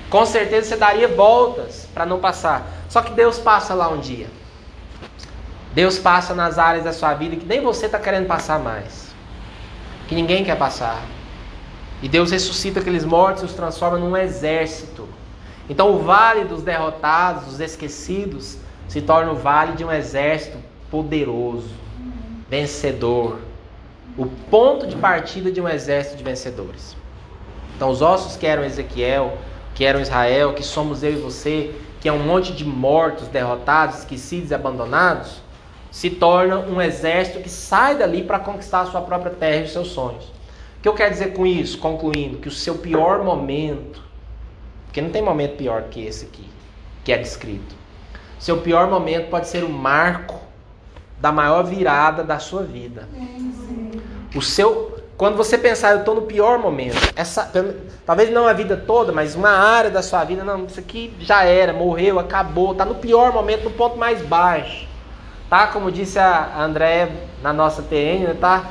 Com 0.09 0.25
certeza 0.25 0.67
você 0.67 0.75
daria 0.75 1.07
voltas 1.07 1.87
para 1.93 2.05
não 2.05 2.19
passar. 2.19 2.67
Só 2.89 3.01
que 3.01 3.13
Deus 3.13 3.39
passa 3.39 3.73
lá 3.73 3.87
um 3.87 4.01
dia. 4.01 4.27
Deus 5.77 5.99
passa 5.99 6.33
nas 6.33 6.57
áreas 6.57 6.85
da 6.85 6.91
sua 6.91 7.13
vida 7.13 7.35
que 7.35 7.45
nem 7.45 7.61
você 7.61 7.85
está 7.85 7.99
querendo 7.99 8.25
passar 8.25 8.57
mais. 8.57 9.13
Que 10.07 10.15
ninguém 10.15 10.43
quer 10.43 10.57
passar. 10.57 10.99
E 12.01 12.09
Deus 12.09 12.31
ressuscita 12.31 12.79
aqueles 12.79 13.05
mortos 13.05 13.43
e 13.43 13.45
os 13.45 13.53
transforma 13.53 13.99
num 13.99 14.17
exército. 14.17 15.07
Então 15.69 15.93
o 15.93 15.99
vale 15.99 16.45
dos 16.45 16.63
derrotados, 16.63 17.45
dos 17.45 17.59
esquecidos, 17.59 18.57
se 18.87 19.01
torna 19.01 19.31
o 19.31 19.35
vale 19.35 19.73
de 19.73 19.85
um 19.85 19.91
exército 19.91 20.57
poderoso, 20.89 21.69
vencedor 22.49 23.37
o 24.17 24.25
ponto 24.25 24.87
de 24.87 24.95
partida 24.95 25.51
de 25.51 25.61
um 25.61 25.69
exército 25.69 26.17
de 26.17 26.23
vencedores. 26.23 26.97
Então, 27.75 27.91
os 27.91 28.01
ossos 28.01 28.35
que 28.35 28.47
eram 28.47 28.65
Ezequiel, 28.65 29.37
que 29.75 29.85
eram 29.85 30.01
Israel, 30.01 30.55
que 30.55 30.63
somos 30.63 31.03
eu 31.03 31.13
e 31.13 31.17
você, 31.17 31.75
que 32.01 32.09
é 32.09 32.11
um 32.11 32.23
monte 32.23 32.51
de 32.51 32.65
mortos, 32.65 33.27
derrotados, 33.27 33.99
esquecidos 33.99 34.51
abandonados, 34.51 35.45
se 35.97 36.11
torna 36.11 36.59
um 36.59 36.79
exército 36.79 37.39
que 37.39 37.49
sai 37.49 37.97
dali 37.97 38.21
para 38.21 38.37
conquistar 38.37 38.81
a 38.81 38.85
sua 38.85 39.01
própria 39.01 39.31
terra 39.31 39.61
e 39.61 39.63
os 39.63 39.71
seus 39.71 39.87
sonhos. 39.87 40.25
O 40.25 40.81
que 40.83 40.87
eu 40.87 40.93
quero 40.93 41.09
dizer 41.09 41.33
com 41.33 41.43
isso, 41.43 41.79
concluindo? 41.79 42.37
Que 42.37 42.47
o 42.47 42.51
seu 42.51 42.75
pior 42.75 43.23
momento, 43.23 43.99
porque 44.85 45.01
não 45.01 45.09
tem 45.09 45.23
momento 45.23 45.57
pior 45.57 45.85
que 45.89 46.05
esse 46.05 46.25
aqui, 46.25 46.47
que 47.03 47.11
é 47.11 47.17
descrito. 47.17 47.73
Seu 48.37 48.57
pior 48.57 48.87
momento 48.87 49.31
pode 49.31 49.47
ser 49.47 49.63
o 49.63 49.69
marco 49.69 50.39
da 51.19 51.31
maior 51.31 51.63
virada 51.63 52.23
da 52.23 52.37
sua 52.37 52.61
vida. 52.61 53.09
O 54.35 54.41
seu, 54.43 54.99
quando 55.17 55.35
você 55.35 55.57
pensar, 55.57 55.93
eu 55.93 56.01
estou 56.01 56.13
no 56.13 56.21
pior 56.21 56.59
momento, 56.59 57.11
essa, 57.15 57.51
talvez 58.05 58.29
não 58.29 58.45
a 58.45 58.53
vida 58.53 58.77
toda, 58.77 59.11
mas 59.11 59.33
uma 59.33 59.49
área 59.49 59.89
da 59.89 60.03
sua 60.03 60.23
vida, 60.23 60.43
não, 60.43 60.65
isso 60.65 60.79
aqui 60.79 61.11
já 61.19 61.43
era, 61.43 61.73
morreu, 61.73 62.19
acabou, 62.19 62.73
está 62.73 62.85
no 62.85 62.93
pior 62.93 63.33
momento, 63.33 63.63
no 63.63 63.71
ponto 63.71 63.97
mais 63.97 64.21
baixo. 64.21 64.86
Tá? 65.49 65.67
Como 65.67 65.91
disse 65.91 66.19
a 66.19 66.61
André 66.61 67.09
na 67.41 67.53
nossa 67.53 67.81
TN, 67.81 68.27
né, 68.27 68.37
tá? 68.39 68.65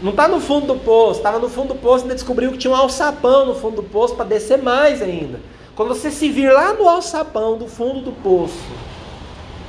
Não 0.00 0.10
está 0.10 0.28
no 0.28 0.40
fundo 0.40 0.66
do 0.66 0.76
poço, 0.76 1.18
estava 1.18 1.38
no 1.38 1.48
fundo 1.48 1.74
do 1.74 1.80
poço 1.80 1.98
e 1.98 2.02
ainda 2.04 2.14
descobriu 2.14 2.52
que 2.52 2.58
tinha 2.58 2.72
um 2.72 2.76
alçapão 2.76 3.46
no 3.46 3.54
fundo 3.54 3.76
do 3.76 3.82
poço 3.82 4.14
para 4.14 4.24
descer 4.24 4.62
mais 4.62 5.02
ainda. 5.02 5.40
Quando 5.74 5.88
você 5.88 6.10
se 6.10 6.28
vir 6.28 6.52
lá 6.52 6.72
no 6.72 6.88
alçapão 6.88 7.56
do 7.56 7.66
fundo 7.66 8.00
do 8.00 8.12
poço, 8.12 8.62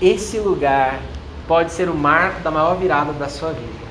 esse 0.02 0.38
lugar 0.38 1.00
pode 1.47 1.72
ser 1.72 1.89
o 1.89 1.95
marco 1.95 2.41
da 2.41 2.52
maior 2.52 2.76
virada 2.76 3.12
da 3.14 3.28
sua 3.28 3.52
vida. 3.52 3.89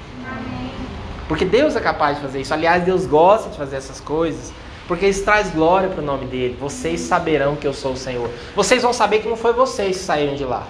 Porque 1.29 1.45
Deus 1.45 1.77
é 1.77 1.81
capaz 1.81 2.17
de 2.17 2.23
fazer 2.23 2.41
isso. 2.41 2.55
Aliás, 2.55 2.85
Deus 2.85 3.05
gosta 3.05 3.51
de 3.51 3.57
fazer 3.57 3.77
essas 3.77 4.01
coisas. 4.01 4.53
Porque 4.87 5.07
isso 5.07 5.23
traz 5.23 5.51
glória 5.51 5.91
para 5.91 6.01
o 6.01 6.05
nome 6.05 6.25
dele. 6.25 6.57
Vocês 6.59 7.01
saberão 7.03 7.55
que 7.55 7.67
eu 7.67 7.75
sou 7.75 7.93
o 7.93 7.97
Senhor. 7.97 8.31
Vocês 8.57 8.83
vão 8.83 8.93
saber 8.93 9.19
que 9.19 9.29
não 9.29 9.37
foi 9.37 9.53
vocês 9.53 9.99
que 9.99 10.03
saíram 10.03 10.35
de 10.35 10.45
lá. 10.45 10.67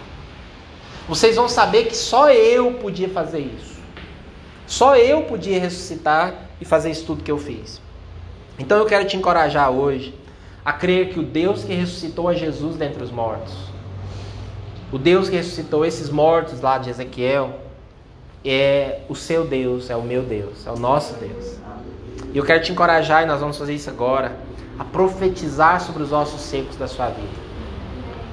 Vocês 1.08 1.36
vão 1.36 1.48
saber 1.48 1.84
que 1.84 1.96
só 1.96 2.30
eu 2.30 2.74
podia 2.74 3.08
fazer 3.08 3.40
isso. 3.40 3.78
Só 4.66 4.94
eu 4.94 5.22
podia 5.22 5.58
ressuscitar 5.58 6.34
e 6.60 6.64
fazer 6.66 6.90
isso 6.90 7.06
tudo 7.06 7.24
que 7.24 7.30
eu 7.30 7.38
fiz. 7.38 7.80
Então 8.58 8.76
eu 8.76 8.84
quero 8.84 9.06
te 9.06 9.16
encorajar 9.16 9.70
hoje 9.70 10.14
a 10.62 10.72
crer 10.72 11.08
que 11.08 11.18
o 11.18 11.22
Deus 11.22 11.64
que 11.64 11.72
ressuscitou 11.72 12.28
a 12.28 12.34
Jesus 12.34 12.76
dentre 12.76 13.02
os 13.02 13.10
mortos, 13.10 13.54
o 14.92 14.98
Deus 14.98 15.30
que 15.30 15.36
ressuscitou 15.36 15.86
esses 15.86 16.10
mortos 16.10 16.60
lá 16.60 16.76
de 16.76 16.90
Ezequiel, 16.90 17.58
é 18.44 19.00
o 19.08 19.14
seu 19.14 19.46
Deus, 19.46 19.88
é 19.88 19.96
o 19.96 20.02
meu 20.02 20.22
Deus, 20.22 20.66
é 20.66 20.70
o 20.70 20.78
nosso 20.78 21.14
Deus. 21.14 21.56
E 22.34 22.36
eu 22.36 22.44
quero 22.44 22.62
te 22.62 22.70
encorajar, 22.70 23.22
e 23.22 23.26
nós 23.26 23.40
vamos 23.40 23.56
fazer 23.56 23.74
isso 23.74 23.88
agora, 23.88 24.36
a 24.78 24.84
profetizar 24.84 25.80
sobre 25.80 26.02
os 26.02 26.12
ossos 26.12 26.42
secos 26.42 26.76
da 26.76 26.86
sua 26.86 27.08
vida. 27.08 27.47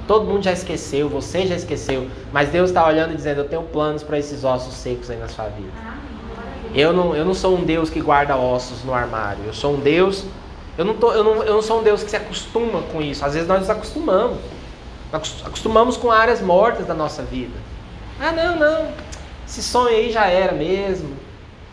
Todo 0.07 0.25
mundo 0.25 0.43
já 0.43 0.51
esqueceu, 0.51 1.09
você 1.09 1.47
já 1.47 1.55
esqueceu, 1.55 2.07
mas 2.31 2.49
Deus 2.49 2.69
está 2.69 2.85
olhando 2.85 3.13
e 3.13 3.15
dizendo: 3.15 3.39
Eu 3.39 3.49
tenho 3.49 3.63
planos 3.63 4.03
para 4.03 4.19
esses 4.19 4.43
ossos 4.43 4.75
secos 4.75 5.09
aí 5.09 5.17
na 5.17 5.27
sua 5.27 5.45
vida. 5.45 5.71
Eu 6.75 6.93
não, 6.93 7.15
eu 7.15 7.25
não 7.25 7.33
sou 7.33 7.57
um 7.57 7.63
Deus 7.63 7.89
que 7.89 8.01
guarda 8.01 8.35
ossos 8.35 8.83
no 8.83 8.93
armário. 8.93 9.43
Eu 9.45 9.53
sou 9.53 9.75
um 9.75 9.79
Deus. 9.79 10.25
Eu 10.77 10.83
não, 10.83 10.93
tô, 10.93 11.11
eu, 11.13 11.23
não, 11.23 11.43
eu 11.43 11.53
não 11.53 11.61
sou 11.61 11.79
um 11.79 11.83
Deus 11.83 12.03
que 12.03 12.09
se 12.09 12.17
acostuma 12.17 12.81
com 12.91 13.01
isso. 13.01 13.25
Às 13.25 13.33
vezes 13.33 13.47
nós 13.47 13.61
nos 13.61 13.69
acostumamos. 13.69 14.37
Nós 15.11 15.41
acostumamos 15.45 15.95
com 15.95 16.11
áreas 16.11 16.41
mortas 16.41 16.85
da 16.85 16.93
nossa 16.93 17.23
vida. 17.23 17.57
Ah, 18.19 18.31
não, 18.31 18.57
não. 18.57 18.89
Esse 19.47 19.63
sonho 19.63 19.95
aí 19.95 20.11
já 20.11 20.25
era 20.25 20.51
mesmo. 20.51 21.15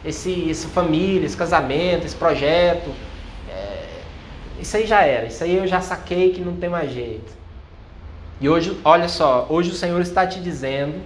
Esse, 0.04 0.48
esse 0.48 0.68
família, 0.68 1.26
esse 1.26 1.36
casamento, 1.36 2.06
esse 2.06 2.14
projeto. 2.14 2.90
É, 3.50 3.86
isso 4.60 4.76
aí 4.76 4.86
já 4.86 5.02
era. 5.02 5.26
Isso 5.26 5.42
aí 5.42 5.56
eu 5.56 5.66
já 5.66 5.80
saquei 5.80 6.32
que 6.32 6.40
não 6.40 6.54
tem 6.56 6.70
mais 6.70 6.92
jeito. 6.92 7.41
E 8.42 8.48
hoje, 8.48 8.76
olha 8.84 9.08
só, 9.08 9.46
hoje 9.48 9.70
o 9.70 9.74
Senhor 9.74 10.00
está 10.00 10.26
te 10.26 10.40
dizendo 10.40 11.00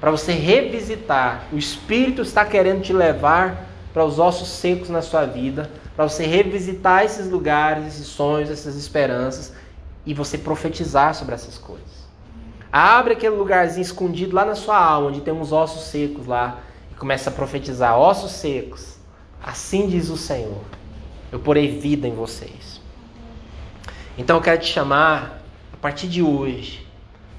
para 0.00 0.10
você 0.10 0.32
revisitar. 0.32 1.44
O 1.52 1.56
Espírito 1.56 2.22
está 2.22 2.44
querendo 2.44 2.82
te 2.82 2.92
levar 2.92 3.68
para 3.92 4.04
os 4.04 4.18
ossos 4.18 4.48
secos 4.48 4.88
na 4.88 5.00
sua 5.00 5.24
vida, 5.24 5.70
para 5.94 6.08
você 6.08 6.26
revisitar 6.26 7.04
esses 7.04 7.30
lugares, 7.30 7.86
esses 7.86 8.08
sonhos, 8.08 8.50
essas 8.50 8.74
esperanças 8.74 9.54
e 10.04 10.12
você 10.12 10.36
profetizar 10.36 11.14
sobre 11.14 11.36
essas 11.36 11.56
coisas. 11.56 12.08
Abre 12.72 13.12
aquele 13.12 13.36
lugarzinho 13.36 13.82
escondido 13.82 14.34
lá 14.34 14.44
na 14.44 14.56
sua 14.56 14.76
alma, 14.76 15.10
onde 15.10 15.20
tem 15.20 15.32
uns 15.32 15.52
ossos 15.52 15.84
secos 15.84 16.26
lá, 16.26 16.58
e 16.90 16.94
começa 16.96 17.30
a 17.30 17.32
profetizar: 17.32 17.96
ossos 17.96 18.32
secos, 18.32 18.96
assim 19.40 19.86
diz 19.86 20.08
o 20.08 20.16
Senhor, 20.16 20.64
eu 21.30 21.38
porei 21.38 21.78
vida 21.78 22.08
em 22.08 22.16
vocês. 22.16 22.80
Então 24.18 24.38
eu 24.38 24.42
quero 24.42 24.60
te 24.60 24.66
chamar, 24.66 25.43
partir 25.84 26.08
de 26.08 26.22
hoje, 26.22 26.82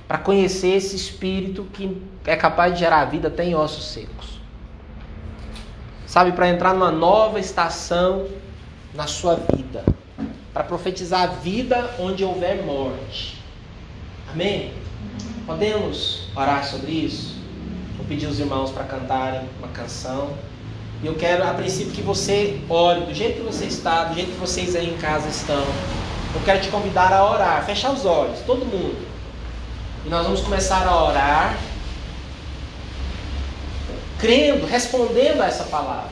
para 0.07 0.19
conhecer 0.19 0.75
esse 0.75 0.95
espírito 0.95 1.63
que 1.73 1.99
é 2.23 2.35
capaz 2.35 2.73
de 2.73 2.81
gerar 2.81 3.05
vida 3.05 3.27
até 3.27 3.43
em 3.43 3.55
ossos 3.55 3.85
secos. 3.85 4.39
Sabe, 6.05 6.31
para 6.31 6.47
entrar 6.47 6.75
numa 6.75 6.91
nova 6.91 7.39
estação 7.39 8.27
na 8.93 9.07
sua 9.07 9.33
vida, 9.33 9.83
para 10.53 10.63
profetizar 10.63 11.23
a 11.23 11.25
vida 11.25 11.95
onde 11.99 12.23
houver 12.23 12.63
morte. 12.63 13.41
Amém? 14.31 14.71
Podemos 15.47 16.27
orar 16.35 16.63
sobre 16.67 16.91
isso? 16.91 17.41
Vou 17.97 18.05
pedir 18.05 18.27
os 18.27 18.39
irmãos 18.39 18.69
para 18.69 18.83
cantarem 18.83 19.41
uma 19.57 19.69
canção. 19.69 20.37
E 21.01 21.07
eu 21.07 21.15
quero, 21.15 21.43
a 21.43 21.51
princípio, 21.55 21.93
que 21.93 22.03
você 22.03 22.61
ore 22.69 23.05
do 23.05 23.13
jeito 23.15 23.37
que 23.37 23.43
você 23.51 23.65
está, 23.65 24.03
do 24.03 24.13
jeito 24.13 24.33
que 24.33 24.39
vocês 24.39 24.75
aí 24.75 24.93
em 24.93 24.97
casa 24.97 25.29
estão. 25.29 25.65
Eu 26.35 26.41
quero 26.43 26.61
te 26.61 26.67
convidar 26.67 27.11
a 27.13 27.31
orar. 27.31 27.65
Fechar 27.65 27.91
os 27.91 28.05
olhos, 28.05 28.39
todo 28.45 28.65
mundo. 28.65 29.07
E 30.05 30.09
nós 30.09 30.23
vamos 30.23 30.41
começar 30.41 30.85
a 30.85 31.03
orar, 31.03 31.57
crendo, 34.19 34.67
respondendo 34.67 35.41
a 35.41 35.47
essa 35.47 35.63
palavra. 35.63 36.11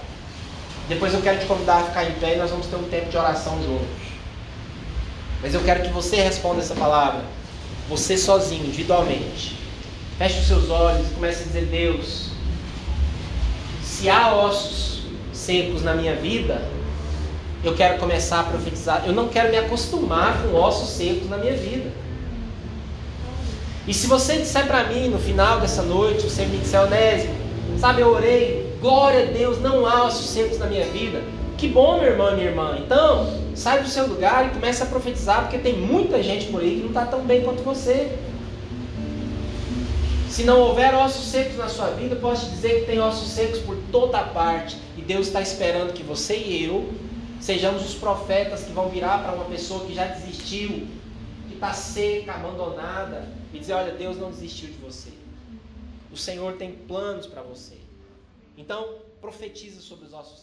Depois 0.88 1.14
eu 1.14 1.22
quero 1.22 1.40
te 1.40 1.46
convidar 1.46 1.78
a 1.78 1.84
ficar 1.84 2.06
em 2.06 2.14
pé 2.14 2.36
e 2.36 2.38
nós 2.38 2.50
vamos 2.50 2.66
ter 2.68 2.76
um 2.76 2.84
tempo 2.84 3.10
de 3.10 3.18
oração 3.18 3.62
juntos. 3.62 4.04
Mas 5.42 5.54
eu 5.54 5.62
quero 5.62 5.84
que 5.84 5.90
você 5.90 6.16
responda 6.16 6.62
essa 6.62 6.74
palavra, 6.74 7.22
você 7.88 8.18
sozinho, 8.18 8.66
individualmente. 8.66 9.58
Feche 10.18 10.40
os 10.40 10.48
seus 10.48 10.70
olhos 10.70 11.06
e 11.08 11.14
comece 11.14 11.44
a 11.44 11.46
dizer: 11.46 11.66
Deus, 11.66 12.30
se 13.84 14.10
há 14.10 14.34
ossos 14.34 15.04
secos 15.32 15.84
na 15.84 15.94
minha 15.94 16.16
vida, 16.16 16.62
eu 17.64 17.74
quero 17.74 17.98
começar 17.98 18.42
a 18.42 18.44
profetizar. 18.44 19.04
Eu 19.06 19.14
não 19.14 19.30
quero 19.30 19.50
me 19.50 19.58
acostumar 19.58 20.42
com 20.42 20.54
ossos 20.56 20.90
secos 20.90 21.30
na 21.30 21.38
minha 21.38 21.56
vida. 21.56 21.90
E 23.88 23.94
se 23.94 24.06
você 24.08 24.38
disser 24.38 24.68
para 24.68 24.84
mim 24.86 25.08
no 25.08 25.18
final 25.18 25.60
dessa 25.60 25.82
noite, 25.82 26.24
você 26.24 26.46
me 26.46 26.58
disser, 26.58 26.82
Onésimo, 26.82 27.34
sabe, 27.80 28.02
eu 28.02 28.10
orei, 28.10 28.78
glória 28.82 29.24
a 29.24 29.32
Deus, 29.32 29.62
não 29.62 29.86
há 29.86 30.10
secos 30.12 30.60
na 30.60 30.66
minha 30.66 30.86
vida. 30.86 31.22
Que 31.58 31.68
bom, 31.70 32.00
meu 32.00 32.12
irmão 32.12 32.32
e 32.32 32.36
minha 32.36 32.48
irmã. 32.48 32.78
Então, 32.80 33.42
sai 33.56 33.82
do 33.82 33.88
seu 33.88 34.08
lugar 34.08 34.48
e 34.48 34.50
comece 34.50 34.84
a 34.84 34.86
profetizar, 34.86 35.44
porque 35.44 35.58
tem 35.58 35.78
muita 35.78 36.22
gente 36.22 36.48
por 36.48 36.62
aí 36.62 36.76
que 36.76 36.82
não 36.82 36.88
está 36.88 37.06
tão 37.06 37.22
bem 37.22 37.42
quanto 37.44 37.64
você. 37.64 38.12
Se 40.30 40.44
não 40.44 40.60
houver 40.62 40.94
ossos 40.96 41.30
secos 41.30 41.58
na 41.58 41.70
sua 41.70 41.88
vida, 41.92 42.16
posso 42.16 42.48
te 42.48 42.52
dizer 42.52 42.82
que 42.82 42.86
tem 42.88 43.00
ossos 43.00 43.30
secos 43.30 43.60
por 43.60 43.78
toda 43.92 44.20
parte. 44.20 44.78
E 44.98 45.02
Deus 45.02 45.28
está 45.28 45.42
esperando 45.42 45.94
que 45.94 46.04
você 46.04 46.36
e 46.36 46.66
eu 46.66 46.90
sejamos 47.44 47.84
os 47.84 47.96
profetas 47.96 48.64
que 48.64 48.72
vão 48.72 48.88
virar 48.88 49.22
para 49.22 49.34
uma 49.34 49.46
pessoa 49.46 49.86
que 49.86 49.94
já 49.94 50.06
desistiu, 50.06 50.88
que 51.50 51.56
está 51.56 51.74
seca, 51.74 52.34
abandonada, 52.36 53.28
e 53.54 53.60
dizer: 53.60 53.74
Olha, 53.74 53.92
Deus 53.92 54.18
não 54.18 54.32
desistiu 54.32 54.70
de 54.70 54.78
você. 54.78 55.12
O 56.10 56.16
Senhor 56.16 56.54
tem 56.54 56.72
planos 56.72 57.28
para 57.28 57.42
você. 57.42 57.78
Então, 58.58 58.96
profetiza 59.20 59.82
sobre 59.82 60.06
os 60.06 60.14
ossos 60.14 60.40
secos. 60.40 60.43